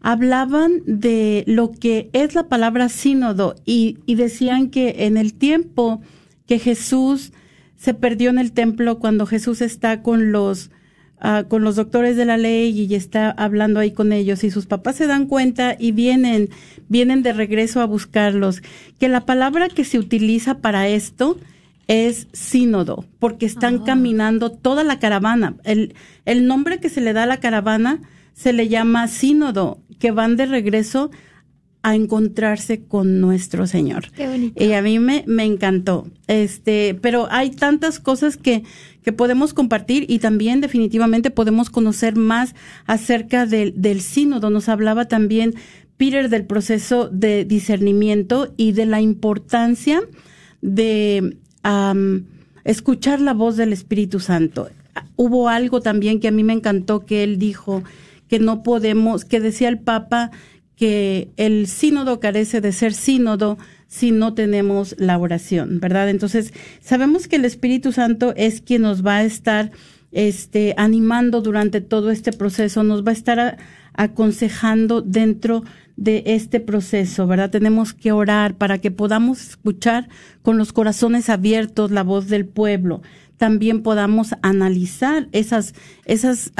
hablaban 0.00 0.82
de 0.86 1.42
lo 1.46 1.72
que 1.72 2.10
es 2.12 2.34
la 2.34 2.48
palabra 2.48 2.88
sínodo 2.88 3.56
y, 3.64 3.98
y 4.06 4.14
decían 4.14 4.70
que 4.70 5.06
en 5.06 5.16
el 5.16 5.34
tiempo 5.34 6.00
que 6.46 6.58
Jesús 6.58 7.32
se 7.76 7.92
perdió 7.92 8.30
en 8.30 8.38
el 8.38 8.52
templo 8.52 8.98
cuando 8.98 9.26
Jesús 9.26 9.60
está 9.60 10.02
con 10.02 10.32
los 10.32 10.70
ah, 11.20 11.44
con 11.48 11.62
los 11.64 11.76
doctores 11.76 12.16
de 12.16 12.24
la 12.24 12.36
ley 12.36 12.70
y 12.70 12.94
está 12.94 13.30
hablando 13.30 13.80
ahí 13.80 13.90
con 13.90 14.12
ellos 14.12 14.44
y 14.44 14.50
sus 14.50 14.66
papás 14.66 14.96
se 14.96 15.06
dan 15.06 15.26
cuenta 15.26 15.76
y 15.78 15.92
vienen 15.92 16.50
vienen 16.88 17.22
de 17.22 17.32
regreso 17.32 17.80
a 17.80 17.86
buscarlos. 17.86 18.62
Que 18.98 19.08
la 19.08 19.26
palabra 19.26 19.68
que 19.68 19.84
se 19.84 19.98
utiliza 19.98 20.58
para 20.58 20.88
esto 20.88 21.38
es 21.88 22.28
sínodo 22.32 23.04
porque 23.18 23.46
están 23.46 23.84
caminando 23.84 24.50
toda 24.50 24.84
la 24.84 24.98
caravana. 24.98 25.56
El 25.64 25.94
el 26.24 26.46
nombre 26.46 26.80
que 26.80 26.88
se 26.88 27.00
le 27.00 27.12
da 27.12 27.24
a 27.24 27.26
la 27.26 27.40
caravana 27.40 28.00
se 28.34 28.52
le 28.52 28.68
llama 28.68 29.08
sínodo 29.08 29.80
que 29.98 30.10
van 30.10 30.36
de 30.36 30.46
regreso 30.46 31.10
a 31.86 31.94
encontrarse 31.94 32.82
con 32.82 33.20
nuestro 33.20 33.68
Señor. 33.68 34.10
Qué 34.10 34.26
bonito. 34.26 34.64
Y 34.64 34.72
a 34.72 34.82
mí 34.82 34.98
me, 34.98 35.22
me 35.28 35.44
encantó. 35.44 36.08
Este, 36.26 36.98
pero 37.00 37.28
hay 37.30 37.50
tantas 37.50 38.00
cosas 38.00 38.36
que, 38.36 38.64
que 39.04 39.12
podemos 39.12 39.54
compartir 39.54 40.04
y 40.08 40.18
también 40.18 40.60
definitivamente 40.60 41.30
podemos 41.30 41.70
conocer 41.70 42.16
más 42.16 42.56
acerca 42.86 43.46
del, 43.46 43.80
del 43.80 44.00
sínodo. 44.00 44.50
Nos 44.50 44.68
hablaba 44.68 45.04
también 45.04 45.54
Peter 45.96 46.28
del 46.28 46.44
proceso 46.44 47.08
de 47.08 47.44
discernimiento 47.44 48.52
y 48.56 48.72
de 48.72 48.86
la 48.86 49.00
importancia 49.00 50.02
de 50.62 51.36
escuchar 52.64 53.20
la 53.20 53.32
voz 53.32 53.56
del 53.56 53.72
Espíritu 53.72 54.18
Santo. 54.18 54.70
Hubo 55.14 55.48
algo 55.48 55.80
también 55.80 56.18
que 56.18 56.26
a 56.26 56.32
mí 56.32 56.42
me 56.42 56.54
encantó 56.54 57.06
que 57.06 57.22
él 57.22 57.38
dijo 57.38 57.84
que 58.26 58.40
no 58.40 58.64
podemos, 58.64 59.24
que 59.24 59.38
decía 59.38 59.68
el 59.68 59.78
Papa 59.78 60.32
que 60.76 61.30
el 61.36 61.66
sínodo 61.66 62.20
carece 62.20 62.60
de 62.60 62.72
ser 62.72 62.92
sínodo 62.94 63.58
si 63.88 64.10
no 64.10 64.34
tenemos 64.34 64.94
la 64.98 65.18
oración, 65.18 65.80
¿verdad? 65.80 66.10
Entonces, 66.10 66.52
sabemos 66.80 67.28
que 67.28 67.36
el 67.36 67.44
Espíritu 67.44 67.92
Santo 67.92 68.34
es 68.36 68.60
quien 68.60 68.82
nos 68.82 69.04
va 69.04 69.16
a 69.16 69.24
estar 69.24 69.70
este 70.12 70.74
animando 70.76 71.40
durante 71.40 71.80
todo 71.80 72.10
este 72.10 72.32
proceso, 72.32 72.82
nos 72.82 73.04
va 73.04 73.10
a 73.10 73.14
estar 73.14 73.58
aconsejando 73.94 75.02
dentro 75.02 75.64
de 75.96 76.22
este 76.26 76.60
proceso, 76.60 77.26
¿verdad? 77.26 77.50
Tenemos 77.50 77.94
que 77.94 78.12
orar 78.12 78.56
para 78.56 78.78
que 78.78 78.90
podamos 78.90 79.40
escuchar 79.40 80.08
con 80.42 80.58
los 80.58 80.72
corazones 80.72 81.30
abiertos 81.30 81.90
la 81.90 82.02
voz 82.02 82.28
del 82.28 82.46
pueblo. 82.46 83.02
También 83.38 83.82
podamos 83.82 84.34
analizar 84.42 85.28
esas, 85.32 85.74
esas, 86.04 86.52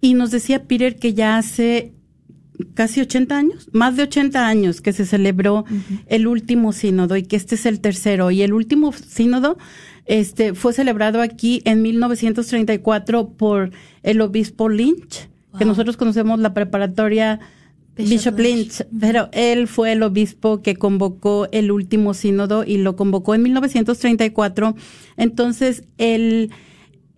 Y 0.01 0.15
nos 0.15 0.33
decía 0.33 0.65
Peter 0.65 0.97
que 0.97 1.15
ya 1.15 1.39
hace 1.39 1.93
casi 2.75 3.01
80 3.01 3.37
años, 3.37 3.69
más 3.73 3.97
de 3.97 4.05
80 4.05 4.47
años 4.47 4.81
que 4.81 4.93
se 4.93 5.07
celebró 5.07 5.65
el 6.07 6.27
último 6.27 6.73
sínodo 6.73 7.17
y 7.17 7.23
que 7.23 7.37
este 7.37 7.55
es 7.55 7.67
el 7.67 7.81
tercero. 7.81 8.31
Y 8.31 8.43
el 8.43 8.53
último 8.53 8.93
sínodo 8.93 9.59
este, 10.07 10.55
fue 10.55 10.73
celebrado 10.73 11.21
aquí 11.21 11.63
en 11.65 11.83
1934 11.83 13.31
por 13.31 13.71
el 14.03 14.21
obispo 14.21 14.69
Lynch, 14.69 15.29
que 15.59 15.65
nosotros 15.65 15.97
conocemos 15.97 16.39
la 16.39 16.55
preparatoria 16.55 17.41
Bishop 17.97 18.11
Bishop, 18.11 18.39
Lynch. 18.39 18.57
Lynch, 18.57 18.87
pero 19.01 19.29
él 19.33 19.69
fue 19.69 19.93
el 19.93 20.03
obispo 20.03 20.61
que 20.61 20.77
convocó 20.77 21.49
el 21.51 21.71
último 21.71 22.13
sínodo 22.13 22.63
y 22.63 22.77
lo 22.77 22.95
convocó 22.95 23.35
en 23.35 23.43
1934. 23.43 24.77
Entonces, 25.17 25.85
el, 25.97 26.51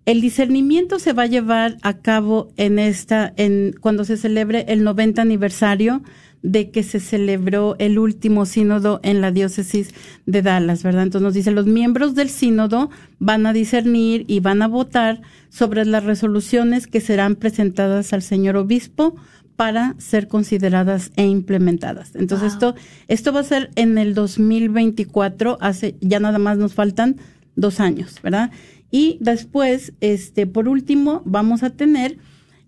el 0.08 0.22
discernimiento 0.22 0.98
se 0.98 1.12
va 1.12 1.24
a 1.24 1.26
llevar 1.26 1.76
a 1.82 1.98
cabo 1.98 2.48
en 2.56 2.78
esta, 2.78 3.34
en 3.36 3.74
cuando 3.78 4.06
se 4.06 4.16
celebre 4.16 4.64
el 4.68 4.82
90 4.82 5.20
aniversario 5.20 6.02
de 6.40 6.70
que 6.70 6.82
se 6.82 6.98
celebró 6.98 7.76
el 7.78 7.98
último 7.98 8.46
sínodo 8.46 9.00
en 9.02 9.20
la 9.20 9.32
diócesis 9.32 9.90
de 10.24 10.40
Dallas, 10.40 10.82
¿verdad? 10.82 11.02
Entonces 11.02 11.24
nos 11.24 11.34
dice, 11.34 11.50
los 11.50 11.66
miembros 11.66 12.14
del 12.14 12.30
sínodo 12.30 12.88
van 13.18 13.44
a 13.44 13.52
discernir 13.52 14.24
y 14.28 14.40
van 14.40 14.62
a 14.62 14.66
votar 14.66 15.20
sobre 15.50 15.84
las 15.84 16.04
resoluciones 16.04 16.86
que 16.86 17.02
serán 17.02 17.36
presentadas 17.36 18.14
al 18.14 18.22
señor 18.22 18.56
obispo 18.56 19.14
para 19.56 19.94
ser 19.98 20.26
consideradas 20.26 21.12
e 21.16 21.26
implementadas. 21.26 22.14
Entonces 22.14 22.54
Wow. 22.54 22.70
esto, 22.70 22.74
esto 23.08 23.32
va 23.34 23.40
a 23.40 23.44
ser 23.44 23.70
en 23.74 23.98
el 23.98 24.14
2024, 24.14 25.58
hace, 25.60 25.96
ya 26.00 26.18
nada 26.18 26.38
más 26.38 26.56
nos 26.56 26.72
faltan 26.72 27.16
dos 27.56 27.80
años, 27.80 28.20
¿verdad? 28.22 28.50
Y 28.90 29.18
después, 29.20 29.92
este, 30.00 30.46
por 30.46 30.68
último, 30.68 31.22
vamos 31.24 31.62
a 31.62 31.70
tener 31.70 32.18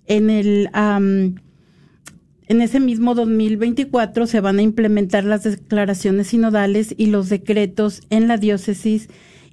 en 0.07 0.31
el, 0.31 0.69
am, 0.73 1.37
en 2.47 2.61
ese 2.61 2.81
mismo 2.81 3.15
2024 3.15 4.27
se 4.27 4.41
van 4.41 4.59
a 4.59 4.63
implementar 4.63 5.25
las 5.25 5.45
declaraciones 5.45 6.29
sinodales 6.29 6.95
y 6.97 7.07
los 7.07 7.29
decretos 7.29 8.03
en 8.11 8.27
la 8.27 8.37
diócesis 8.37 9.09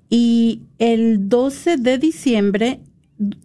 y 0.10 0.62
el 0.80 1.30
12 1.30 1.78
de 1.78 1.98
diciembre, 1.98 2.80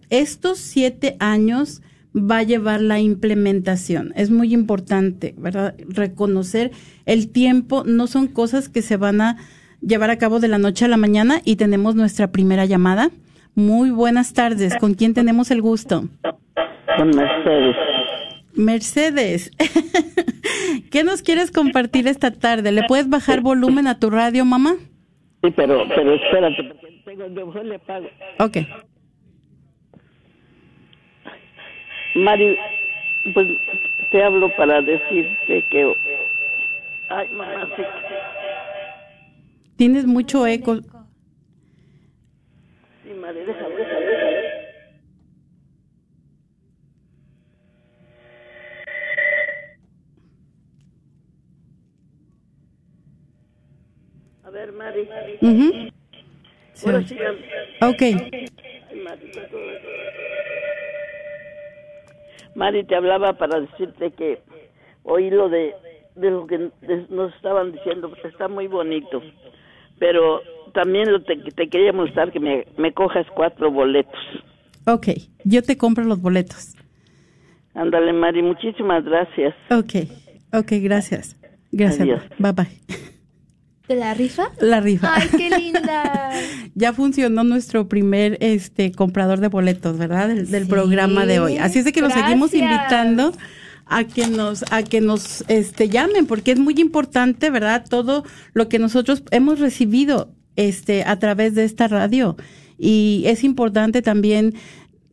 estos 0.09 0.59
siete 0.59 1.17
años 1.19 1.81
va 2.15 2.39
a 2.39 2.43
llevar 2.43 2.81
la 2.81 2.99
implementación. 2.99 4.13
Es 4.15 4.29
muy 4.29 4.53
importante, 4.53 5.33
¿verdad? 5.37 5.75
Reconocer 5.87 6.71
el 7.05 7.29
tiempo, 7.29 7.83
no 7.83 8.07
son 8.07 8.27
cosas 8.27 8.69
que 8.69 8.81
se 8.81 8.97
van 8.97 9.21
a 9.21 9.37
llevar 9.85 10.09
a 10.09 10.17
cabo 10.17 10.39
de 10.39 10.47
la 10.47 10.57
noche 10.57 10.85
a 10.85 10.87
la 10.87 10.97
mañana 10.97 11.41
y 11.43 11.57
tenemos 11.57 11.95
nuestra 11.95 12.31
primera 12.31 12.65
llamada. 12.65 13.09
Muy 13.55 13.91
buenas 13.91 14.33
tardes, 14.33 14.75
¿con 14.77 14.95
quién 14.95 15.13
tenemos 15.13 15.51
el 15.51 15.61
gusto? 15.61 16.03
Con 16.97 17.09
Mercedes. 17.09 17.75
Mercedes, 18.55 19.51
¿qué 20.91 21.03
nos 21.03 21.21
quieres 21.21 21.51
compartir 21.51 22.07
esta 22.07 22.31
tarde? 22.31 22.71
¿Le 22.71 22.83
puedes 22.83 23.09
bajar 23.09 23.41
volumen 23.41 23.87
a 23.87 23.99
tu 23.99 24.09
radio, 24.09 24.45
mamá? 24.45 24.75
Sí, 25.43 25.51
pero, 25.55 25.83
pero 25.89 26.13
espérate, 26.13 26.63
porque 26.63 27.01
tengo 27.05 27.47
mejor 27.47 27.65
le 27.65 27.79
pago. 27.79 28.07
Ok. 28.39 28.57
Mari, 32.15 32.57
pues 33.33 33.47
te 34.11 34.23
hablo 34.23 34.55
para 34.55 34.81
decirte 34.81 35.65
que... 35.69 35.93
Ay, 37.09 37.27
mamá, 37.29 37.67
sí. 37.75 37.83
Tienes 39.83 40.05
mucho 40.05 40.47
eco. 40.47 40.77
Sí, 40.77 40.83
déjame. 43.09 43.75
A 54.45 54.49
ver, 54.51 54.71
Mari. 54.71 55.09
Sí. 55.41 55.91
Ahora 56.85 57.01
sí, 57.01 57.17
Ok. 57.81 58.01
Ay, 58.01 58.49
Mari, 62.55 62.85
te 62.85 62.95
hablaba 62.95 63.33
para 63.33 63.59
decirte 63.59 64.11
que 64.11 64.39
oí 65.03 65.29
lo 65.29 65.49
de, 65.49 65.75
de 66.15 66.31
lo 66.31 66.47
que 66.47 66.71
nos 67.09 67.35
estaban 67.35 67.73
diciendo, 67.73 68.07
porque 68.07 68.29
está 68.29 68.47
muy 68.47 68.67
bonito. 68.67 69.21
Pero 70.03 70.41
también 70.73 71.09
lo 71.13 71.21
te, 71.23 71.37
te 71.37 71.69
quería 71.69 71.93
mostrar 71.93 72.29
que 72.33 72.41
me, 72.41 72.65
me 72.77 72.91
cojas 72.93 73.25
cuatro 73.33 73.71
boletos. 73.71 74.19
Ok, 74.85 75.07
yo 75.45 75.63
te 75.63 75.77
compro 75.77 76.03
los 76.03 76.21
boletos. 76.21 76.75
Ándale, 77.73 78.11
Mari, 78.11 78.41
muchísimas 78.41 79.05
gracias. 79.05 79.55
Ok, 79.71 80.09
ok, 80.51 80.71
gracias. 80.81 81.37
Gracias. 81.71 82.01
Adiós. 82.01 82.21
Bye 82.37 82.51
bye. 82.51 82.67
¿De 83.87 83.95
la 83.95 84.13
rifa? 84.13 84.49
La 84.59 84.81
rifa. 84.81 85.13
¡Ay, 85.15 85.29
qué 85.37 85.49
linda! 85.57 86.31
ya 86.75 86.91
funcionó 86.91 87.45
nuestro 87.45 87.87
primer 87.87 88.37
este 88.41 88.91
comprador 88.91 89.39
de 89.39 89.47
boletos, 89.47 89.97
¿verdad? 89.97 90.27
Del, 90.27 90.51
del 90.51 90.63
Sí, 90.65 90.69
programa 90.69 91.25
de 91.25 91.39
hoy. 91.39 91.57
Así 91.59 91.79
es 91.79 91.85
de 91.85 91.93
que 91.93 92.01
los 92.01 92.11
seguimos 92.11 92.51
gracias. 92.51 92.61
invitando 92.61 93.31
a 93.85 94.05
que 94.05 94.27
nos 94.27 94.63
a 94.71 94.83
que 94.83 95.01
nos 95.01 95.43
este 95.47 95.89
llamen 95.89 96.25
porque 96.25 96.51
es 96.51 96.59
muy 96.59 96.75
importante, 96.79 97.49
¿verdad? 97.49 97.85
Todo 97.89 98.23
lo 98.53 98.69
que 98.69 98.79
nosotros 98.79 99.23
hemos 99.31 99.59
recibido 99.59 100.31
este 100.55 101.03
a 101.03 101.19
través 101.19 101.55
de 101.55 101.63
esta 101.63 101.87
radio 101.87 102.35
y 102.77 103.23
es 103.25 103.43
importante 103.43 104.01
también 104.01 104.53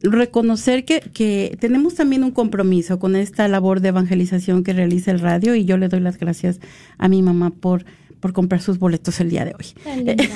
reconocer 0.03 0.85
que, 0.85 1.01
que 1.01 1.57
tenemos 1.61 1.95
también 1.95 2.25
un 2.25 2.31
compromiso 2.31 2.99
con 2.99 3.17
esta 3.17 3.47
labor 3.49 3.81
de 3.81 3.89
evangelización 3.89 4.65
que 4.65 4.73
realiza 4.73 5.11
el 5.11 5.21
radio 5.21 5.55
y 5.55 5.65
yo 5.65 5.77
le 5.77 5.89
doy 5.89 6.01
las 6.01 6.19
gracias 6.19 6.59
a 6.97 7.09
mi 7.09 7.23
mamá 7.23 7.51
por, 7.51 7.85
por 8.19 8.33
comprar 8.33 8.63
sus 8.63 8.79
boletos 8.79 9.21
el 9.21 9.29
día 9.29 9.45
de 9.45 9.55
hoy. 9.55 10.17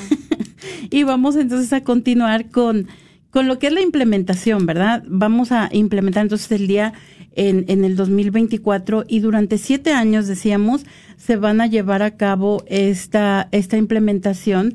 Y 0.90 1.02
vamos 1.02 1.36
entonces 1.36 1.72
a 1.72 1.82
continuar 1.82 2.50
con, 2.50 2.88
con 3.30 3.48
lo 3.48 3.58
que 3.58 3.68
es 3.68 3.72
la 3.72 3.80
implementación, 3.80 4.66
¿verdad? 4.66 5.02
Vamos 5.06 5.52
a 5.52 5.68
implementar 5.72 6.22
entonces 6.22 6.50
el 6.52 6.66
día 6.66 6.92
en, 7.34 7.64
en 7.68 7.84
el 7.84 7.96
2024 7.96 9.04
y 9.08 9.20
durante 9.20 9.58
siete 9.58 9.92
años, 9.92 10.26
decíamos, 10.26 10.84
se 11.16 11.36
van 11.36 11.60
a 11.60 11.66
llevar 11.66 12.02
a 12.02 12.16
cabo 12.16 12.64
esta, 12.66 13.48
esta 13.52 13.76
implementación 13.76 14.74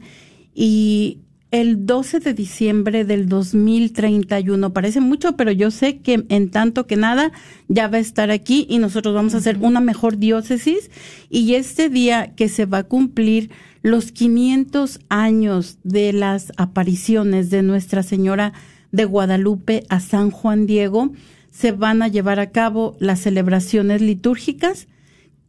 y 0.54 1.20
el 1.52 1.86
12 1.86 2.20
de 2.20 2.34
diciembre 2.34 3.06
del 3.06 3.28
2031. 3.28 4.72
Parece 4.72 5.02
mucho, 5.02 5.36
pero 5.36 5.52
yo 5.52 5.72
sé 5.72 5.98
que 5.98 6.26
en 6.30 6.52
tanto 6.52 6.86
que 6.86 6.96
nada 6.96 7.32
ya 7.68 7.88
va 7.88 7.98
a 7.98 8.02
estar 8.02 8.30
aquí 8.30 8.68
y 8.70 8.78
nosotros 8.78 9.16
vamos 9.16 9.34
a 9.34 9.38
hacer 9.38 9.58
una 9.60 9.80
mejor 9.80 10.18
diócesis. 10.18 10.92
Y 11.30 11.56
este 11.56 11.90
día 11.90 12.34
que 12.36 12.50
se 12.50 12.66
va 12.66 12.80
a 12.80 12.84
cumplir 12.84 13.50
los 13.82 14.12
500 14.12 15.00
años 15.10 15.80
de 15.84 16.14
las 16.14 16.52
apariciones 16.58 17.50
de 17.50 17.64
Nuestra 17.64 18.04
Señora 18.04 18.54
de 18.92 19.06
Guadalupe 19.06 19.84
a 19.90 20.00
San 20.00 20.32
Juan 20.32 20.66
Diego, 20.66 21.14
se 21.60 21.74
van 21.74 22.02
a 22.02 22.08
llevar 22.08 22.40
a 22.40 22.52
cabo 22.52 22.96
las 23.00 23.20
celebraciones 23.20 24.02
litúrgicas 24.02 24.88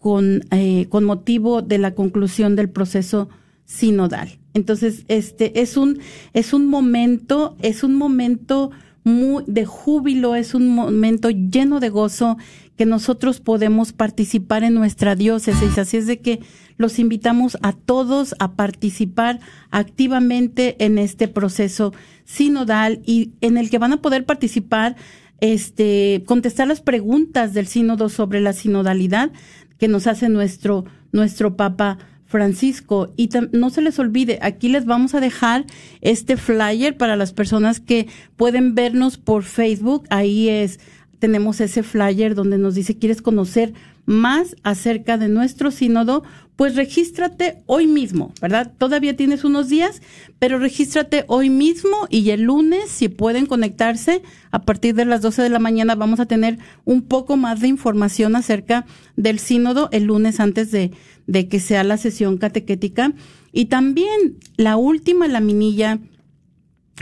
con, 0.00 0.42
eh, 0.50 0.86
con 0.88 1.04
motivo 1.04 1.62
de 1.62 1.78
la 1.78 1.94
conclusión 1.94 2.56
del 2.56 2.68
proceso 2.68 3.28
sinodal. 3.64 4.40
Entonces, 4.52 5.04
este 5.06 5.61
es 5.61 5.76
un, 5.76 6.00
es 6.32 6.52
un 6.52 6.66
momento, 6.66 7.56
es 7.62 7.84
un 7.84 7.94
momento 7.94 8.72
muy 9.04 9.44
de 9.46 9.64
júbilo, 9.64 10.34
es 10.34 10.52
un 10.54 10.74
momento 10.74 11.30
lleno 11.30 11.78
de 11.78 11.90
gozo 11.90 12.38
que 12.76 12.86
nosotros 12.86 13.38
podemos 13.38 13.92
participar 13.92 14.64
en 14.64 14.74
nuestra 14.74 15.14
diócesis. 15.14 15.78
Así 15.78 15.96
es 15.96 16.08
de 16.08 16.18
que 16.18 16.40
los 16.76 16.98
invitamos 16.98 17.56
a 17.62 17.72
todos 17.72 18.34
a 18.40 18.54
participar 18.54 19.38
activamente 19.70 20.74
en 20.84 20.98
este 20.98 21.28
proceso 21.28 21.92
sinodal 22.24 23.00
y 23.06 23.30
en 23.42 23.58
el 23.58 23.70
que 23.70 23.78
van 23.78 23.92
a 23.92 24.02
poder 24.02 24.24
participar 24.24 24.96
este, 25.41 26.22
contestar 26.26 26.68
las 26.68 26.80
preguntas 26.80 27.55
del 27.55 27.66
sínodo 27.66 28.09
sobre 28.09 28.41
la 28.41 28.53
sinodalidad 28.53 29.30
que 29.78 29.88
nos 29.88 30.07
hace 30.07 30.28
nuestro, 30.28 30.84
nuestro 31.12 31.57
Papa 31.57 31.99
Francisco. 32.26 33.12
Y 33.16 33.28
no 33.53 33.70
se 33.70 33.82
les 33.82 33.99
olvide, 33.99 34.38
aquí 34.43 34.68
les 34.68 34.84
vamos 34.84 35.14
a 35.14 35.20
dejar 35.20 35.64
este 36.01 36.36
flyer 36.36 36.97
para 36.97 37.16
las 37.16 37.32
personas 37.32 37.80
que 37.80 38.07
pueden 38.36 38.74
vernos 38.74 39.18
por 39.18 39.43
Facebook. 39.43 40.07
Ahí 40.11 40.49
es, 40.49 40.78
tenemos 41.18 41.61
ese 41.61 41.82
flyer 41.82 42.34
donde 42.34 42.59
nos 42.59 42.74
dice, 42.74 42.97
¿quieres 42.97 43.20
conocer 43.20 43.74
más 44.11 44.56
acerca 44.64 45.18
de 45.18 45.28
nuestro 45.28 45.70
sínodo? 45.70 46.24
Pues 46.56 46.74
regístrate 46.74 47.62
hoy 47.66 47.86
mismo, 47.86 48.34
¿verdad? 48.42 48.72
Todavía 48.76 49.16
tienes 49.16 49.44
unos 49.44 49.68
días, 49.68 50.02
pero 50.38 50.58
regístrate 50.58 51.24
hoy 51.28 51.48
mismo 51.48 52.08
y 52.11 52.30
el 52.30 52.42
lunes, 52.42 52.90
si 52.90 53.08
pueden 53.08 53.46
conectarse, 53.46 54.22
a 54.50 54.62
partir 54.62 54.96
de 54.96 55.04
las 55.04 55.22
12 55.22 55.42
de 55.42 55.48
la 55.48 55.61
mañana 55.61 55.94
vamos 55.94 56.18
a 56.18 56.26
tener 56.26 56.58
un 56.84 57.02
poco 57.02 57.36
más 57.36 57.61
de 57.61 57.68
información 57.68 58.34
acerca 58.34 58.84
del 59.16 59.38
sínodo 59.38 59.88
el 59.92 60.04
lunes 60.04 60.40
antes 60.40 60.72
de, 60.72 60.90
de 61.26 61.48
que 61.48 61.61
sea 61.61 61.84
la 61.84 61.96
sesión 61.96 62.36
catequética. 62.36 63.14
Y 63.52 63.66
también 63.66 64.36
la 64.56 64.76
última 64.76 65.28
laminilla 65.28 66.00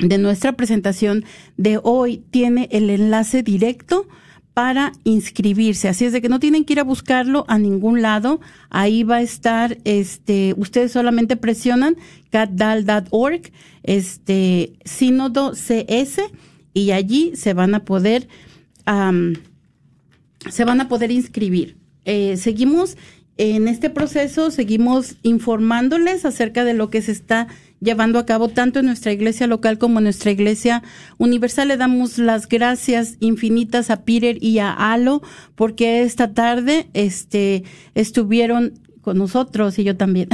de 0.01 0.19
nuestra 0.19 0.53
presentación 0.53 1.25
de 1.57 1.81
hoy 1.83 2.23
tiene 2.31 2.69
el 2.71 2.91
enlace 2.91 3.43
directo 3.43 4.07
para 4.59 4.91
inscribirse. 5.05 5.87
Así 5.87 6.05
es 6.05 6.13
de 6.13 6.21
que 6.21 6.29
no 6.29 6.41
tienen 6.41 6.65
que 6.65 6.73
ir 6.73 6.81
a 6.81 6.83
buscarlo 6.83 7.45
a 7.47 7.59
ningún 7.59 8.03
lado. 8.03 8.41
Ahí 8.71 9.05
va 9.05 9.19
a 9.19 9.23
estar, 9.23 9.79
este, 9.85 10.53
ustedes 10.57 10.91
solamente 10.91 11.37
presionan 11.37 11.97
catdal.org, 12.31 13.53
este, 13.85 14.73
sínodo 14.85 15.53
CS, 15.53 16.23
y 16.75 16.91
allí 16.91 17.37
se 17.37 17.55
van 17.55 17.77
a 17.77 17.85
poder, 17.85 18.27
se 20.51 20.65
van 20.65 20.81
a 20.81 20.89
poder 20.89 21.13
inscribir. 21.13 21.77
Eh, 22.05 22.37
seguimos 22.37 22.97
en 23.37 23.69
este 23.69 23.91
proceso, 23.91 24.51
seguimos 24.51 25.19
informándoles 25.23 26.25
acerca 26.25 26.65
de 26.65 26.75
lo 26.75 26.91
que 26.91 27.01
se 27.01 27.13
está 27.13 27.47
llevando 27.81 28.19
a 28.19 28.27
cabo 28.27 28.49
tanto 28.49 28.81
en 28.81 28.87
nuestra 28.87 29.13
iglesia 29.13 29.47
local 29.47 29.79
como 29.79 29.99
en 29.99 30.05
nuestra 30.05 30.31
iglesia 30.31 30.83
universal. 31.19 31.69
Le 31.69 31.77
damos 31.77 32.19
las 32.19 32.49
gracias 32.49 33.17
infinitas 33.21 33.91
a 33.91 34.05
Peter 34.05 34.37
y 34.43 34.59
a 34.59 34.73
Alo 34.73 35.23
porque 35.55 36.03
esta 36.03 36.35
tarde 36.35 36.89
este 36.95 37.65
estuvieron 37.95 38.75
con 39.01 39.19
nosotros 39.19 39.79
y 39.79 39.85
yo 39.85 39.97
también. 39.97 40.29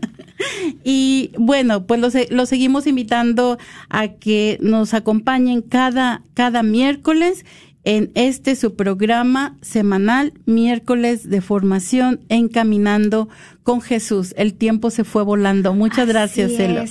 y 0.84 1.32
bueno, 1.38 1.86
pues 1.86 2.00
los, 2.00 2.14
los 2.30 2.48
seguimos 2.48 2.86
invitando 2.86 3.58
a 3.88 4.08
que 4.08 4.58
nos 4.60 4.94
acompañen 4.94 5.62
cada, 5.62 6.22
cada 6.34 6.62
miércoles 6.62 7.44
en 7.90 8.12
este 8.14 8.54
su 8.54 8.76
programa 8.76 9.56
semanal 9.62 10.32
miércoles 10.46 11.28
de 11.28 11.40
formación 11.40 12.20
encaminando 12.28 13.28
con 13.64 13.80
Jesús. 13.80 14.32
El 14.36 14.54
tiempo 14.54 14.90
se 14.90 15.02
fue 15.02 15.24
volando. 15.24 15.74
Muchas 15.74 16.04
Así 16.04 16.08
gracias, 16.08 16.52
Elo. 16.52 16.84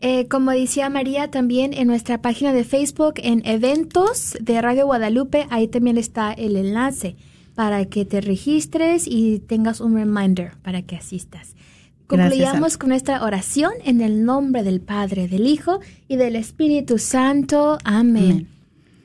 Eh, 0.00 0.28
como 0.28 0.50
decía 0.50 0.90
María, 0.90 1.30
también 1.30 1.72
en 1.72 1.86
nuestra 1.86 2.20
página 2.20 2.52
de 2.52 2.64
Facebook, 2.64 3.14
en 3.16 3.40
eventos 3.46 4.36
de 4.42 4.60
Radio 4.60 4.84
Guadalupe, 4.84 5.46
ahí 5.48 5.68
también 5.68 5.96
está 5.96 6.34
el 6.34 6.56
enlace 6.56 7.16
para 7.54 7.86
que 7.86 8.04
te 8.04 8.20
registres 8.20 9.06
y 9.06 9.38
tengas 9.38 9.80
un 9.80 9.94
reminder 9.94 10.52
para 10.60 10.82
que 10.82 10.96
asistas. 10.96 11.54
Concluyamos 12.06 12.76
con 12.76 12.90
nuestra 12.90 13.24
oración 13.24 13.72
en 13.86 14.02
el 14.02 14.26
nombre 14.26 14.62
del 14.64 14.82
Padre, 14.82 15.28
del 15.28 15.46
Hijo 15.46 15.80
y 16.08 16.16
del 16.16 16.36
Espíritu 16.36 16.98
Santo. 16.98 17.78
Amén. 17.84 18.22
Amén. 18.22 18.51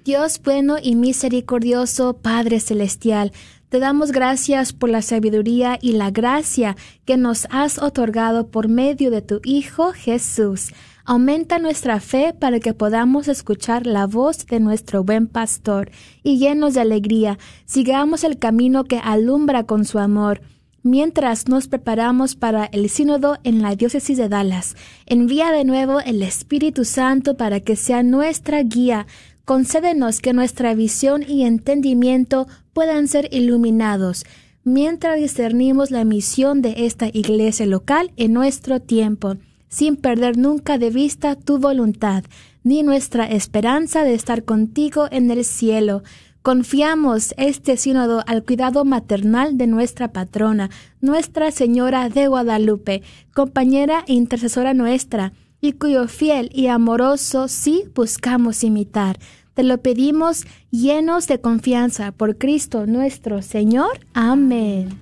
Dios 0.07 0.39
bueno 0.41 0.77
y 0.81 0.95
misericordioso, 0.95 2.13
Padre 2.13 2.61
Celestial, 2.61 3.33
te 3.67 3.79
damos 3.79 4.13
gracias 4.13 4.71
por 4.71 4.89
la 4.89 5.01
sabiduría 5.01 5.77
y 5.81 5.91
la 5.91 6.11
gracia 6.11 6.77
que 7.03 7.17
nos 7.17 7.45
has 7.49 7.77
otorgado 7.77 8.47
por 8.47 8.69
medio 8.69 9.11
de 9.11 9.21
tu 9.21 9.41
Hijo 9.43 9.91
Jesús. 9.91 10.71
Aumenta 11.03 11.59
nuestra 11.59 11.99
fe 11.99 12.33
para 12.33 12.61
que 12.61 12.73
podamos 12.73 13.27
escuchar 13.27 13.85
la 13.85 14.07
voz 14.07 14.45
de 14.45 14.61
nuestro 14.61 15.03
buen 15.03 15.27
pastor 15.27 15.91
y 16.23 16.37
llenos 16.37 16.75
de 16.75 16.79
alegría, 16.79 17.37
sigamos 17.65 18.23
el 18.23 18.39
camino 18.39 18.85
que 18.85 19.01
alumbra 19.03 19.65
con 19.65 19.83
su 19.83 19.99
amor. 19.99 20.39
Mientras 20.83 21.49
nos 21.49 21.67
preparamos 21.67 22.37
para 22.37 22.63
el 22.63 22.87
sínodo 22.89 23.39
en 23.43 23.61
la 23.61 23.75
diócesis 23.75 24.17
de 24.17 24.29
Dallas, 24.29 24.77
envía 25.05 25.51
de 25.51 25.65
nuevo 25.65 25.99
el 25.99 26.23
Espíritu 26.23 26.85
Santo 26.85 27.35
para 27.35 27.59
que 27.59 27.75
sea 27.75 28.03
nuestra 28.03 28.63
guía. 28.63 29.05
Concédenos 29.47 30.19
que 30.19 30.33
nuestra 30.33 30.75
visión 30.75 31.23
y 31.25 31.45
entendimiento 31.45 32.47
puedan 32.73 33.07
ser 33.07 33.29
iluminados 33.31 34.25
mientras 34.65 35.15
discernimos 35.15 35.89
la 35.89 36.03
misión 36.03 36.61
de 36.61 36.85
esta 36.85 37.07
iglesia 37.07 37.65
local 37.65 38.11
en 38.17 38.33
nuestro 38.33 38.81
tiempo 38.81 39.37
sin 39.69 39.95
perder 39.95 40.37
nunca 40.37 40.77
de 40.77 40.89
vista 40.89 41.37
tu 41.37 41.59
voluntad, 41.59 42.25
ni 42.65 42.83
nuestra 42.83 43.25
esperanza 43.25 44.03
de 44.03 44.15
estar 44.15 44.43
contigo 44.43 45.07
en 45.11 45.31
el 45.31 45.45
cielo. 45.45 46.03
Confiamos 46.41 47.33
este 47.37 47.77
sínodo 47.77 48.25
al 48.27 48.43
cuidado 48.43 48.83
maternal 48.83 49.57
de 49.57 49.67
nuestra 49.67 50.11
patrona, 50.11 50.69
Nuestra 50.99 51.51
Señora 51.51 52.09
de 52.09 52.27
Guadalupe, 52.27 53.01
compañera 53.33 54.03
e 54.07 54.13
intercesora 54.13 54.73
nuestra, 54.73 55.31
y 55.59 55.73
cuyo 55.73 56.07
fiel 56.07 56.49
y 56.53 56.67
amoroso 56.67 57.47
sí 57.47 57.85
buscamos 57.95 58.63
imitar. 58.63 59.17
Te 59.57 59.63
lo 59.63 59.79
pedimos 59.79 60.45
llenos 60.69 61.25
de 61.25 61.41
confianza 61.41 62.11
por 62.11 62.37
Cristo 62.37 62.85
nuestro 62.85 63.41
Señor. 63.41 63.89
Amén. 64.13 65.01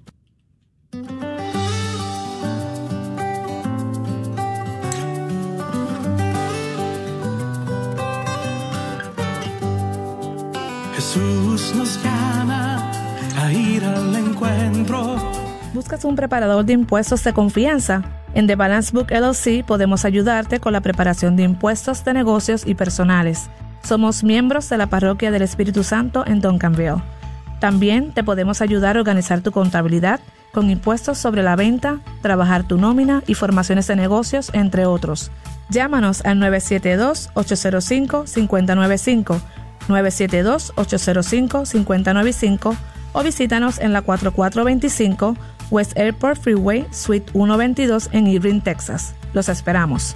Jesús 10.93 11.76
nos 11.76 12.01
llama 12.01 12.91
a 13.38 13.51
ir 13.51 13.84
al 13.84 14.16
encuentro. 14.16 15.18
¿Buscas 15.74 16.06
un 16.06 16.16
preparador 16.16 16.64
de 16.64 16.72
impuestos 16.72 17.26
de 17.26 17.34
confianza? 17.34 18.03
En 18.34 18.47
The 18.47 18.56
Balance 18.56 18.93
Book 18.93 19.12
LLC 19.12 19.66
podemos 19.66 20.06
ayudarte 20.06 20.62
con 20.62 20.72
la 20.72 20.80
preparación 20.80 21.36
de 21.36 21.43
impuestos 21.43 22.06
de 22.06 22.14
negocios 22.14 22.66
y 22.66 22.76
personales. 22.76 23.49
Somos 23.86 24.23
miembros 24.23 24.67
de 24.69 24.77
la 24.77 24.88
Parroquia 24.88 25.29
del 25.29 25.43
Espíritu 25.43 25.83
Santo 25.83 26.25
en 26.25 26.41
Duncanville. 26.41 27.03
También 27.59 28.13
te 28.13 28.23
podemos 28.23 28.61
ayudar 28.61 28.97
a 28.97 28.99
organizar 28.99 29.41
tu 29.41 29.51
contabilidad 29.51 30.19
con 30.51 30.71
impuestos 30.71 31.19
sobre 31.19 31.43
la 31.43 31.55
venta, 31.55 31.99
trabajar 32.21 32.63
tu 32.63 32.77
nómina 32.77 33.21
y 33.27 33.36
formaciones 33.36 33.86
de 33.88 33.95
negocios, 33.95 34.49
entre 34.53 34.88
otros. 34.88 35.31
Llámanos 35.69 36.25
al 36.25 36.39
972-805-595 36.39 39.39
972-805-5095 39.88 42.75
o 43.13 43.23
visítanos 43.23 43.79
en 43.79 43.93
la 43.93 44.01
4425 44.01 45.38
West 45.71 45.97
Airport 45.97 46.41
Freeway, 46.41 46.86
Suite 46.91 47.31
122 47.31 48.09
en 48.11 48.27
Irving, 48.27 48.59
Texas. 48.61 49.15
Los 49.33 49.49
esperamos. 49.49 50.15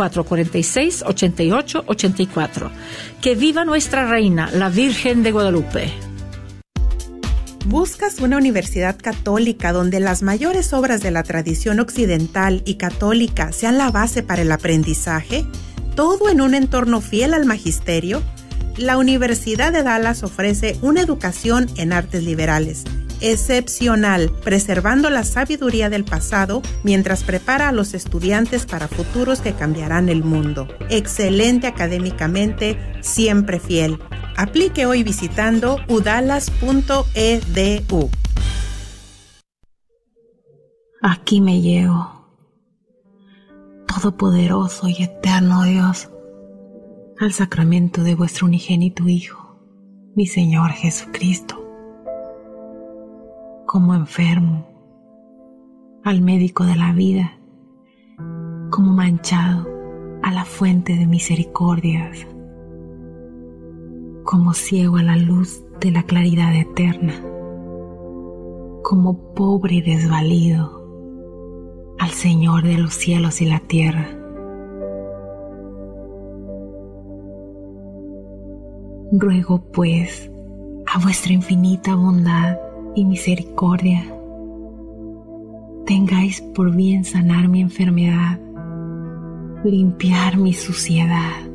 972-446-8884. 0.00 2.70
Que 3.20 3.34
viva 3.34 3.64
nuestra 3.64 4.06
reina, 4.06 4.50
la 4.52 4.70
Virgen 4.70 5.22
de 5.22 5.32
Guadalupe. 5.32 5.92
¿Buscas 7.66 8.20
una 8.20 8.38
universidad 8.38 8.96
católica 8.96 9.72
donde 9.72 10.00
las 10.00 10.22
mayores 10.22 10.72
obras 10.72 11.02
de 11.02 11.10
la 11.10 11.22
tradición 11.22 11.78
occidental 11.78 12.62
y 12.64 12.76
católica 12.76 13.52
sean 13.52 13.76
la 13.76 13.90
base 13.90 14.22
para 14.22 14.40
el 14.42 14.50
aprendizaje? 14.50 15.44
¿Todo 15.94 16.30
en 16.30 16.40
un 16.40 16.54
entorno 16.54 17.02
fiel 17.02 17.34
al 17.34 17.44
magisterio? 17.44 18.22
La 18.78 18.96
Universidad 18.96 19.72
de 19.72 19.82
Dallas 19.82 20.22
ofrece 20.22 20.78
una 20.80 21.02
educación 21.02 21.68
en 21.76 21.92
artes 21.92 22.24
liberales 22.24 22.84
excepcional, 23.20 24.30
preservando 24.44 25.10
la 25.10 25.24
sabiduría 25.24 25.90
del 25.90 26.04
pasado 26.04 26.62
mientras 26.82 27.24
prepara 27.24 27.68
a 27.68 27.72
los 27.72 27.94
estudiantes 27.94 28.66
para 28.66 28.88
futuros 28.88 29.40
que 29.40 29.52
cambiarán 29.52 30.08
el 30.08 30.24
mundo. 30.24 30.68
Excelente 30.88 31.66
académicamente, 31.66 32.78
siempre 33.00 33.60
fiel. 33.60 33.98
Aplique 34.36 34.86
hoy 34.86 35.02
visitando 35.02 35.78
udalas.edu. 35.88 36.50
Aquí 41.02 41.40
me 41.40 41.60
llevo, 41.60 42.20
Todopoderoso 43.86 44.86
y 44.88 45.02
eterno 45.02 45.64
Dios, 45.64 46.10
al 47.18 47.32
sacramento 47.32 48.02
de 48.02 48.14
vuestro 48.14 48.46
unigénito 48.46 49.08
Hijo, 49.08 49.58
mi 50.14 50.26
Señor 50.26 50.70
Jesucristo 50.72 51.59
como 53.72 53.94
enfermo, 53.94 54.66
al 56.02 56.22
médico 56.22 56.64
de 56.64 56.74
la 56.74 56.92
vida, 56.92 57.38
como 58.68 58.90
manchado 58.90 59.64
a 60.24 60.32
la 60.32 60.44
fuente 60.44 60.96
de 60.96 61.06
misericordias, 61.06 62.26
como 64.24 64.54
ciego 64.54 64.96
a 64.96 65.04
la 65.04 65.16
luz 65.16 65.64
de 65.78 65.92
la 65.92 66.02
claridad 66.02 66.52
eterna, 66.52 67.14
como 68.82 69.34
pobre 69.34 69.76
y 69.76 69.82
desvalido 69.82 71.94
al 72.00 72.10
Señor 72.10 72.64
de 72.64 72.76
los 72.76 72.92
cielos 72.92 73.40
y 73.40 73.46
la 73.46 73.60
tierra. 73.60 74.08
Ruego 79.12 79.62
pues 79.70 80.28
a 80.92 80.98
vuestra 80.98 81.32
infinita 81.32 81.94
bondad 81.94 82.58
y 82.94 83.04
misericordia, 83.04 84.04
tengáis 85.86 86.40
por 86.40 86.74
bien 86.74 87.04
sanar 87.04 87.48
mi 87.48 87.60
enfermedad, 87.60 88.38
limpiar 89.64 90.36
mi 90.36 90.52
suciedad, 90.52 91.48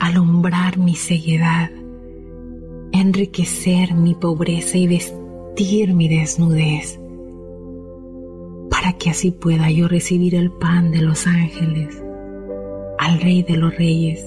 alumbrar 0.00 0.78
mi 0.78 0.94
ceguedad, 0.94 1.70
enriquecer 2.92 3.94
mi 3.94 4.14
pobreza 4.14 4.78
y 4.78 4.86
vestir 4.86 5.94
mi 5.94 6.08
desnudez, 6.08 6.98
para 8.70 8.92
que 8.94 9.10
así 9.10 9.30
pueda 9.30 9.70
yo 9.70 9.88
recibir 9.88 10.34
el 10.34 10.50
pan 10.50 10.90
de 10.90 11.02
los 11.02 11.26
ángeles, 11.26 12.02
al 12.98 13.20
Rey 13.20 13.42
de 13.42 13.56
los 13.56 13.76
Reyes, 13.76 14.24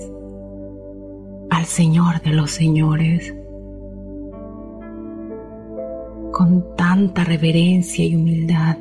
al 1.49 1.65
Señor 1.65 2.21
de 2.21 2.31
los 2.31 2.51
Señores 2.51 3.35
con 6.41 6.75
tanta 6.75 7.23
reverencia 7.23 8.03
y 8.03 8.15
humildad, 8.15 8.75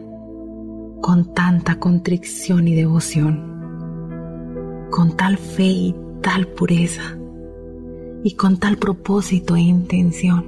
con 1.02 1.34
tanta 1.34 1.78
contrición 1.78 2.66
y 2.66 2.74
devoción, 2.74 4.88
con 4.90 5.14
tal 5.14 5.36
fe 5.36 5.66
y 5.66 5.94
tal 6.22 6.46
pureza, 6.46 7.18
y 8.24 8.32
con 8.32 8.56
tal 8.56 8.78
propósito 8.78 9.56
e 9.56 9.60
intención, 9.60 10.46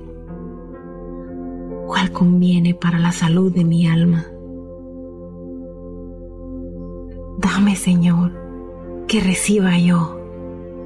cual 1.86 2.12
conviene 2.12 2.72
para 2.72 2.98
la 2.98 3.12
salud 3.12 3.52
de 3.52 3.64
mi 3.64 3.86
alma. 3.86 4.24
Dame, 7.36 7.76
Señor, 7.76 8.32
que 9.06 9.20
reciba 9.20 9.76
yo 9.76 10.18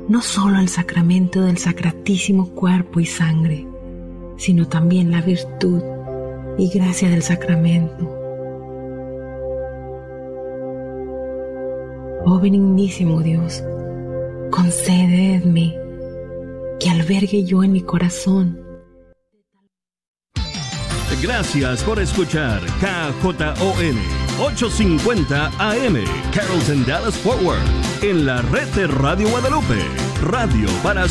no 0.08 0.22
solo 0.22 0.58
el 0.58 0.68
sacramento 0.68 1.42
del 1.42 1.58
sacratísimo 1.58 2.48
cuerpo 2.48 2.98
y 2.98 3.06
sangre, 3.06 3.68
sino 4.36 4.66
también 4.66 5.12
la 5.12 5.20
virtud 5.20 5.82
y 6.58 6.68
gracia 6.68 7.08
del 7.08 7.22
sacramento. 7.22 8.12
Oh 12.24 12.40
benignísimo 12.40 13.20
Dios, 13.20 13.62
concededme 14.50 15.74
que 16.80 16.90
albergue 16.90 17.44
yo 17.44 17.62
en 17.62 17.72
mi 17.72 17.82
corazón. 17.82 18.66
Gracias 21.22 21.82
por 21.82 21.98
escuchar 21.98 22.60
KJON 22.80 23.96
850 24.38 25.46
AM 25.58 26.04
Carrollton 26.32 26.84
Dallas 26.84 27.16
Forward 27.16 27.62
en 28.02 28.26
la 28.26 28.42
red 28.42 28.66
de 28.74 28.86
Radio 28.86 29.28
Guadalupe 29.30 29.82
Radio 30.22 30.68
para 30.82 31.04